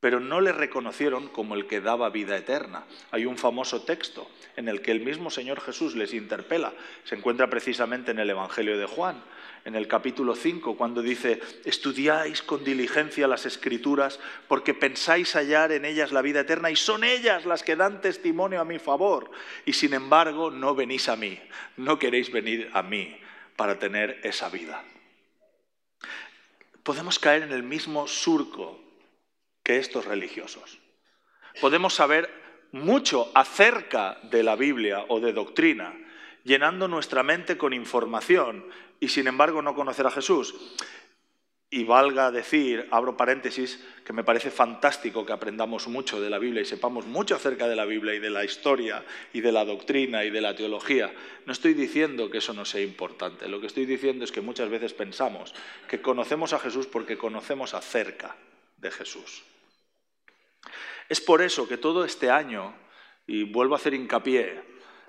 pero 0.00 0.20
no 0.20 0.40
le 0.40 0.52
reconocieron 0.52 1.28
como 1.28 1.54
el 1.54 1.66
que 1.66 1.80
daba 1.80 2.08
vida 2.10 2.36
eterna. 2.36 2.84
Hay 3.10 3.26
un 3.26 3.36
famoso 3.36 3.82
texto 3.82 4.30
en 4.56 4.68
el 4.68 4.80
que 4.80 4.92
el 4.92 5.00
mismo 5.00 5.28
Señor 5.28 5.60
Jesús 5.60 5.96
les 5.96 6.14
interpela. 6.14 6.72
Se 7.04 7.16
encuentra 7.16 7.50
precisamente 7.50 8.12
en 8.12 8.20
el 8.20 8.30
Evangelio 8.30 8.78
de 8.78 8.86
Juan, 8.86 9.20
en 9.64 9.74
el 9.74 9.88
capítulo 9.88 10.36
5, 10.36 10.76
cuando 10.76 11.02
dice, 11.02 11.40
estudiáis 11.64 12.42
con 12.42 12.62
diligencia 12.62 13.26
las 13.26 13.44
escrituras 13.44 14.20
porque 14.46 14.72
pensáis 14.72 15.34
hallar 15.34 15.72
en 15.72 15.84
ellas 15.84 16.12
la 16.12 16.22
vida 16.22 16.40
eterna 16.40 16.70
y 16.70 16.76
son 16.76 17.02
ellas 17.02 17.44
las 17.44 17.64
que 17.64 17.74
dan 17.74 18.00
testimonio 18.00 18.60
a 18.60 18.64
mi 18.64 18.78
favor. 18.78 19.32
Y 19.66 19.72
sin 19.72 19.94
embargo 19.94 20.52
no 20.52 20.76
venís 20.76 21.08
a 21.08 21.16
mí, 21.16 21.40
no 21.76 21.98
queréis 21.98 22.30
venir 22.30 22.70
a 22.72 22.84
mí 22.84 23.18
para 23.56 23.80
tener 23.80 24.20
esa 24.22 24.48
vida. 24.48 24.84
Podemos 26.84 27.18
caer 27.18 27.42
en 27.42 27.52
el 27.52 27.64
mismo 27.64 28.06
surco 28.06 28.87
que 29.68 29.76
estos 29.76 30.06
religiosos. 30.06 30.78
Podemos 31.60 31.92
saber 31.92 32.30
mucho 32.72 33.30
acerca 33.34 34.18
de 34.22 34.42
la 34.42 34.56
Biblia 34.56 35.04
o 35.08 35.20
de 35.20 35.34
doctrina, 35.34 35.92
llenando 36.42 36.88
nuestra 36.88 37.22
mente 37.22 37.58
con 37.58 37.74
información 37.74 38.64
y 38.98 39.08
sin 39.08 39.26
embargo 39.26 39.60
no 39.60 39.74
conocer 39.74 40.06
a 40.06 40.10
Jesús. 40.10 40.54
Y 41.68 41.84
valga 41.84 42.30
decir, 42.30 42.88
abro 42.90 43.14
paréntesis, 43.14 43.84
que 44.06 44.14
me 44.14 44.24
parece 44.24 44.50
fantástico 44.50 45.26
que 45.26 45.34
aprendamos 45.34 45.86
mucho 45.86 46.18
de 46.18 46.30
la 46.30 46.38
Biblia 46.38 46.62
y 46.62 46.64
sepamos 46.64 47.04
mucho 47.04 47.36
acerca 47.36 47.68
de 47.68 47.76
la 47.76 47.84
Biblia 47.84 48.14
y 48.14 48.20
de 48.20 48.30
la 48.30 48.46
historia 48.46 49.04
y 49.34 49.42
de 49.42 49.52
la 49.52 49.66
doctrina 49.66 50.24
y 50.24 50.30
de 50.30 50.40
la 50.40 50.56
teología. 50.56 51.12
No 51.44 51.52
estoy 51.52 51.74
diciendo 51.74 52.30
que 52.30 52.38
eso 52.38 52.54
no 52.54 52.64
sea 52.64 52.80
importante, 52.80 53.48
lo 53.48 53.60
que 53.60 53.66
estoy 53.66 53.84
diciendo 53.84 54.24
es 54.24 54.32
que 54.32 54.40
muchas 54.40 54.70
veces 54.70 54.94
pensamos 54.94 55.54
que 55.88 56.00
conocemos 56.00 56.54
a 56.54 56.58
Jesús 56.58 56.86
porque 56.86 57.18
conocemos 57.18 57.74
acerca 57.74 58.34
de 58.78 58.90
Jesús. 58.90 59.42
Es 61.08 61.20
por 61.20 61.42
eso 61.42 61.68
que 61.68 61.76
todo 61.76 62.04
este 62.04 62.30
año, 62.30 62.74
y 63.26 63.44
vuelvo 63.44 63.74
a 63.74 63.78
hacer 63.78 63.94
hincapié, 63.94 64.62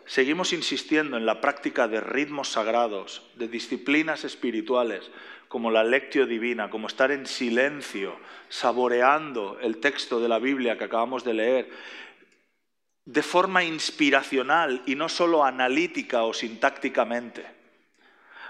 seguimos 0.05 0.53
insistiendo 0.53 1.17
en 1.17 1.25
la 1.25 1.41
práctica 1.41 1.87
de 1.87 2.01
ritmos 2.01 2.49
sagrados, 2.49 3.29
de 3.35 3.47
disciplinas 3.47 4.23
espirituales, 4.23 5.11
como 5.47 5.71
la 5.71 5.83
lectio 5.83 6.25
divina, 6.25 6.69
como 6.69 6.87
estar 6.87 7.11
en 7.11 7.25
silencio, 7.25 8.17
saboreando 8.49 9.59
el 9.61 9.77
texto 9.77 10.19
de 10.19 10.29
la 10.29 10.39
Biblia 10.39 10.77
que 10.77 10.85
acabamos 10.85 11.23
de 11.23 11.33
leer, 11.33 11.69
de 13.05 13.23
forma 13.23 13.63
inspiracional 13.63 14.83
y 14.85 14.95
no 14.95 15.09
solo 15.09 15.43
analítica 15.43 16.23
o 16.23 16.33
sintácticamente. 16.33 17.45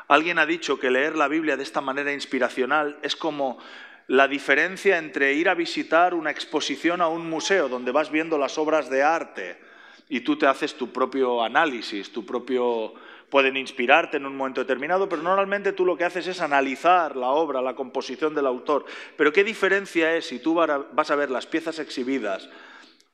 Alguien 0.09 0.39
ha 0.39 0.45
dicho 0.45 0.79
que 0.79 0.91
leer 0.91 1.15
la 1.15 1.27
Biblia 1.27 1.55
de 1.55 1.63
esta 1.63 1.81
manera 1.81 2.11
inspiracional 2.11 2.99
es 3.03 3.15
como 3.15 3.59
la 4.09 4.27
diferencia 4.27 4.97
entre 4.97 5.33
ir 5.33 5.49
a 5.49 5.53
visitar 5.53 6.15
una 6.15 6.31
exposición 6.31 6.99
a 6.99 7.07
un 7.07 7.29
museo 7.29 7.69
donde 7.69 7.91
vas 7.91 8.09
viendo 8.09 8.39
las 8.39 8.57
obras 8.57 8.89
de 8.89 9.03
arte 9.03 9.59
y 10.09 10.21
tú 10.21 10.35
te 10.35 10.47
haces 10.47 10.73
tu 10.73 10.91
propio 10.91 11.43
análisis, 11.43 12.11
tu 12.11 12.25
propio 12.25 12.95
pueden 13.29 13.55
inspirarte 13.55 14.17
en 14.17 14.25
un 14.25 14.35
momento 14.35 14.61
determinado, 14.61 15.07
pero 15.07 15.21
normalmente 15.21 15.73
tú 15.73 15.85
lo 15.85 15.95
que 15.95 16.05
haces 16.05 16.25
es 16.25 16.41
analizar 16.41 17.15
la 17.15 17.27
obra, 17.27 17.61
la 17.61 17.75
composición 17.75 18.33
del 18.33 18.47
autor. 18.47 18.83
Pero 19.15 19.31
¿qué 19.31 19.43
diferencia 19.43 20.15
es 20.15 20.25
si 20.25 20.39
tú 20.39 20.55
vas 20.55 21.11
a 21.11 21.15
ver 21.15 21.29
las 21.29 21.45
piezas 21.45 21.77
exhibidas 21.77 22.49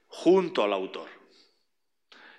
junto 0.08 0.64
al 0.64 0.72
autor? 0.72 1.10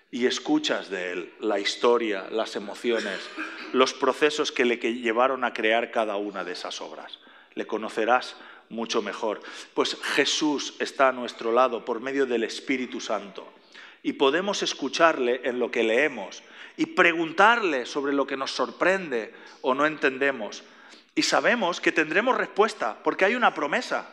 y 0.08 0.24
escuchas 0.24 0.88
de 0.88 1.12
él 1.12 1.34
la 1.40 1.58
historia, 1.58 2.28
las 2.30 2.56
emociones, 2.56 3.28
los 3.72 3.92
procesos 3.92 4.50
que 4.50 4.64
le 4.64 4.76
llevaron 4.76 5.44
a 5.44 5.52
crear 5.52 5.90
cada 5.90 6.16
una 6.16 6.42
de 6.44 6.52
esas 6.52 6.80
obras 6.80 7.18
le 7.56 7.66
conocerás 7.66 8.36
mucho 8.68 9.02
mejor. 9.02 9.40
Pues 9.74 9.96
Jesús 10.00 10.74
está 10.78 11.08
a 11.08 11.12
nuestro 11.12 11.50
lado 11.50 11.84
por 11.84 12.00
medio 12.00 12.26
del 12.26 12.44
Espíritu 12.44 13.00
Santo 13.00 13.52
y 14.02 14.12
podemos 14.12 14.62
escucharle 14.62 15.40
en 15.42 15.58
lo 15.58 15.70
que 15.70 15.82
leemos 15.82 16.42
y 16.76 16.86
preguntarle 16.86 17.86
sobre 17.86 18.12
lo 18.12 18.26
que 18.26 18.36
nos 18.36 18.52
sorprende 18.52 19.34
o 19.62 19.74
no 19.74 19.86
entendemos. 19.86 20.62
Y 21.14 21.22
sabemos 21.22 21.80
que 21.80 21.92
tendremos 21.92 22.36
respuesta 22.36 22.98
porque 23.02 23.24
hay 23.24 23.34
una 23.34 23.54
promesa. 23.54 24.12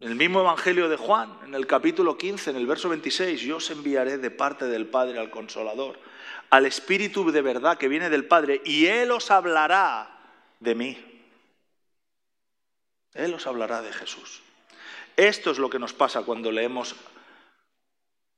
En 0.00 0.10
el 0.10 0.14
mismo 0.14 0.40
Evangelio 0.40 0.88
de 0.88 0.96
Juan, 0.96 1.38
en 1.44 1.54
el 1.54 1.66
capítulo 1.66 2.18
15, 2.18 2.50
en 2.50 2.56
el 2.56 2.66
verso 2.66 2.90
26, 2.90 3.40
yo 3.40 3.56
os 3.56 3.70
enviaré 3.70 4.18
de 4.18 4.30
parte 4.30 4.66
del 4.66 4.86
Padre 4.86 5.18
al 5.18 5.30
Consolador, 5.30 5.98
al 6.50 6.66
Espíritu 6.66 7.32
de 7.32 7.42
verdad 7.42 7.78
que 7.78 7.88
viene 7.88 8.10
del 8.10 8.26
Padre, 8.26 8.60
y 8.64 8.86
Él 8.86 9.10
os 9.10 9.30
hablará 9.32 10.20
de 10.60 10.74
mí. 10.76 11.17
Él 13.18 13.34
os 13.34 13.46
hablará 13.46 13.82
de 13.82 13.92
Jesús. 13.92 14.40
Esto 15.16 15.50
es 15.50 15.58
lo 15.58 15.68
que 15.68 15.80
nos 15.80 15.92
pasa 15.92 16.22
cuando 16.22 16.52
leemos 16.52 16.94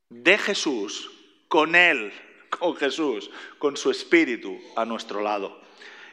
de 0.09 0.39
Jesús, 0.39 1.11
con 1.49 1.75
Él, 1.75 2.13
con 2.49 2.75
Jesús, 2.77 3.31
con 3.59 3.77
su 3.77 3.91
espíritu 3.91 4.59
a 4.77 4.87
nuestro 4.87 5.21
lado. 5.21 5.61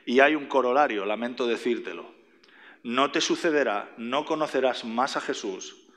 Y 0.06 0.20
hay 0.20 0.36
un 0.36 0.48
corolario, 0.48 1.06
lamento 1.06 1.48
decírtelo. 1.48 2.14
No 2.84 3.12
te 3.12 3.22
sucederá, 3.22 3.94
no 3.98 4.26
conocerás 4.26 4.84
más 4.84 5.16
a 5.16 5.22
Jesús 5.22 5.88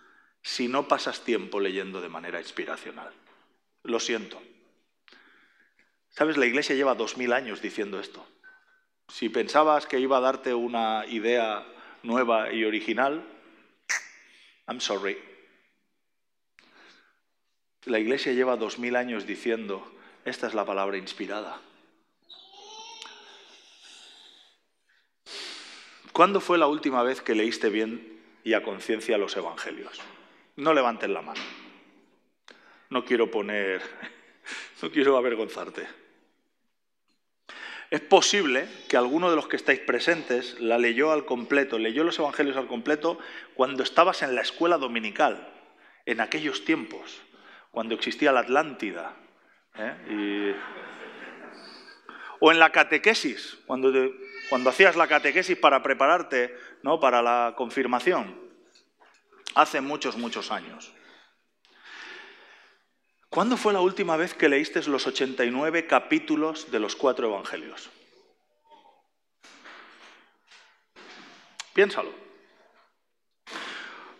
si 0.42 0.68
no 0.68 0.86
pasas 0.86 1.24
tiempo 1.24 1.58
leyendo 1.58 2.00
de 2.00 2.08
manera 2.08 2.40
inspiracional. 2.40 3.12
Lo 3.82 3.98
siento. 3.98 4.40
¿Sabes? 6.10 6.36
La 6.36 6.46
iglesia 6.46 6.76
lleva 6.76 6.94
dos 6.94 7.16
mil 7.16 7.32
años 7.32 7.60
diciendo 7.60 7.98
esto. 7.98 8.24
Si 9.08 9.28
pensabas 9.28 9.86
que 9.86 9.98
iba 9.98 10.18
a 10.18 10.20
darte 10.20 10.54
una 10.54 11.04
idea 11.06 11.66
nueva 12.02 12.52
y 12.52 12.64
original, 12.64 13.24
I'm 14.66 14.80
sorry. 14.80 15.18
La 17.84 17.98
iglesia 17.98 18.32
lleva 18.32 18.56
dos 18.56 18.78
mil 18.78 18.96
años 18.96 19.26
diciendo, 19.26 19.90
esta 20.24 20.46
es 20.46 20.54
la 20.54 20.64
palabra 20.64 20.96
inspirada. 20.96 21.60
¿Cuándo 26.12 26.40
fue 26.40 26.58
la 26.58 26.66
última 26.66 27.02
vez 27.02 27.22
que 27.22 27.34
leíste 27.34 27.70
bien 27.70 28.20
y 28.44 28.52
a 28.52 28.62
conciencia 28.62 29.16
los 29.16 29.36
evangelios? 29.36 30.00
No 30.56 30.74
levantes 30.74 31.08
la 31.08 31.22
mano. 31.22 31.40
No 32.90 33.04
quiero 33.04 33.30
poner, 33.30 33.80
no 34.82 34.90
quiero 34.90 35.16
avergonzarte. 35.16 35.99
Es 37.90 38.00
posible 38.00 38.68
que 38.88 38.96
alguno 38.96 39.30
de 39.30 39.36
los 39.36 39.48
que 39.48 39.56
estáis 39.56 39.80
presentes 39.80 40.60
la 40.60 40.78
leyó 40.78 41.10
al 41.10 41.24
completo, 41.24 41.76
leyó 41.76 42.04
los 42.04 42.18
evangelios 42.20 42.56
al 42.56 42.68
completo 42.68 43.18
cuando 43.54 43.82
estabas 43.82 44.22
en 44.22 44.36
la 44.36 44.42
escuela 44.42 44.78
dominical, 44.78 45.52
en 46.06 46.20
aquellos 46.20 46.64
tiempos, 46.64 47.20
cuando 47.72 47.96
existía 47.96 48.30
la 48.30 48.40
Atlántida. 48.40 49.16
¿eh? 49.76 50.54
O 52.38 52.52
en 52.52 52.60
la 52.60 52.70
catequesis, 52.70 53.58
cuando, 53.66 53.92
hacías 54.68 54.94
la 54.94 55.08
catequesis 55.08 55.58
para 55.58 55.82
prepararte 55.82 56.56
¿no? 56.84 57.00
para 57.00 57.22
la 57.22 57.54
confirmación, 57.56 58.38
hace 59.56 59.80
muchos, 59.80 60.16
muchos 60.16 60.52
años. 60.52 60.92
¿Cuándo 63.30 63.56
fue 63.56 63.72
la 63.72 63.80
última 63.80 64.16
vez 64.16 64.34
que 64.34 64.48
leíste 64.48 64.82
los 64.88 65.06
89 65.06 65.86
capítulos 65.86 66.72
de 66.72 66.80
los 66.80 66.96
cuatro 66.96 67.28
evangelios? 67.28 67.88
Piénsalo. 71.72 72.10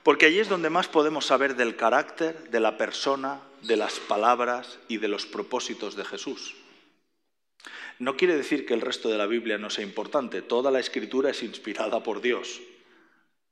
Porque 0.04 0.26
allí 0.26 0.38
es 0.38 0.48
donde 0.48 0.70
más 0.70 0.86
podemos 0.86 1.26
saber 1.26 1.56
del 1.56 1.74
carácter, 1.74 2.50
de 2.50 2.60
la 2.60 2.78
persona, 2.78 3.40
de 3.62 3.76
las 3.76 3.98
palabras 3.98 4.78
y 4.86 4.98
de 4.98 5.08
los 5.08 5.26
propósitos 5.26 5.96
de 5.96 6.04
Jesús. 6.04 6.54
No 7.98 8.16
quiere 8.16 8.36
decir 8.36 8.64
que 8.64 8.74
el 8.74 8.80
resto 8.80 9.08
de 9.08 9.18
la 9.18 9.26
Biblia 9.26 9.58
no 9.58 9.70
sea 9.70 9.84
importante, 9.84 10.40
toda 10.40 10.70
la 10.70 10.78
escritura 10.78 11.30
es 11.30 11.42
inspirada 11.42 12.00
por 12.04 12.20
Dios, 12.20 12.60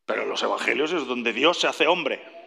pero 0.06 0.24
los 0.24 0.40
evangelios 0.40 0.92
es 0.92 1.04
donde 1.08 1.32
Dios 1.32 1.58
se 1.58 1.66
hace 1.66 1.88
hombre 1.88 2.37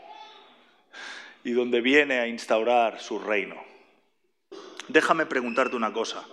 y 1.44 1.52
donde 1.52 1.82
viene 1.82 2.20
a 2.20 2.28
instaurar 2.28 3.00
su 3.00 3.20
reino. 3.20 3.56
Déjame 4.88 5.26
preguntarte 5.26 5.76
una 5.76 5.94
cosa. 5.94 6.26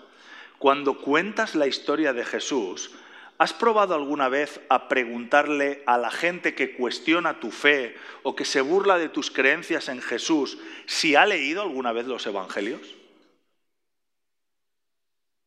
Cuando 0.58 0.98
cuentas 0.98 1.54
la 1.54 1.66
historia 1.66 2.12
de 2.12 2.24
Jesús, 2.24 2.90
¿has 3.38 3.52
probado 3.52 3.94
alguna 3.94 4.28
vez 4.28 4.60
a 4.68 4.88
preguntarle 4.88 5.82
a 5.86 5.96
la 5.98 6.10
gente 6.10 6.54
que 6.54 6.72
cuestiona 6.72 7.38
tu 7.38 7.50
fe 7.50 7.96
o 8.24 8.34
que 8.34 8.44
se 8.44 8.60
burla 8.60 8.98
de 8.98 9.08
tus 9.08 9.30
creencias 9.30 9.88
en 9.88 10.02
Jesús 10.02 10.58
si 10.86 11.14
ha 11.14 11.24
leído 11.26 11.62
alguna 11.62 11.92
vez 11.92 12.06
los 12.06 12.26
evangelios? 12.26 12.80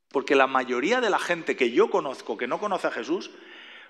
Porque 0.10 0.36
la 0.36 0.48
mayoría 0.48 1.02
de 1.02 1.10
la 1.10 1.20
gente 1.20 1.56
que 1.56 1.72
yo 1.72 1.90
conozco 1.90 2.38
que 2.38 2.48
no 2.48 2.60
conoce 2.60 2.88
a 2.88 2.92
Jesús, 2.92 3.32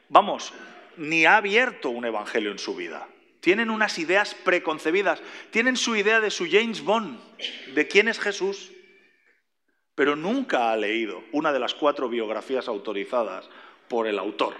vamos, 0.09 0.53
ni 0.97 1.25
ha 1.25 1.37
abierto 1.37 1.89
un 1.89 2.05
evangelio 2.05 2.51
en 2.51 2.59
su 2.59 2.75
vida. 2.75 3.07
Tienen 3.41 3.71
unas 3.71 3.97
ideas 3.97 4.35
preconcebidas, 4.35 5.21
tienen 5.49 5.75
su 5.75 5.95
idea 5.95 6.21
de 6.21 6.29
su 6.29 6.47
James 6.49 6.83
Bond, 6.83 7.19
de 7.73 7.87
quién 7.87 8.07
es 8.07 8.19
Jesús, 8.19 8.71
pero 9.95 10.15
nunca 10.15 10.71
ha 10.71 10.77
leído 10.77 11.23
una 11.31 11.51
de 11.51 11.59
las 11.59 11.73
cuatro 11.73 12.07
biografías 12.07 12.67
autorizadas 12.67 13.49
por 13.89 14.07
el 14.07 14.19
autor. 14.19 14.55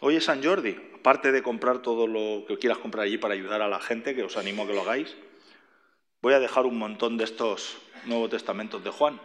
Hoy 0.00 0.16
es 0.16 0.24
San 0.24 0.42
Jordi, 0.42 0.76
aparte 0.96 1.30
de 1.30 1.42
comprar 1.42 1.80
todo 1.80 2.06
lo 2.06 2.46
que 2.46 2.58
quieras 2.58 2.78
comprar 2.78 3.04
allí 3.04 3.18
para 3.18 3.34
ayudar 3.34 3.60
a 3.60 3.68
la 3.68 3.80
gente, 3.80 4.14
que 4.14 4.24
os 4.24 4.36
animo 4.36 4.64
a 4.64 4.66
que 4.66 4.74
lo 4.74 4.80
hagáis, 4.80 5.14
voy 6.22 6.32
a 6.32 6.40
dejar 6.40 6.64
un 6.64 6.78
montón 6.78 7.18
de 7.18 7.24
estos 7.24 7.76
Nuevos 8.06 8.30
Testamentos 8.30 8.82
de 8.82 8.90
Juan. 8.90 9.20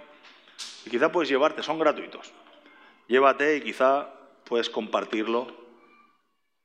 Y 0.86 0.89
quizá 0.89 1.12
puedes 1.12 1.30
llevarte, 1.30 1.64
son 1.64 1.80
gratuitos. 1.80 2.32
Llévate 3.08 3.55
y 3.55 3.62
quizá 3.62 4.16
puedes 4.48 4.70
compartirlo 4.70 5.48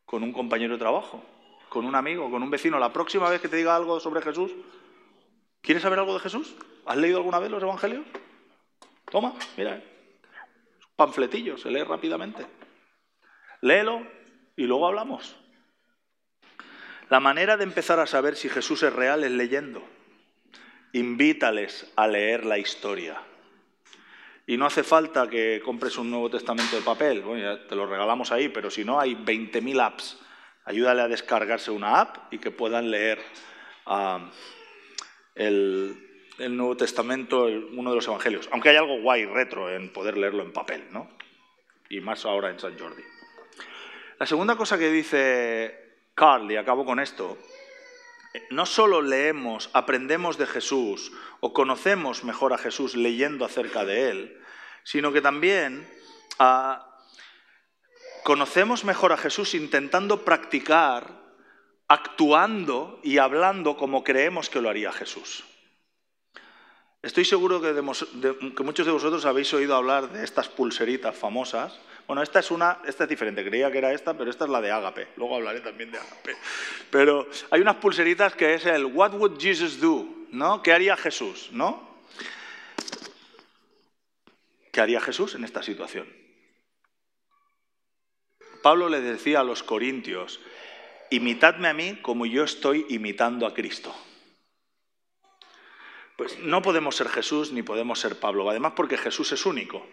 con 0.05 0.22
un 0.22 0.33
compañero 0.33 0.74
de 0.74 0.78
trabajo, 0.78 1.22
con 1.68 1.85
un 1.85 1.95
amigo, 1.95 2.30
con 2.30 2.43
un 2.43 2.51
vecino. 2.51 2.78
La 2.78 2.93
próxima 2.93 3.28
vez 3.28 3.41
que 3.41 3.49
te 3.49 3.57
diga 3.57 3.74
algo 3.74 3.99
sobre 4.01 4.22
Jesús, 4.22 4.53
¿quieres 5.61 5.83
saber 5.83 5.99
algo 5.99 6.14
de 6.14 6.20
Jesús? 6.20 6.55
¿Has 6.87 6.97
leído 6.97 7.18
alguna 7.18 7.39
vez 7.39 7.51
los 7.51 7.62
evangelios? 7.62 8.05
Toma, 9.11 9.35
mira, 9.57 9.83
panfletillo, 10.97 11.59
se 11.59 11.70
lee 11.70 11.83
rápidamente. 11.83 12.47
Léelo 13.61 14.07
y 14.57 14.64
luego 14.64 14.87
hablamos. 14.87 15.37
La 17.09 17.20
manera 17.20 17.57
de 17.57 17.64
empezar 17.64 18.01
a 18.01 18.07
saber 18.07 18.37
si 18.37 18.49
Jesús 18.49 18.83
es 18.83 18.93
real 18.93 19.24
es 19.24 19.30
leyendo. 19.30 19.83
Invítales 20.93 21.91
a 21.97 22.07
leer 22.07 22.45
la 22.45 22.59
historia. 22.59 23.20
Y 24.47 24.57
no 24.57 24.66
hace 24.66 24.82
falta 24.82 25.28
que 25.28 25.61
compres 25.64 25.97
un 25.99 26.11
Nuevo 26.11 26.28
Testamento 26.28 26.76
de 26.76 26.82
papel, 26.82 27.22
bueno, 27.22 27.43
ya 27.43 27.66
te 27.66 27.76
lo 27.76 27.86
regalamos 27.86 28.32
ahí, 28.32 28.49
pero 28.49 28.70
si 28.70 28.84
no, 28.84 28.99
hay 28.99 29.14
20.000 29.14 29.80
apps. 29.80 30.18
Ayúdale 30.64 31.03
a 31.03 31.09
descargarse 31.09 31.70
una 31.70 32.01
app 32.01 32.32
y 32.32 32.38
que 32.38 32.51
puedan 32.51 32.90
leer 32.90 33.20
ah, 33.86 34.30
el, 35.34 36.09
Nuevo 36.38 36.76
Testamento, 36.76 37.45
uno 37.45 37.90
de 37.90 37.97
los 37.97 38.07
Evangelios. 38.07 38.49
Aunque 38.53 38.70
hay 38.70 38.76
algo 38.76 39.01
guay, 39.01 39.26
retro, 39.26 39.70
en 39.70 39.93
poder 39.93 40.16
leerlo 40.16 40.43
en 40.43 40.53
papel, 40.53 40.84
¿no? 40.90 41.09
Y 41.88 42.01
más 42.01 42.24
ahora 42.24 42.51
en 42.51 42.59
San 42.59 42.76
Jordi. 42.76 43.03
La 44.18 44.26
segunda 44.26 44.57
cosa 44.57 44.78
que 44.78 44.90
dice 44.90 45.82
Carl, 46.14 46.51
y 46.51 46.57
acabo 46.57 46.84
con 46.84 46.99
esto, 47.01 47.38
no 48.51 48.66
solo 48.66 49.03
leemos, 49.03 49.70
aprendemos 49.72 50.39
de 50.39 50.47
Jesús 50.47 51.12
o 51.41 51.53
conocemos 51.53 52.24
mejor 52.24 52.53
a 52.53 52.59
Jesús 52.59 52.97
leyendo 52.97 53.45
acerca 53.45 53.85
de 53.85 54.11
Él, 54.11 54.41
sino 54.85 55.12
que 55.12 55.20
también 55.20 55.89
ah, 56.39 56.99
conocemos 58.24 58.85
mejor 58.85 59.12
a 59.12 59.18
Jesús 59.18 59.55
intentando 59.55 60.24
practicar, 60.24 61.20
actuando 61.89 63.01
y 63.03 63.18
hablando 63.18 63.76
como 63.76 64.03
creemos 64.03 64.49
que 64.49 64.62
lo 64.62 64.70
haría 64.70 64.93
Jesús. 64.93 65.45
Estoy 67.03 67.24
seguro 67.24 67.61
que, 67.61 67.74
que 67.74 68.62
muchos 68.62 68.87
de 68.87 68.93
vosotros 68.93 69.24
habéis 69.26 69.53
oído 69.53 69.74
hablar 69.74 70.11
de 70.12 70.24
estas 70.24 70.49
pulseritas 70.49 71.16
famosas 71.16 71.78
bueno, 72.07 72.22
esta 72.22 72.40
es 72.40 72.50
una, 72.50 72.78
esta 72.86 73.05
es 73.05 73.11
diferente, 73.11 73.44
creía 73.44 73.70
que 73.70 73.78
era 73.78 73.92
esta, 73.92 74.16
pero 74.16 74.30
esta 74.30 74.44
es 74.44 74.50
la 74.50 74.61
de 74.61 74.70
Ágape. 74.70 75.09
Luego 75.16 75.36
hablaré 75.36 75.61
también 75.61 75.90
de 75.90 75.98
Ágape. 75.98 76.36
Pero 76.90 77.28
hay 77.50 77.61
unas 77.61 77.76
pulseritas 77.76 78.34
que 78.34 78.55
es 78.55 78.66
el 78.66 78.86
What 78.86 79.14
would 79.14 79.40
Jesus 79.40 79.80
do? 79.80 80.07
¿No? 80.30 80.62
¿Qué 80.62 80.72
haría 80.72 80.96
Jesús? 80.96 81.50
¿No? 81.53 81.90
¿Qué 84.72 84.80
haría 84.80 85.00
Jesús 85.00 85.34
en 85.34 85.44
esta 85.44 85.62
situación? 85.62 86.09
Pablo 88.62 88.88
le 88.88 89.00
decía 89.00 89.40
a 89.40 89.44
los 89.44 89.62
corintios, 89.62 90.40
imitadme 91.11 91.68
a 91.68 91.74
mí 91.74 91.98
como 92.00 92.26
yo 92.26 92.44
estoy 92.44 92.86
imitando 92.88 93.46
a 93.46 93.55
Cristo. 93.55 93.94
Pues 96.16 96.38
no 96.38 96.62
podemos 96.62 96.96
ser 96.96 97.09
Jesús 97.09 97.53
ni 97.53 97.62
podemos 97.62 97.98
ser 97.98 98.18
Pablo, 98.18 98.48
además 98.48 98.72
porque 98.76 98.98
Jesús 98.98 99.32
es 99.32 99.44
único 99.44 99.86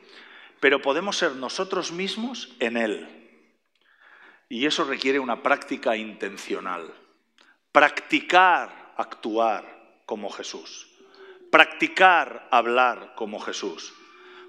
pero 0.60 0.82
podemos 0.82 1.18
ser 1.18 1.36
nosotros 1.36 1.92
mismos 1.92 2.56
en 2.60 2.78
Él. 2.78 3.08
Y 4.50 4.66
eso 4.66 4.84
requiere 4.84 5.20
una 5.20 5.44
práctica 5.44 5.96
intencional. 5.96 6.94
Practicar 7.72 8.94
actuar 8.98 10.02
como 10.06 10.30
Jesús. 10.30 10.88
Practicar 11.52 12.48
hablar 12.52 13.14
como 13.16 13.40
Jesús. 13.40 13.94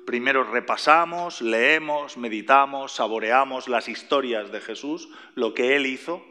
Primero 0.06 0.44
repasamos, 0.44 1.42
leemos, 1.42 2.16
meditamos, 2.16 2.92
saboreamos 2.92 3.68
las 3.68 3.88
historias 3.88 4.50
de 4.50 4.60
Jesús, 4.60 5.08
lo 5.34 5.54
que 5.54 5.76
Él 5.76 5.86
hizo, 5.86 6.24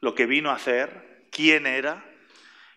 lo 0.00 0.14
que 0.14 0.26
vino 0.26 0.50
a 0.50 0.54
hacer, 0.54 1.26
quién 1.30 1.66
era. 1.66 2.04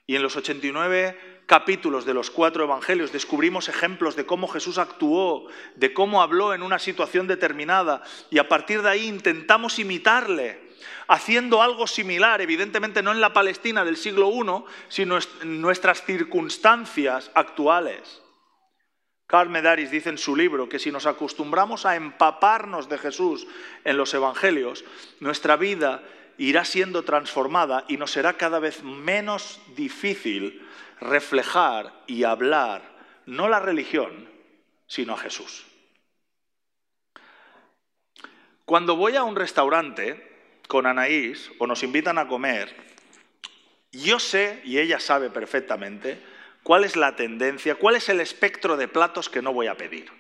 Y 0.08 0.16
en 0.16 0.24
los 0.24 0.36
89 0.38 1.37
capítulos 1.48 2.06
de 2.06 2.14
los 2.14 2.30
cuatro 2.30 2.66
evangelios 2.66 3.14
descubrimos 3.14 3.70
ejemplos 3.70 4.16
de 4.16 4.26
cómo 4.26 4.48
Jesús 4.50 4.78
actuó, 4.78 5.48
de 5.76 5.94
cómo 5.94 6.22
habló 6.22 6.54
en 6.54 6.62
una 6.62 6.78
situación 6.78 7.26
determinada 7.26 8.04
y 8.30 8.38
a 8.38 8.50
partir 8.50 8.82
de 8.82 8.90
ahí 8.90 9.08
intentamos 9.08 9.80
imitarle 9.80 10.68
haciendo 11.08 11.62
algo 11.62 11.88
similar, 11.88 12.42
evidentemente 12.42 13.02
no 13.02 13.14
en 13.14 13.22
la 13.22 13.32
Palestina 13.32 13.86
del 13.86 13.96
siglo 13.96 14.30
I, 14.30 14.64
sino 14.90 15.18
en 15.42 15.62
nuestras 15.62 16.04
circunstancias 16.04 17.32
actuales. 17.34 18.22
Carl 19.26 19.50
Medaris 19.50 19.90
dice 19.90 20.10
en 20.10 20.18
su 20.18 20.36
libro 20.36 20.68
que 20.68 20.80
si 20.80 20.92
nos 20.92 21.06
acostumbramos 21.06 21.86
a 21.86 21.96
empaparnos 21.96 22.90
de 22.90 22.98
Jesús 22.98 23.48
en 23.86 23.98
los 23.98 24.14
evangelios, 24.14 24.84
nuestra 25.22 25.56
vida 25.56 26.04
irá 26.38 26.66
siendo 26.66 27.04
transformada 27.04 27.86
y 27.88 27.98
nos 27.98 28.12
será 28.12 28.34
cada 28.34 28.60
vez 28.60 28.84
menos 28.84 29.60
difícil 29.76 30.66
reflejar 31.00 32.04
y 32.08 32.24
hablar 32.24 32.98
no 33.26 33.50
la 33.50 33.60
religión, 33.60 34.30
sino 34.88 35.14
a 35.14 35.18
Jesús. 35.18 35.66
Cuando 38.66 38.96
voy 38.96 39.16
a 39.16 39.24
un 39.24 39.36
restaurante 39.36 40.26
con 40.68 40.86
Anaís 40.86 41.52
o 41.60 41.68
nos 41.68 41.84
invitan 41.84 42.18
a 42.18 42.28
comer, 42.28 42.76
yo 43.92 44.20
sé, 44.20 44.62
y 44.66 44.80
ella 44.80 45.00
sabe 45.00 45.30
perfectamente, 45.30 46.22
cuál 46.64 46.84
es 46.84 46.96
la 46.96 47.16
tendencia, 47.16 47.76
cuál 47.76 47.96
es 47.96 48.10
el 48.10 48.20
espectro 48.20 48.76
de 48.76 48.88
platos 48.88 49.30
que 49.30 49.42
no 49.42 49.54
voy 49.54 49.68
a 49.68 49.78
pedir. 49.78 50.12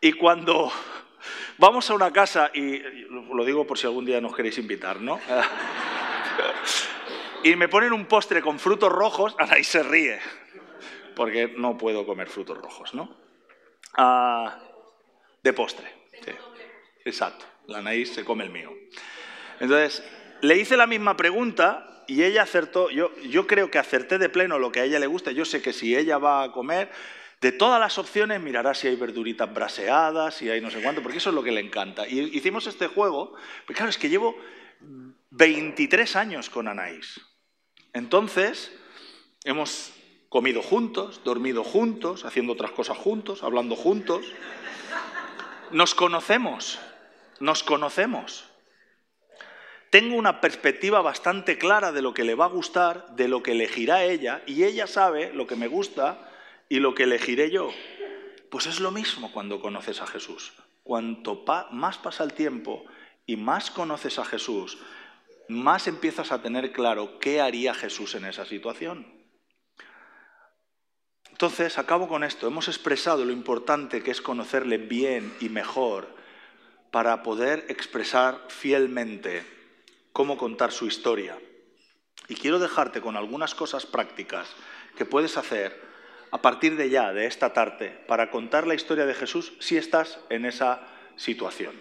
Y 0.00 0.12
cuando 0.12 0.72
vamos 1.62 1.88
a 1.90 1.94
una 1.94 2.12
casa, 2.12 2.50
y 2.52 2.80
lo 3.08 3.44
digo 3.44 3.64
por 3.64 3.78
si 3.78 3.86
algún 3.86 4.04
día 4.04 4.20
nos 4.20 4.34
queréis 4.34 4.58
invitar, 4.58 5.00
¿no? 5.00 5.20
y 7.44 7.54
me 7.54 7.68
ponen 7.68 7.92
un 7.92 8.06
postre 8.06 8.42
con 8.42 8.58
frutos 8.58 8.90
rojos, 8.90 9.36
ahí 9.38 9.62
se 9.62 9.84
ríe, 9.84 10.18
porque 11.14 11.54
no 11.56 11.78
puedo 11.78 12.04
comer 12.04 12.28
frutos 12.28 12.58
rojos, 12.58 12.92
¿no? 12.94 13.16
Ah, 13.96 14.58
de 15.40 15.52
postre, 15.52 15.86
sí. 16.24 16.32
Exacto, 17.04 17.44
la 17.68 17.78
Anaís 17.78 18.12
se 18.12 18.24
come 18.24 18.42
el 18.42 18.50
mío. 18.50 18.72
Entonces, 19.60 20.02
le 20.40 20.56
hice 20.56 20.76
la 20.76 20.88
misma 20.88 21.16
pregunta 21.16 22.02
y 22.08 22.24
ella 22.24 22.42
acertó, 22.42 22.90
yo, 22.90 23.14
yo 23.20 23.46
creo 23.46 23.70
que 23.70 23.78
acerté 23.78 24.18
de 24.18 24.28
pleno 24.28 24.58
lo 24.58 24.72
que 24.72 24.80
a 24.80 24.84
ella 24.84 24.98
le 24.98 25.06
gusta, 25.06 25.30
yo 25.30 25.44
sé 25.44 25.62
que 25.62 25.72
si 25.72 25.96
ella 25.96 26.18
va 26.18 26.42
a 26.42 26.50
comer, 26.50 26.90
de 27.42 27.50
todas 27.50 27.80
las 27.80 27.98
opciones 27.98 28.40
mirará 28.40 28.72
si 28.72 28.86
hay 28.86 28.94
verduritas 28.94 29.52
braseadas, 29.52 30.36
si 30.36 30.48
hay 30.48 30.60
no 30.60 30.70
sé 30.70 30.80
cuánto, 30.80 31.02
porque 31.02 31.18
eso 31.18 31.30
es 31.30 31.34
lo 31.34 31.42
que 31.42 31.50
le 31.50 31.60
encanta. 31.60 32.06
Y 32.06 32.20
hicimos 32.36 32.68
este 32.68 32.86
juego, 32.86 33.34
pero 33.66 33.76
claro, 33.76 33.90
es 33.90 33.98
que 33.98 34.08
llevo 34.08 34.36
23 35.30 36.14
años 36.14 36.48
con 36.48 36.68
Anaís. 36.68 37.20
Entonces, 37.92 38.72
hemos 39.42 39.92
comido 40.28 40.62
juntos, 40.62 41.22
dormido 41.24 41.64
juntos, 41.64 42.24
haciendo 42.24 42.52
otras 42.52 42.70
cosas 42.70 42.96
juntos, 42.96 43.42
hablando 43.42 43.74
juntos. 43.74 44.24
Nos 45.72 45.96
conocemos, 45.96 46.78
nos 47.40 47.64
conocemos 47.64 48.44
tengo 49.90 50.16
una 50.16 50.40
perspectiva 50.40 51.02
bastante 51.02 51.58
clara 51.58 51.92
de 51.92 52.00
lo 52.00 52.14
que 52.14 52.24
le 52.24 52.34
va 52.34 52.46
a 52.46 52.48
gustar, 52.48 53.14
de 53.14 53.28
lo 53.28 53.42
que 53.42 53.52
elegirá 53.52 54.04
ella, 54.04 54.42
y 54.46 54.64
ella 54.64 54.86
sabe 54.86 55.34
lo 55.34 55.46
que 55.46 55.54
me 55.54 55.68
gusta 55.68 56.31
y 56.72 56.80
lo 56.80 56.94
que 56.94 57.02
elegiré 57.02 57.50
yo. 57.50 57.70
Pues 58.48 58.64
es 58.64 58.80
lo 58.80 58.90
mismo 58.92 59.30
cuando 59.30 59.60
conoces 59.60 60.00
a 60.00 60.06
Jesús. 60.06 60.54
Cuanto 60.82 61.44
más 61.70 61.98
pasa 61.98 62.24
el 62.24 62.32
tiempo 62.32 62.86
y 63.26 63.36
más 63.36 63.70
conoces 63.70 64.18
a 64.18 64.24
Jesús, 64.24 64.78
más 65.48 65.86
empiezas 65.86 66.32
a 66.32 66.40
tener 66.40 66.72
claro 66.72 67.18
qué 67.18 67.42
haría 67.42 67.74
Jesús 67.74 68.14
en 68.14 68.24
esa 68.24 68.46
situación. 68.46 69.06
Entonces, 71.30 71.76
acabo 71.76 72.08
con 72.08 72.24
esto. 72.24 72.46
Hemos 72.46 72.68
expresado 72.68 73.26
lo 73.26 73.32
importante 73.32 74.02
que 74.02 74.10
es 74.10 74.22
conocerle 74.22 74.78
bien 74.78 75.30
y 75.40 75.50
mejor 75.50 76.16
para 76.90 77.22
poder 77.22 77.66
expresar 77.68 78.46
fielmente 78.48 79.44
cómo 80.14 80.38
contar 80.38 80.72
su 80.72 80.86
historia. 80.86 81.38
Y 82.28 82.34
quiero 82.34 82.58
dejarte 82.58 83.02
con 83.02 83.18
algunas 83.18 83.54
cosas 83.54 83.84
prácticas 83.84 84.48
que 84.96 85.04
puedes 85.04 85.36
hacer 85.36 85.91
a 86.32 86.42
partir 86.42 86.76
de 86.76 86.90
ya, 86.90 87.12
de 87.12 87.26
esta 87.26 87.52
tarde, 87.52 87.90
para 88.08 88.30
contar 88.30 88.66
la 88.66 88.74
historia 88.74 89.06
de 89.06 89.14
Jesús 89.14 89.52
si 89.60 89.76
estás 89.76 90.18
en 90.30 90.44
esa 90.44 90.80
situación. 91.16 91.78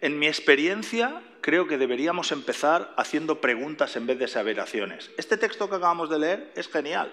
En 0.00 0.18
mi 0.18 0.26
experiencia, 0.26 1.22
creo 1.40 1.68
que 1.68 1.78
deberíamos 1.78 2.32
empezar 2.32 2.92
haciendo 2.96 3.40
preguntas 3.40 3.94
en 3.94 4.06
vez 4.06 4.18
de 4.18 4.24
aseveraciones. 4.24 5.10
Este 5.16 5.36
texto 5.36 5.70
que 5.70 5.76
acabamos 5.76 6.10
de 6.10 6.18
leer 6.18 6.52
es 6.56 6.68
genial. 6.68 7.12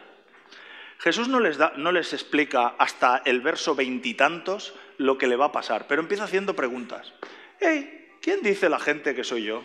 Jesús 0.98 1.28
no 1.28 1.40
les, 1.40 1.58
da, 1.58 1.74
no 1.78 1.92
les 1.92 2.14
explica 2.14 2.76
hasta 2.80 3.22
el 3.26 3.42
verso 3.42 3.76
veintitantos 3.76 4.74
lo 4.98 5.18
que 5.18 5.28
le 5.28 5.36
va 5.36 5.46
a 5.46 5.52
pasar, 5.52 5.86
pero 5.88 6.02
empieza 6.02 6.24
haciendo 6.24 6.56
preguntas. 6.56 7.14
Hey, 7.60 8.10
¿quién 8.22 8.42
dice 8.42 8.70
la 8.70 8.80
gente 8.80 9.14
que 9.14 9.24
soy 9.24 9.44
yo? 9.44 9.64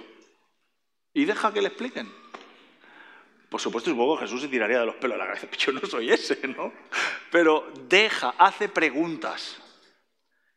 y 1.16 1.24
deja 1.24 1.50
que 1.50 1.62
le 1.62 1.68
expliquen. 1.68 2.12
Por 3.48 3.60
supuesto, 3.60 3.90
supongo 3.90 4.16
Jesús 4.16 4.40
se 4.42 4.48
tiraría 4.48 4.80
de 4.80 4.86
los 4.86 4.96
pelos 4.96 5.16
de 5.16 5.24
la 5.24 5.32
cabeza, 5.32 5.48
yo 5.58 5.72
no 5.72 5.86
soy 5.86 6.10
ese, 6.10 6.38
¿no? 6.48 6.72
Pero 7.30 7.72
deja, 7.88 8.34
hace 8.38 8.68
preguntas. 8.68 9.58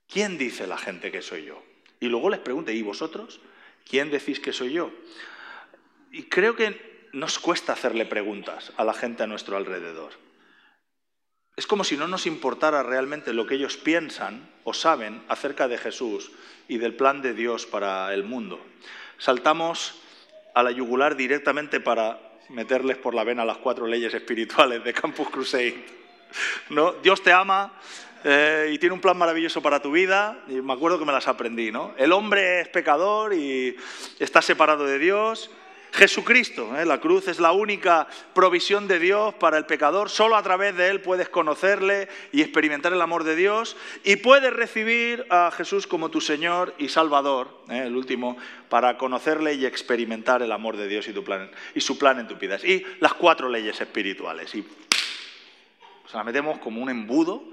¿Quién 0.07 0.37
dice 0.37 0.65
la 0.65 0.77
gente 0.77 1.11
que 1.11 1.21
soy 1.21 1.45
yo? 1.45 1.63
Y 1.99 2.07
luego 2.07 2.29
les 2.29 2.39
pregunta, 2.39 2.71
¿y 2.71 2.81
vosotros? 2.81 3.39
¿Quién 3.87 4.09
decís 4.09 4.39
que 4.39 4.53
soy 4.53 4.73
yo? 4.73 4.91
Y 6.11 6.23
creo 6.23 6.55
que 6.55 7.09
nos 7.13 7.37
cuesta 7.39 7.73
hacerle 7.73 8.05
preguntas 8.05 8.71
a 8.77 8.83
la 8.83 8.93
gente 8.93 9.23
a 9.23 9.27
nuestro 9.27 9.57
alrededor. 9.57 10.13
Es 11.55 11.67
como 11.67 11.83
si 11.83 11.97
no 11.97 12.07
nos 12.07 12.25
importara 12.25 12.83
realmente 12.83 13.33
lo 13.33 13.45
que 13.45 13.55
ellos 13.55 13.77
piensan 13.77 14.49
o 14.63 14.73
saben 14.73 15.21
acerca 15.27 15.67
de 15.67 15.77
Jesús 15.77 16.31
y 16.67 16.77
del 16.77 16.95
plan 16.95 17.21
de 17.21 17.33
Dios 17.33 17.65
para 17.65 18.13
el 18.13 18.23
mundo. 18.23 18.63
Saltamos 19.17 19.99
a 20.55 20.63
la 20.63 20.71
yugular 20.71 21.15
directamente 21.15 21.79
para 21.79 22.28
meterles 22.49 22.97
por 22.97 23.13
la 23.13 23.23
vena 23.23 23.45
las 23.45 23.57
cuatro 23.57 23.87
leyes 23.87 24.13
espirituales 24.13 24.83
de 24.83 24.93
Campus 24.93 25.29
Crusade. 25.29 25.85
¿No? 26.69 26.93
Dios 26.93 27.23
te 27.23 27.31
ama 27.31 27.73
eh, 28.23 28.71
y 28.73 28.77
tiene 28.77 28.93
un 28.93 29.01
plan 29.01 29.17
maravilloso 29.17 29.61
para 29.61 29.81
tu 29.81 29.91
vida, 29.91 30.43
y 30.47 30.53
me 30.61 30.73
acuerdo 30.73 30.99
que 30.99 31.05
me 31.05 31.13
las 31.13 31.27
aprendí. 31.27 31.71
¿no? 31.71 31.93
El 31.97 32.11
hombre 32.11 32.61
es 32.61 32.67
pecador 32.67 33.33
y 33.33 33.75
está 34.19 34.41
separado 34.41 34.85
de 34.85 34.99
Dios, 34.99 35.49
Jesucristo. 35.91 36.77
¿eh? 36.77 36.85
La 36.85 36.99
cruz 36.99 37.27
es 37.27 37.39
la 37.39 37.51
única 37.51 38.07
provisión 38.33 38.87
de 38.87 38.99
Dios 38.99 39.33
para 39.35 39.57
el 39.57 39.65
pecador. 39.65 40.09
Solo 40.09 40.35
a 40.35 40.43
través 40.43 40.75
de 40.75 40.89
Él 40.89 41.01
puedes 41.01 41.29
conocerle 41.29 42.07
y 42.31 42.41
experimentar 42.41 42.93
el 42.93 43.01
amor 43.01 43.23
de 43.23 43.35
Dios. 43.35 43.75
Y 44.03 44.17
puedes 44.17 44.53
recibir 44.53 45.25
a 45.29 45.51
Jesús 45.51 45.87
como 45.87 46.09
tu 46.09 46.21
Señor 46.21 46.75
y 46.77 46.89
Salvador, 46.89 47.63
¿eh? 47.69 47.83
el 47.85 47.95
último, 47.95 48.37
para 48.69 48.97
conocerle 48.97 49.55
y 49.55 49.65
experimentar 49.65 50.41
el 50.41 50.51
amor 50.51 50.77
de 50.77 50.87
Dios 50.87 51.07
y, 51.07 51.13
tu 51.13 51.23
plan, 51.23 51.49
y 51.73 51.81
su 51.81 51.97
plan 51.97 52.19
en 52.19 52.27
tu 52.27 52.35
vida. 52.35 52.57
Y 52.63 52.85
las 52.99 53.13
cuatro 53.13 53.49
leyes 53.49 53.79
espirituales. 53.81 54.53
Y 54.55 54.63
se 56.07 56.17
las 56.17 56.25
metemos 56.25 56.59
como 56.59 56.81
un 56.81 56.89
embudo. 56.89 57.43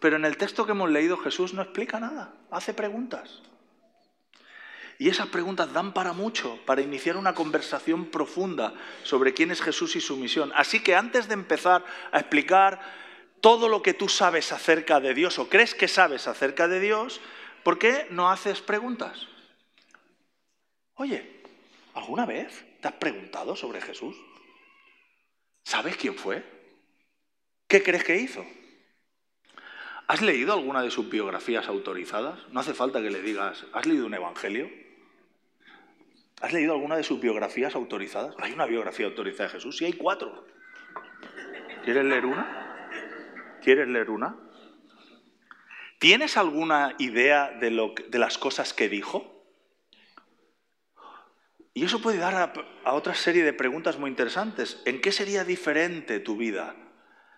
Pero 0.00 0.16
en 0.16 0.24
el 0.24 0.36
texto 0.36 0.66
que 0.66 0.72
hemos 0.72 0.90
leído 0.90 1.16
Jesús 1.16 1.54
no 1.54 1.62
explica 1.62 2.00
nada, 2.00 2.34
hace 2.50 2.74
preguntas. 2.74 3.40
Y 4.98 5.08
esas 5.08 5.28
preguntas 5.28 5.72
dan 5.72 5.92
para 5.92 6.12
mucho, 6.12 6.58
para 6.64 6.82
iniciar 6.82 7.16
una 7.16 7.34
conversación 7.34 8.06
profunda 8.06 8.74
sobre 9.02 9.34
quién 9.34 9.50
es 9.50 9.60
Jesús 9.60 9.96
y 9.96 10.00
su 10.00 10.16
misión. 10.16 10.52
Así 10.54 10.80
que 10.80 10.94
antes 10.94 11.28
de 11.28 11.34
empezar 11.34 11.84
a 12.12 12.18
explicar 12.20 12.80
todo 13.40 13.68
lo 13.68 13.82
que 13.82 13.94
tú 13.94 14.08
sabes 14.08 14.52
acerca 14.52 15.00
de 15.00 15.14
Dios 15.14 15.38
o 15.38 15.48
crees 15.48 15.74
que 15.74 15.88
sabes 15.88 16.28
acerca 16.28 16.68
de 16.68 16.78
Dios, 16.78 17.20
¿por 17.64 17.78
qué 17.78 18.06
no 18.10 18.30
haces 18.30 18.60
preguntas? 18.60 19.26
Oye, 20.94 21.42
¿alguna 21.94 22.26
vez 22.26 22.64
te 22.80 22.88
has 22.88 22.94
preguntado 22.94 23.56
sobre 23.56 23.80
Jesús? 23.80 24.16
¿Sabes 25.64 25.96
quién 25.96 26.14
fue? 26.14 26.44
¿Qué 27.66 27.82
crees 27.82 28.04
que 28.04 28.16
hizo? 28.16 28.44
¿Has 30.06 30.20
leído 30.20 30.52
alguna 30.52 30.82
de 30.82 30.90
sus 30.90 31.08
biografías 31.08 31.68
autorizadas? 31.68 32.38
No 32.50 32.60
hace 32.60 32.74
falta 32.74 33.00
que 33.00 33.10
le 33.10 33.22
digas, 33.22 33.64
¿has 33.72 33.86
leído 33.86 34.06
un 34.06 34.14
evangelio? 34.14 34.70
¿Has 36.42 36.52
leído 36.52 36.72
alguna 36.72 36.96
de 36.96 37.04
sus 37.04 37.20
biografías 37.20 37.76
autorizadas? 37.76 38.34
¿Hay 38.40 38.52
una 38.52 38.66
biografía 38.66 39.06
autorizada 39.06 39.48
de 39.48 39.54
Jesús? 39.54 39.76
Sí, 39.76 39.84
hay 39.84 39.92
cuatro. 39.92 40.44
¿Quieres 41.84 42.04
leer 42.04 42.26
una? 42.26 43.60
¿Quieres 43.62 43.86
leer 43.86 44.10
una? 44.10 44.36
¿Tienes 46.00 46.36
alguna 46.36 46.96
idea 46.98 47.52
de, 47.52 47.70
lo, 47.70 47.94
de 48.08 48.18
las 48.18 48.38
cosas 48.38 48.74
que 48.74 48.88
dijo? 48.88 49.46
Y 51.74 51.84
eso 51.84 52.02
puede 52.02 52.18
dar 52.18 52.34
a, 52.34 52.52
a 52.84 52.94
otra 52.94 53.14
serie 53.14 53.44
de 53.44 53.52
preguntas 53.52 53.96
muy 54.00 54.10
interesantes. 54.10 54.82
¿En 54.84 55.00
qué 55.00 55.12
sería 55.12 55.44
diferente 55.44 56.18
tu 56.18 56.36
vida 56.36 56.74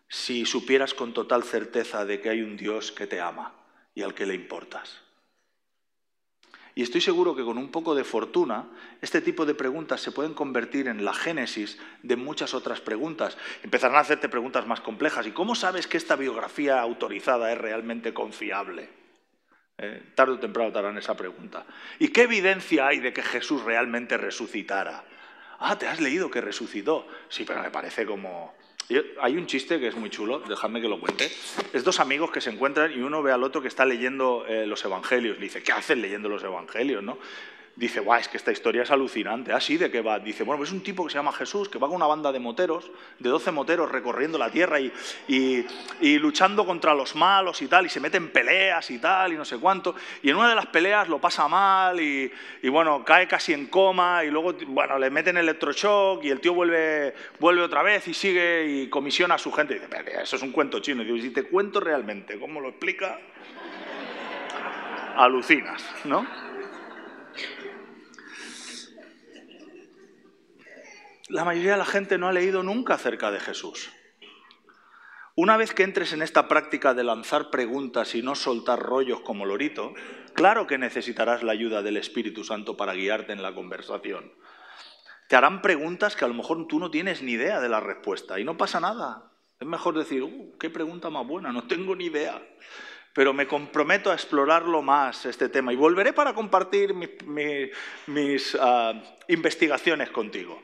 si 0.08 0.46
supieras 0.46 0.94
con 0.94 1.12
total 1.12 1.42
certeza 1.42 2.06
de 2.06 2.22
que 2.22 2.30
hay 2.30 2.40
un 2.40 2.56
Dios 2.56 2.90
que 2.90 3.06
te 3.06 3.20
ama 3.20 3.54
y 3.94 4.00
al 4.00 4.14
que 4.14 4.24
le 4.24 4.34
importas? 4.34 5.03
Y 6.76 6.82
estoy 6.82 7.00
seguro 7.00 7.36
que 7.36 7.44
con 7.44 7.56
un 7.56 7.70
poco 7.70 7.94
de 7.94 8.02
fortuna, 8.02 8.66
este 9.00 9.20
tipo 9.20 9.46
de 9.46 9.54
preguntas 9.54 10.00
se 10.00 10.10
pueden 10.10 10.34
convertir 10.34 10.88
en 10.88 11.04
la 11.04 11.14
génesis 11.14 11.78
de 12.02 12.16
muchas 12.16 12.52
otras 12.52 12.80
preguntas. 12.80 13.38
Empezarán 13.62 13.96
a 13.96 14.00
hacerte 14.00 14.28
preguntas 14.28 14.66
más 14.66 14.80
complejas. 14.80 15.26
¿Y 15.26 15.30
cómo 15.30 15.54
sabes 15.54 15.86
que 15.86 15.96
esta 15.96 16.16
biografía 16.16 16.80
autorizada 16.80 17.52
es 17.52 17.58
realmente 17.58 18.12
confiable? 18.12 18.88
Eh, 19.78 20.12
tarde 20.16 20.34
o 20.34 20.38
temprano 20.38 20.72
te 20.72 20.78
harán 20.80 20.98
esa 20.98 21.16
pregunta. 21.16 21.64
¿Y 22.00 22.08
qué 22.08 22.22
evidencia 22.22 22.88
hay 22.88 22.98
de 22.98 23.12
que 23.12 23.22
Jesús 23.22 23.62
realmente 23.62 24.16
resucitara? 24.16 25.04
Ah, 25.60 25.78
¿te 25.78 25.86
has 25.86 26.00
leído 26.00 26.28
que 26.30 26.40
resucitó? 26.40 27.06
Sí, 27.28 27.44
pero 27.44 27.62
me 27.62 27.70
parece 27.70 28.04
como... 28.04 28.54
Hay 29.20 29.36
un 29.36 29.46
chiste 29.46 29.80
que 29.80 29.88
es 29.88 29.96
muy 29.96 30.10
chulo, 30.10 30.40
dejadme 30.40 30.80
que 30.80 30.88
lo 30.88 31.00
cuente. 31.00 31.30
Es 31.72 31.84
dos 31.84 32.00
amigos 32.00 32.30
que 32.30 32.40
se 32.40 32.50
encuentran 32.50 32.92
y 32.92 33.02
uno 33.02 33.22
ve 33.22 33.32
al 33.32 33.42
otro 33.42 33.62
que 33.62 33.68
está 33.68 33.84
leyendo 33.84 34.44
eh, 34.46 34.66
los 34.66 34.84
evangelios. 34.84 35.36
Le 35.38 35.44
dice, 35.44 35.62
¿qué 35.62 35.72
haces 35.72 35.96
leyendo 35.96 36.28
los 36.28 36.42
evangelios? 36.42 37.02
¿no? 37.02 37.18
Dice, 37.76 38.00
guau, 38.00 38.20
es 38.20 38.28
que 38.28 38.36
esta 38.36 38.52
historia 38.52 38.82
es 38.82 38.90
alucinante. 38.90 39.52
¿Así 39.52 39.76
¿de 39.76 39.90
qué 39.90 40.00
va? 40.00 40.18
Dice, 40.18 40.44
bueno, 40.44 40.62
es 40.62 40.70
un 40.70 40.82
tipo 40.82 41.04
que 41.04 41.10
se 41.10 41.18
llama 41.18 41.32
Jesús, 41.32 41.68
que 41.68 41.78
va 41.78 41.88
con 41.88 41.96
una 41.96 42.06
banda 42.06 42.30
de 42.30 42.38
moteros, 42.38 42.90
de 43.18 43.28
12 43.28 43.50
moteros 43.50 43.90
recorriendo 43.90 44.38
la 44.38 44.50
tierra 44.50 44.78
y, 44.80 44.92
y, 45.28 46.18
luchando 46.18 46.64
contra 46.64 46.94
los 46.94 47.16
malos 47.16 47.60
y 47.62 47.66
tal, 47.66 47.86
y 47.86 47.88
se 47.88 48.00
mete 48.00 48.16
en 48.16 48.30
peleas 48.30 48.90
y 48.90 48.98
tal, 48.98 49.32
y 49.32 49.36
no 49.36 49.44
sé 49.44 49.58
cuánto. 49.58 49.94
Y 50.22 50.30
en 50.30 50.36
una 50.36 50.48
de 50.48 50.54
las 50.54 50.66
peleas 50.66 51.08
lo 51.08 51.20
pasa 51.20 51.48
mal 51.48 52.00
y, 52.00 52.30
y 52.62 52.68
bueno, 52.68 53.04
cae 53.04 53.26
casi 53.26 53.52
en 53.52 53.66
coma 53.66 54.24
y 54.24 54.30
luego, 54.30 54.54
bueno, 54.68 54.98
le 54.98 55.10
meten 55.10 55.36
electroshock 55.36 56.24
y 56.24 56.30
el 56.30 56.40
tío 56.40 56.54
vuelve, 56.54 57.14
vuelve 57.40 57.62
otra 57.62 57.82
vez 57.82 58.06
y 58.08 58.14
sigue 58.14 58.66
y 58.66 58.88
comisiona 58.88 59.34
a 59.34 59.38
su 59.38 59.50
gente. 59.50 59.76
Y 59.76 59.78
dice, 59.80 60.22
eso 60.22 60.36
es 60.36 60.42
un 60.42 60.52
cuento 60.52 60.78
chino. 60.80 61.02
Y 61.02 61.20
si 61.20 61.30
te 61.30 61.42
cuento 61.44 61.80
realmente 61.80 62.38
cómo 62.38 62.60
lo 62.60 62.68
explica, 62.68 63.18
alucinas, 65.16 65.84
¿no? 66.04 66.53
La 71.28 71.44
mayoría 71.44 71.72
de 71.72 71.78
la 71.78 71.84
gente 71.84 72.18
no 72.18 72.28
ha 72.28 72.32
leído 72.32 72.62
nunca 72.62 72.94
acerca 72.94 73.30
de 73.30 73.40
Jesús. 73.40 73.90
Una 75.36 75.56
vez 75.56 75.74
que 75.74 75.82
entres 75.82 76.12
en 76.12 76.22
esta 76.22 76.46
práctica 76.46 76.94
de 76.94 77.02
lanzar 77.02 77.50
preguntas 77.50 78.14
y 78.14 78.22
no 78.22 78.34
soltar 78.34 78.78
rollos 78.78 79.20
como 79.20 79.46
lorito, 79.46 79.94
claro 80.34 80.66
que 80.66 80.78
necesitarás 80.78 81.42
la 81.42 81.52
ayuda 81.52 81.82
del 81.82 81.96
Espíritu 81.96 82.44
Santo 82.44 82.76
para 82.76 82.94
guiarte 82.94 83.32
en 83.32 83.42
la 83.42 83.52
conversación. 83.52 84.32
Te 85.28 85.34
harán 85.34 85.62
preguntas 85.62 86.14
que 86.14 86.24
a 86.24 86.28
lo 86.28 86.34
mejor 86.34 86.68
tú 86.68 86.78
no 86.78 86.90
tienes 86.90 87.22
ni 87.22 87.32
idea 87.32 87.60
de 87.60 87.68
la 87.68 87.80
respuesta 87.80 88.38
y 88.38 88.44
no 88.44 88.56
pasa 88.56 88.78
nada. 88.78 89.32
Es 89.58 89.66
mejor 89.66 89.96
decir, 89.96 90.22
uh, 90.22 90.56
qué 90.58 90.70
pregunta 90.70 91.10
más 91.10 91.26
buena, 91.26 91.50
no 91.52 91.66
tengo 91.66 91.96
ni 91.96 92.06
idea. 92.06 92.40
Pero 93.12 93.32
me 93.32 93.48
comprometo 93.48 94.10
a 94.10 94.14
explorarlo 94.14 94.82
más, 94.82 95.24
este 95.26 95.48
tema, 95.48 95.72
y 95.72 95.76
volveré 95.76 96.12
para 96.12 96.34
compartir 96.34 96.94
mis, 96.94 98.56
ah, 98.60 98.92
investigaciones 99.28 100.10
contigo. 100.10 100.60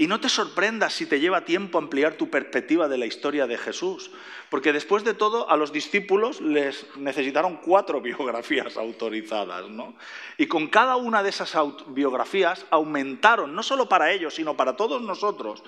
Y 0.00 0.06
no 0.06 0.20
te 0.20 0.28
sorprendas 0.28 0.92
si 0.92 1.06
te 1.06 1.18
lleva 1.18 1.44
tiempo 1.44 1.76
ampliar 1.76 2.14
tu 2.14 2.30
perspectiva 2.30 2.86
de 2.86 2.98
la 2.98 3.06
historia 3.06 3.48
de 3.48 3.58
Jesús, 3.58 4.12
porque 4.48 4.72
después 4.72 5.02
de 5.02 5.12
todo 5.12 5.50
a 5.50 5.56
los 5.56 5.72
discípulos 5.72 6.40
les 6.40 6.86
necesitaron 6.96 7.56
cuatro 7.56 8.00
biografías 8.02 8.76
autorizadas, 8.76 9.68
¿no? 9.68 9.94
Y 10.36 10.46
con 10.46 10.68
cada 10.68 10.94
una 10.94 11.24
de 11.24 11.30
esas 11.30 11.52
biografías 11.88 12.64
aumentaron, 12.70 13.56
no 13.56 13.64
solo 13.64 13.88
para 13.88 14.12
ellos, 14.12 14.34
sino 14.34 14.56
para 14.56 14.76
todos 14.76 15.02
nosotros, 15.02 15.64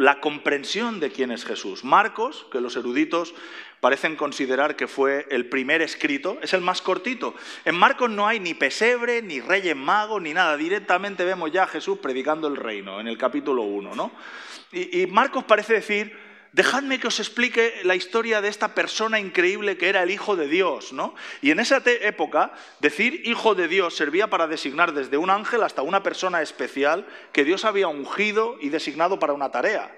la 0.00 0.18
comprensión 0.20 0.98
de 0.98 1.10
quién 1.10 1.30
es 1.30 1.44
Jesús. 1.44 1.84
Marcos, 1.84 2.46
que 2.50 2.62
los 2.62 2.74
eruditos 2.74 3.34
parecen 3.80 4.16
considerar 4.16 4.74
que 4.74 4.88
fue 4.88 5.26
el 5.30 5.46
primer 5.46 5.82
escrito, 5.82 6.38
es 6.40 6.54
el 6.54 6.62
más 6.62 6.80
cortito. 6.80 7.34
En 7.66 7.74
Marcos 7.74 8.08
no 8.08 8.26
hay 8.26 8.40
ni 8.40 8.54
pesebre, 8.54 9.20
ni 9.20 9.40
reyes 9.40 9.76
magos, 9.76 10.22
ni 10.22 10.32
nada. 10.32 10.56
Directamente 10.56 11.24
vemos 11.24 11.52
ya 11.52 11.64
a 11.64 11.66
Jesús 11.66 11.98
predicando 11.98 12.48
el 12.48 12.56
reino, 12.56 12.98
en 12.98 13.08
el 13.08 13.18
capítulo 13.18 13.62
1. 13.62 13.94
¿no? 13.94 14.10
Y, 14.72 15.02
y 15.02 15.06
Marcos 15.06 15.44
parece 15.44 15.74
decir, 15.74 16.16
dejadme 16.52 16.98
que 16.98 17.08
os 17.08 17.20
explique 17.20 17.80
la 17.84 17.94
historia 17.94 18.40
de 18.40 18.48
esta 18.48 18.74
persona 18.74 19.20
increíble 19.20 19.76
que 19.76 19.88
era 19.88 20.02
el 20.02 20.10
Hijo 20.10 20.36
de 20.36 20.48
Dios, 20.48 20.92
¿no? 20.92 21.14
Y 21.42 21.50
en 21.50 21.60
esa 21.60 21.82
época, 21.84 22.52
decir 22.80 23.22
Hijo 23.24 23.54
de 23.54 23.68
Dios 23.68 23.94
servía 23.96 24.28
para 24.28 24.46
designar 24.46 24.92
desde 24.92 25.16
un 25.16 25.30
ángel 25.30 25.62
hasta 25.62 25.82
una 25.82 26.02
persona 26.02 26.42
especial 26.42 27.06
que 27.32 27.44
Dios 27.44 27.64
había 27.64 27.88
ungido 27.88 28.56
y 28.60 28.68
designado 28.70 29.18
para 29.18 29.32
una 29.32 29.50
tarea. 29.50 29.96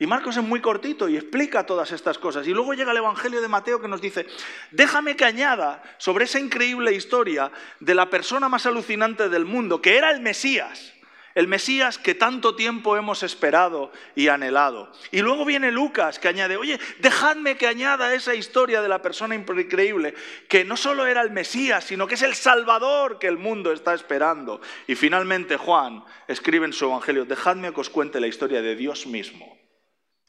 Y 0.00 0.06
Marcos 0.06 0.38
es 0.38 0.42
muy 0.42 0.62
cortito 0.62 1.10
y 1.10 1.16
explica 1.16 1.66
todas 1.66 1.92
estas 1.92 2.18
cosas. 2.18 2.46
Y 2.46 2.54
luego 2.54 2.72
llega 2.72 2.90
el 2.92 2.96
Evangelio 2.96 3.42
de 3.42 3.48
Mateo 3.48 3.82
que 3.82 3.86
nos 3.86 4.00
dice, 4.00 4.26
déjame 4.70 5.14
que 5.14 5.26
añada 5.26 5.82
sobre 5.98 6.24
esa 6.24 6.40
increíble 6.40 6.94
historia 6.94 7.52
de 7.80 7.94
la 7.94 8.08
persona 8.08 8.48
más 8.48 8.64
alucinante 8.64 9.28
del 9.28 9.44
mundo, 9.44 9.82
que 9.82 9.98
era 9.98 10.10
el 10.10 10.22
Mesías. 10.22 10.94
El 11.34 11.46
Mesías 11.46 11.96
que 11.96 12.14
tanto 12.14 12.56
tiempo 12.56 12.96
hemos 12.96 13.22
esperado 13.22 13.92
y 14.16 14.28
anhelado. 14.28 14.90
Y 15.12 15.20
luego 15.20 15.44
viene 15.44 15.70
Lucas 15.70 16.18
que 16.18 16.28
añade, 16.28 16.56
oye, 16.56 16.78
dejadme 16.98 17.56
que 17.56 17.68
añada 17.68 18.14
esa 18.14 18.34
historia 18.34 18.82
de 18.82 18.88
la 18.88 19.00
persona 19.00 19.34
increíble, 19.34 20.14
que 20.48 20.64
no 20.64 20.76
solo 20.76 21.06
era 21.06 21.22
el 21.22 21.30
Mesías, 21.30 21.84
sino 21.84 22.06
que 22.06 22.14
es 22.14 22.22
el 22.22 22.34
Salvador 22.34 23.18
que 23.18 23.28
el 23.28 23.38
mundo 23.38 23.72
está 23.72 23.94
esperando. 23.94 24.60
Y 24.86 24.96
finalmente 24.96 25.56
Juan 25.56 26.04
escribe 26.26 26.66
en 26.66 26.72
su 26.72 26.86
Evangelio, 26.86 27.24
dejadme 27.24 27.72
que 27.72 27.80
os 27.80 27.90
cuente 27.90 28.20
la 28.20 28.26
historia 28.26 28.62
de 28.62 28.74
Dios 28.74 29.06
mismo, 29.06 29.58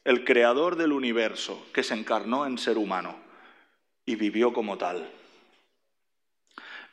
el 0.03 0.23
creador 0.23 0.75
del 0.75 0.91
universo, 0.91 1.65
que 1.73 1.83
se 1.83 1.95
encarnó 1.95 2.45
en 2.45 2.57
ser 2.57 2.77
humano 2.77 3.19
y 4.05 4.15
vivió 4.15 4.53
como 4.53 4.77
tal. 4.77 5.20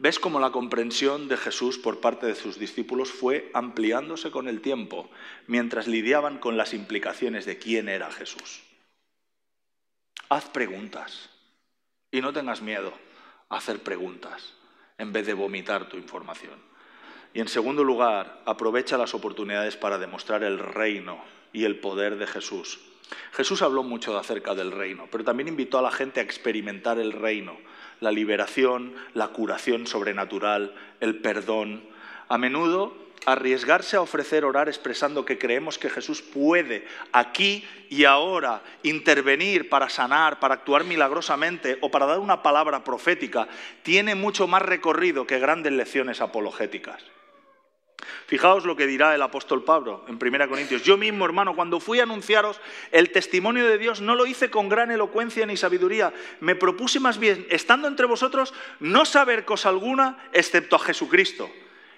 ¿Ves 0.00 0.20
cómo 0.20 0.38
la 0.38 0.52
comprensión 0.52 1.26
de 1.26 1.36
Jesús 1.36 1.76
por 1.76 2.00
parte 2.00 2.26
de 2.26 2.36
sus 2.36 2.56
discípulos 2.56 3.10
fue 3.10 3.50
ampliándose 3.52 4.30
con 4.30 4.46
el 4.46 4.60
tiempo 4.60 5.10
mientras 5.48 5.88
lidiaban 5.88 6.38
con 6.38 6.56
las 6.56 6.72
implicaciones 6.72 7.46
de 7.46 7.58
quién 7.58 7.88
era 7.88 8.12
Jesús? 8.12 8.62
Haz 10.28 10.50
preguntas 10.50 11.30
y 12.12 12.20
no 12.20 12.32
tengas 12.32 12.62
miedo 12.62 12.92
a 13.48 13.56
hacer 13.56 13.82
preguntas 13.82 14.54
en 14.98 15.12
vez 15.12 15.26
de 15.26 15.34
vomitar 15.34 15.88
tu 15.88 15.96
información. 15.96 16.62
Y 17.34 17.40
en 17.40 17.48
segundo 17.48 17.82
lugar, 17.82 18.42
aprovecha 18.46 18.98
las 18.98 19.14
oportunidades 19.14 19.76
para 19.76 19.98
demostrar 19.98 20.44
el 20.44 20.60
reino 20.60 21.18
y 21.52 21.64
el 21.64 21.80
poder 21.80 22.18
de 22.18 22.26
Jesús. 22.28 22.78
Jesús 23.32 23.62
habló 23.62 23.82
mucho 23.82 24.16
acerca 24.16 24.54
del 24.54 24.70
reino, 24.70 25.08
pero 25.10 25.24
también 25.24 25.48
invitó 25.48 25.78
a 25.78 25.82
la 25.82 25.90
gente 25.90 26.20
a 26.20 26.22
experimentar 26.22 27.00
el 27.00 27.12
reino 27.12 27.56
la 28.00 28.10
liberación, 28.10 28.94
la 29.14 29.28
curación 29.28 29.86
sobrenatural, 29.86 30.74
el 31.00 31.16
perdón. 31.16 31.82
A 32.28 32.38
menudo 32.38 33.08
arriesgarse 33.26 33.96
a 33.96 34.00
ofrecer 34.00 34.44
orar 34.44 34.68
expresando 34.68 35.24
que 35.24 35.38
creemos 35.38 35.78
que 35.78 35.90
Jesús 35.90 36.22
puede 36.22 36.86
aquí 37.12 37.66
y 37.90 38.04
ahora 38.04 38.62
intervenir 38.82 39.68
para 39.68 39.88
sanar, 39.88 40.40
para 40.40 40.54
actuar 40.54 40.84
milagrosamente 40.84 41.78
o 41.80 41.90
para 41.90 42.06
dar 42.06 42.20
una 42.20 42.42
palabra 42.42 42.84
profética, 42.84 43.48
tiene 43.82 44.14
mucho 44.14 44.46
más 44.46 44.62
recorrido 44.62 45.26
que 45.26 45.38
grandes 45.38 45.72
lecciones 45.72 46.20
apologéticas. 46.20 47.02
Fijaos 48.26 48.64
lo 48.64 48.76
que 48.76 48.86
dirá 48.86 49.14
el 49.14 49.22
apóstol 49.22 49.64
Pablo 49.64 50.04
en 50.08 50.18
1 50.20 50.48
Corintios. 50.48 50.82
Yo 50.82 50.96
mismo, 50.96 51.24
hermano, 51.24 51.54
cuando 51.54 51.80
fui 51.80 52.00
a 52.00 52.04
anunciaros 52.04 52.60
el 52.92 53.10
testimonio 53.10 53.66
de 53.66 53.78
Dios, 53.78 54.00
no 54.00 54.14
lo 54.14 54.26
hice 54.26 54.50
con 54.50 54.68
gran 54.68 54.90
elocuencia 54.90 55.46
ni 55.46 55.56
sabiduría. 55.56 56.12
Me 56.40 56.54
propuse 56.54 57.00
más 57.00 57.18
bien, 57.18 57.46
estando 57.50 57.88
entre 57.88 58.06
vosotros, 58.06 58.54
no 58.80 59.04
saber 59.04 59.44
cosa 59.44 59.68
alguna 59.68 60.18
excepto 60.32 60.76
a 60.76 60.80
Jesucristo 60.80 61.50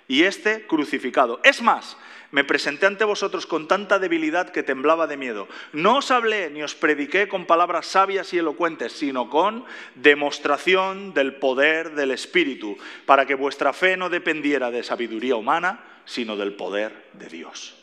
y 0.08 0.24
este 0.24 0.66
crucificado. 0.66 1.40
Es 1.44 1.62
más, 1.62 1.96
me 2.32 2.44
presenté 2.44 2.86
ante 2.86 3.04
vosotros 3.04 3.46
con 3.46 3.66
tanta 3.66 3.98
debilidad 3.98 4.50
que 4.50 4.62
temblaba 4.62 5.06
de 5.06 5.16
miedo. 5.16 5.48
No 5.72 5.98
os 5.98 6.10
hablé 6.10 6.50
ni 6.50 6.62
os 6.62 6.74
prediqué 6.74 7.28
con 7.28 7.46
palabras 7.46 7.86
sabias 7.86 8.32
y 8.32 8.38
elocuentes, 8.38 8.92
sino 8.92 9.28
con 9.28 9.64
demostración 9.96 11.12
del 11.12 11.34
poder 11.34 11.94
del 11.94 12.12
Espíritu, 12.12 12.78
para 13.06 13.26
que 13.26 13.34
vuestra 13.34 13.72
fe 13.72 13.96
no 13.96 14.10
dependiera 14.10 14.70
de 14.70 14.82
sabiduría 14.82 15.36
humana, 15.36 15.80
sino 16.04 16.36
del 16.36 16.54
poder 16.54 17.10
de 17.14 17.28
Dios. 17.28 17.80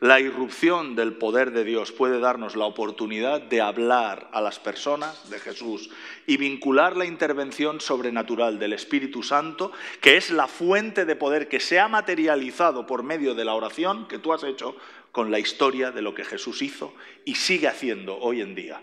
La 0.00 0.20
irrupción 0.20 0.94
del 0.94 1.14
poder 1.14 1.50
de 1.50 1.64
Dios 1.64 1.90
puede 1.90 2.20
darnos 2.20 2.54
la 2.54 2.66
oportunidad 2.66 3.40
de 3.40 3.60
hablar 3.60 4.28
a 4.32 4.40
las 4.40 4.60
personas 4.60 5.28
de 5.28 5.40
Jesús 5.40 5.90
y 6.24 6.36
vincular 6.36 6.96
la 6.96 7.04
intervención 7.04 7.80
sobrenatural 7.80 8.60
del 8.60 8.74
Espíritu 8.74 9.24
Santo, 9.24 9.72
que 10.00 10.16
es 10.16 10.30
la 10.30 10.46
fuente 10.46 11.04
de 11.04 11.16
poder 11.16 11.48
que 11.48 11.58
se 11.58 11.80
ha 11.80 11.88
materializado 11.88 12.86
por 12.86 13.02
medio 13.02 13.34
de 13.34 13.44
la 13.44 13.54
oración 13.54 14.06
que 14.06 14.20
tú 14.20 14.32
has 14.32 14.44
hecho 14.44 14.76
con 15.10 15.32
la 15.32 15.40
historia 15.40 15.90
de 15.90 16.02
lo 16.02 16.14
que 16.14 16.24
Jesús 16.24 16.62
hizo 16.62 16.94
y 17.24 17.34
sigue 17.34 17.66
haciendo 17.66 18.18
hoy 18.18 18.40
en 18.40 18.54
día 18.54 18.80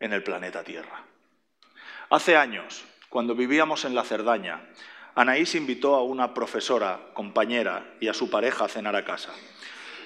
en 0.00 0.12
el 0.12 0.22
planeta 0.22 0.64
Tierra. 0.64 1.02
Hace 2.10 2.36
años, 2.36 2.84
cuando 3.08 3.34
vivíamos 3.34 3.86
en 3.86 3.94
la 3.94 4.04
Cerdaña, 4.04 4.68
Anaís 5.18 5.56
invitó 5.56 5.96
a 5.96 6.04
una 6.04 6.32
profesora, 6.32 7.10
compañera, 7.12 7.92
y 7.98 8.06
a 8.06 8.14
su 8.14 8.30
pareja 8.30 8.66
a 8.66 8.68
cenar 8.68 8.94
a 8.94 9.04
casa. 9.04 9.34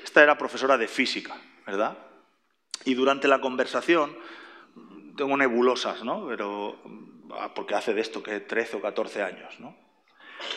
Esta 0.03 0.23
era 0.23 0.39
profesora 0.39 0.79
de 0.79 0.89
física, 0.89 1.37
¿verdad? 1.67 1.99
Y 2.87 2.95
durante 2.95 3.29
la 3.29 3.43
conversación, 3.43 4.17
tengo 5.15 5.37
nebulosas, 5.37 6.03
¿no? 6.03 6.27
Pero, 6.29 6.79
ah, 7.33 7.53
porque 7.55 7.75
hace 7.75 7.93
de 7.93 8.01
esto 8.01 8.23
que 8.23 8.41
13 8.41 8.79
o 8.79 8.81
14 8.81 9.23
años, 9.23 9.61
¿no? 9.61 9.77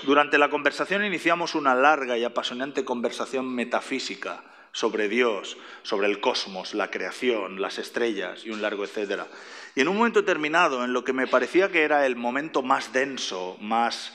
Durante 0.03 0.38
la 0.38 0.49
conversación 0.49 1.03
iniciamos 1.03 1.53
una 1.53 1.76
larga 1.76 2.18
y 2.18 2.24
apasionante 2.24 2.86
conversación 2.86 3.53
metafísica 3.53 4.41
sobre 4.72 5.10
Dios, 5.10 5.58
sobre 5.84 6.08
el 6.08 6.22
cosmos, 6.22 6.74
la 6.74 6.89
creación, 6.89 7.62
las 7.62 7.78
estrellas 7.78 8.45
y 8.45 8.51
un 8.51 8.62
largo 8.62 8.86
etcétera. 8.86 9.28
Y 9.76 9.82
en 9.82 9.89
un 9.89 9.97
momento 9.97 10.22
determinado, 10.22 10.86
en 10.86 10.93
lo 10.93 11.03
que 11.03 11.12
me 11.12 11.28
parecía 11.28 11.70
que 11.70 11.84
era 11.84 12.06
el 12.06 12.16
momento 12.16 12.62
más 12.62 12.93
denso, 12.93 13.58
más, 13.60 14.14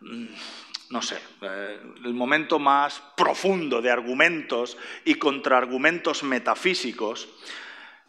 no 0.00 1.02
sé, 1.02 1.18
eh, 1.42 1.80
el 2.04 2.14
momento 2.14 2.58
más 2.58 3.02
profundo 3.16 3.82
de 3.82 3.90
argumentos 3.90 4.76
y 5.04 5.16
contraargumentos 5.16 6.22
metafísicos, 6.22 7.28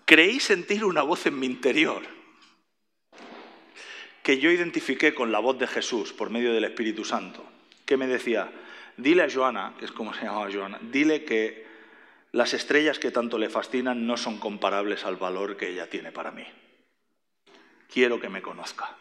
creí 0.06 0.40
sentir 0.40 0.86
una 0.86 1.02
voz 1.02 1.26
en 1.26 1.40
mi 1.40 1.46
interior 1.46 2.04
que 4.24 4.40
yo 4.40 4.52
identifiqué 4.52 5.14
con 5.14 5.32
la 5.32 5.40
voz 5.40 5.58
de 5.58 5.68
Jesús 5.68 6.14
por 6.14 6.30
medio 6.30 6.54
del 6.54 6.64
Espíritu 6.64 7.04
Santo, 7.04 7.44
que 7.86 7.98
me 7.98 8.08
decía, 8.08 8.52
dile 8.96 9.24
a 9.24 9.30
Joana, 9.30 9.74
que 9.80 9.86
es 9.86 9.92
como 9.92 10.14
se 10.14 10.26
llamaba 10.26 10.52
Joana, 10.52 10.78
dile 10.82 11.26
que 11.26 11.66
las 12.32 12.54
estrellas 12.54 13.00
que 13.00 13.12
tanto 13.12 13.40
le 13.40 13.50
fascinan 13.50 14.06
no 14.06 14.18
son 14.18 14.38
comparables 14.38 15.04
al 15.04 15.16
valor 15.16 15.58
que 15.58 15.70
ella 15.70 15.90
tiene 15.90 16.12
para 16.12 16.32
mí. 16.32 16.46
Quiero 17.92 18.20
que 18.20 18.30
me 18.30 18.42
conozca. 18.42 18.96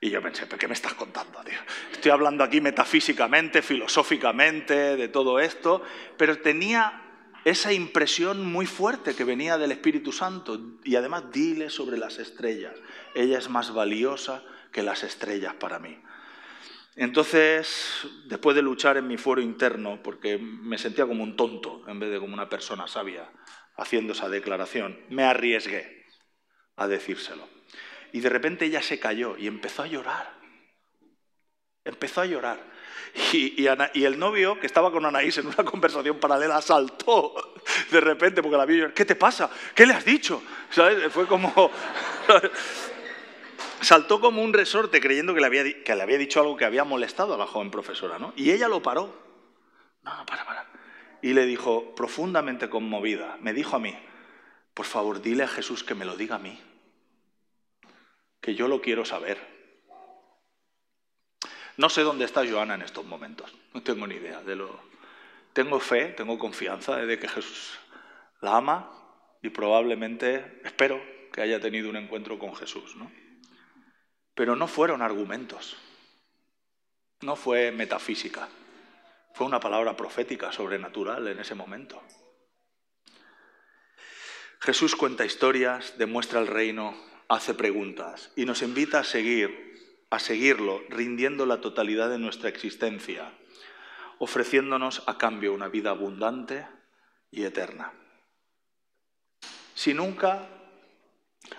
Y 0.00 0.08
yo 0.08 0.22
pensé, 0.22 0.46
¿pero 0.46 0.58
qué 0.58 0.66
me 0.66 0.72
estás 0.74 0.94
contando, 0.94 1.42
tío? 1.44 1.58
Estoy 1.92 2.10
hablando 2.10 2.42
aquí 2.42 2.60
metafísicamente, 2.62 3.60
filosóficamente, 3.60 4.96
de 4.96 5.08
todo 5.08 5.38
esto, 5.38 5.82
pero 6.16 6.38
tenía 6.38 7.02
esa 7.44 7.72
impresión 7.72 8.50
muy 8.50 8.64
fuerte 8.64 9.14
que 9.14 9.24
venía 9.24 9.58
del 9.58 9.72
Espíritu 9.72 10.10
Santo. 10.10 10.58
Y 10.84 10.96
además, 10.96 11.24
dile 11.30 11.68
sobre 11.68 11.98
las 11.98 12.18
estrellas. 12.18 12.74
Ella 13.14 13.38
es 13.38 13.50
más 13.50 13.74
valiosa 13.74 14.42
que 14.72 14.82
las 14.82 15.02
estrellas 15.02 15.54
para 15.54 15.78
mí. 15.78 16.00
Entonces, 16.96 18.06
después 18.26 18.56
de 18.56 18.62
luchar 18.62 18.96
en 18.96 19.06
mi 19.06 19.18
fuero 19.18 19.42
interno, 19.42 20.02
porque 20.02 20.38
me 20.38 20.78
sentía 20.78 21.06
como 21.06 21.22
un 21.22 21.36
tonto 21.36 21.84
en 21.88 22.00
vez 22.00 22.10
de 22.10 22.18
como 22.18 22.34
una 22.34 22.48
persona 22.48 22.86
sabia 22.86 23.30
haciendo 23.76 24.12
esa 24.12 24.28
declaración, 24.28 24.98
me 25.08 25.24
arriesgué 25.24 26.06
a 26.76 26.88
decírselo. 26.88 27.59
Y 28.12 28.20
de 28.20 28.28
repente 28.28 28.64
ella 28.64 28.82
se 28.82 28.98
cayó 28.98 29.36
y 29.36 29.46
empezó 29.46 29.82
a 29.82 29.86
llorar. 29.86 30.34
Empezó 31.84 32.20
a 32.20 32.26
llorar. 32.26 32.60
Y, 33.32 33.66
el 33.66 34.18
novio, 34.18 34.58
que 34.60 34.66
estaba 34.66 34.92
con 34.92 35.04
Anaís 35.04 35.38
en 35.38 35.46
una 35.46 35.56
conversación 35.64 36.18
paralela, 36.18 36.60
saltó 36.60 37.34
de 37.90 38.00
repente 38.00 38.42
porque 38.42 38.56
la 38.56 38.66
vio. 38.66 38.92
¿Qué 38.94 39.04
te 39.04 39.16
pasa? 39.16 39.50
¿Qué 39.74 39.86
le 39.86 39.94
has 39.94 40.04
dicho? 40.04 40.42
Fue 41.10 41.26
como. 41.26 41.52
saltó 43.80 44.20
como 44.20 44.42
un 44.42 44.52
resorte 44.52 45.00
creyendo 45.00 45.34
que 45.34 45.40
le, 45.40 45.46
había, 45.46 45.82
que 45.82 45.94
le 45.94 46.02
había 46.02 46.18
dicho 46.18 46.40
algo 46.40 46.56
que 46.56 46.64
había 46.64 46.84
molestado 46.84 47.34
a 47.34 47.38
la 47.38 47.46
joven 47.46 47.70
profesora, 47.70 48.18
¿no? 48.18 48.32
Y 48.36 48.50
ella 48.50 48.68
lo 48.68 48.82
paró. 48.82 49.14
No, 50.02 50.16
no, 50.16 50.26
para, 50.26 50.44
para. 50.44 50.66
Y 51.22 51.32
le 51.32 51.46
dijo, 51.46 51.94
profundamente 51.94 52.70
conmovida, 52.70 53.36
me 53.40 53.52
dijo 53.52 53.76
a 53.76 53.78
mí, 53.78 53.96
por 54.74 54.86
favor, 54.86 55.20
dile 55.20 55.44
a 55.44 55.48
Jesús 55.48 55.84
que 55.84 55.94
me 55.94 56.04
lo 56.04 56.16
diga 56.16 56.36
a 56.36 56.38
mí, 56.38 56.58
que 58.40 58.54
yo 58.54 58.68
lo 58.68 58.80
quiero 58.80 59.04
saber. 59.04 59.38
No 61.76 61.88
sé 61.88 62.02
dónde 62.02 62.24
está 62.24 62.46
Joana 62.46 62.74
en 62.74 62.82
estos 62.82 63.04
momentos, 63.04 63.54
no 63.72 63.82
tengo 63.82 64.06
ni 64.06 64.16
idea 64.16 64.42
de 64.42 64.56
lo... 64.56 64.80
Tengo 65.52 65.80
fe, 65.80 66.06
tengo 66.16 66.38
confianza 66.38 66.96
de 66.96 67.18
que 67.18 67.28
Jesús 67.28 67.78
la 68.40 68.56
ama 68.56 68.90
y 69.42 69.50
probablemente, 69.50 70.60
espero, 70.64 71.02
que 71.32 71.42
haya 71.42 71.60
tenido 71.60 71.88
un 71.88 71.96
encuentro 71.96 72.38
con 72.38 72.54
Jesús, 72.54 72.96
¿no? 72.96 73.10
Pero 74.34 74.56
no 74.56 74.68
fueron 74.68 75.02
argumentos, 75.02 75.76
no 77.20 77.36
fue 77.36 77.72
metafísica, 77.72 78.48
fue 79.34 79.46
una 79.46 79.60
palabra 79.60 79.96
profética, 79.96 80.52
sobrenatural 80.52 81.26
en 81.28 81.40
ese 81.40 81.54
momento. 81.54 82.02
Jesús 84.60 84.94
cuenta 84.94 85.24
historias, 85.24 85.96
demuestra 85.98 86.40
el 86.40 86.46
reino, 86.46 86.94
hace 87.30 87.54
preguntas 87.54 88.30
y 88.36 88.44
nos 88.44 88.60
invita 88.60 88.98
a 89.00 89.04
seguir 89.04 89.70
a 90.10 90.18
seguirlo, 90.18 90.82
rindiendo 90.88 91.46
la 91.46 91.60
totalidad 91.60 92.10
de 92.10 92.18
nuestra 92.18 92.48
existencia, 92.48 93.32
ofreciéndonos 94.18 95.04
a 95.06 95.16
cambio 95.16 95.54
una 95.54 95.68
vida 95.68 95.90
abundante 95.90 96.66
y 97.30 97.44
eterna. 97.44 97.92
Si 99.74 99.94
nunca 99.94 100.48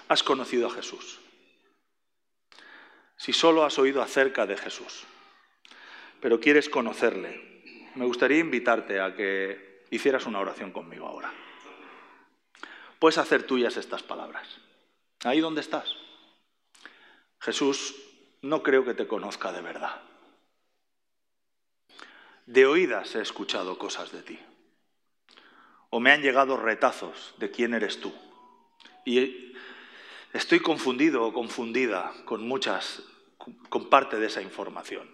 has 0.10 0.22
conocido 0.22 0.68
a 0.68 0.72
Jesús, 0.72 1.20
si 3.16 3.32
solo 3.32 3.64
has 3.64 3.80
oído 3.80 4.02
acerca 4.02 4.46
de 4.46 4.58
Jesús, 4.58 5.06
pero 6.20 6.40
quieres 6.40 6.68
conocerle, 6.68 7.64
me 7.96 8.06
gustaría 8.06 8.40
invitarte 8.40 9.00
a 9.00 9.16
que 9.16 9.86
hicieras 9.92 10.26
una 10.26 10.40
oración 10.40 10.72
conmigo 10.72 11.08
ahora. 11.08 11.32
Puedes 13.00 13.18
hacer 13.18 13.44
tuyas 13.44 13.78
estas 13.78 14.04
palabras. 14.04 14.60
Ahí 15.24 15.40
donde 15.40 15.62
estás. 15.62 15.96
Jesús, 17.40 17.96
no 18.42 18.64
creo 18.64 18.84
que 18.86 18.94
te 18.94 19.08
conozca 19.08 19.52
de 19.52 19.62
verdad. 19.62 20.02
De 22.46 22.66
oídas 22.66 23.16
he 23.16 23.22
escuchado 23.22 23.78
cosas 23.78 24.12
de 24.12 24.24
ti. 24.24 24.40
O 25.90 26.00
me 26.00 26.12
han 26.12 26.22
llegado 26.22 26.58
retazos 26.58 27.36
de 27.38 27.52
quién 27.52 27.74
eres 27.74 28.00
tú. 28.00 28.14
Y 29.06 29.54
estoy 30.34 30.60
confundido 30.60 31.24
o 31.24 31.34
confundida 31.34 32.14
con 32.26 32.48
muchas, 32.48 33.04
con 33.38 33.90
parte 33.90 34.18
de 34.18 34.28
esa 34.28 34.42
información. 34.42 35.10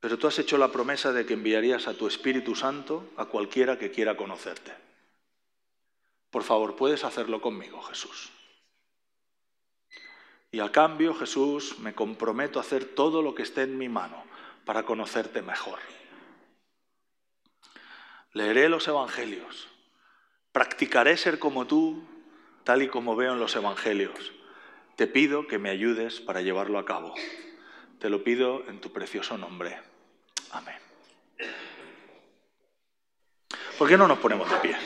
Pero 0.00 0.18
tú 0.18 0.26
has 0.26 0.38
hecho 0.38 0.56
la 0.56 0.72
promesa 0.72 1.12
de 1.12 1.26
que 1.26 1.34
enviarías 1.34 1.86
a 1.86 1.94
tu 1.94 2.06
Espíritu 2.06 2.54
Santo 2.54 3.10
a 3.16 3.26
cualquiera 3.26 3.78
que 3.78 3.90
quiera 3.90 4.16
conocerte. 4.16 4.89
Por 6.30 6.44
favor, 6.44 6.76
puedes 6.76 7.04
hacerlo 7.04 7.40
conmigo, 7.40 7.82
Jesús. 7.82 8.30
Y 10.52 10.60
a 10.60 10.72
cambio, 10.72 11.14
Jesús, 11.14 11.78
me 11.78 11.94
comprometo 11.94 12.58
a 12.58 12.62
hacer 12.62 12.84
todo 12.84 13.22
lo 13.22 13.34
que 13.34 13.42
esté 13.42 13.62
en 13.62 13.78
mi 13.78 13.88
mano 13.88 14.24
para 14.64 14.84
conocerte 14.84 15.42
mejor. 15.42 15.78
Leeré 18.32 18.68
los 18.68 18.86
Evangelios, 18.86 19.68
practicaré 20.52 21.16
ser 21.16 21.38
como 21.38 21.66
tú, 21.66 22.04
tal 22.64 22.82
y 22.82 22.88
como 22.88 23.16
veo 23.16 23.32
en 23.32 23.40
los 23.40 23.56
Evangelios. 23.56 24.32
Te 24.96 25.06
pido 25.06 25.46
que 25.46 25.58
me 25.58 25.70
ayudes 25.70 26.20
para 26.20 26.42
llevarlo 26.42 26.78
a 26.78 26.84
cabo. 26.84 27.14
Te 27.98 28.10
lo 28.10 28.22
pido 28.22 28.64
en 28.68 28.80
tu 28.80 28.92
precioso 28.92 29.36
nombre. 29.38 29.80
Amén. 30.52 30.76
¿Por 33.78 33.88
qué 33.88 33.96
no 33.96 34.06
nos 34.06 34.18
ponemos 34.18 34.50
de 34.50 34.56
pie? 34.56 34.76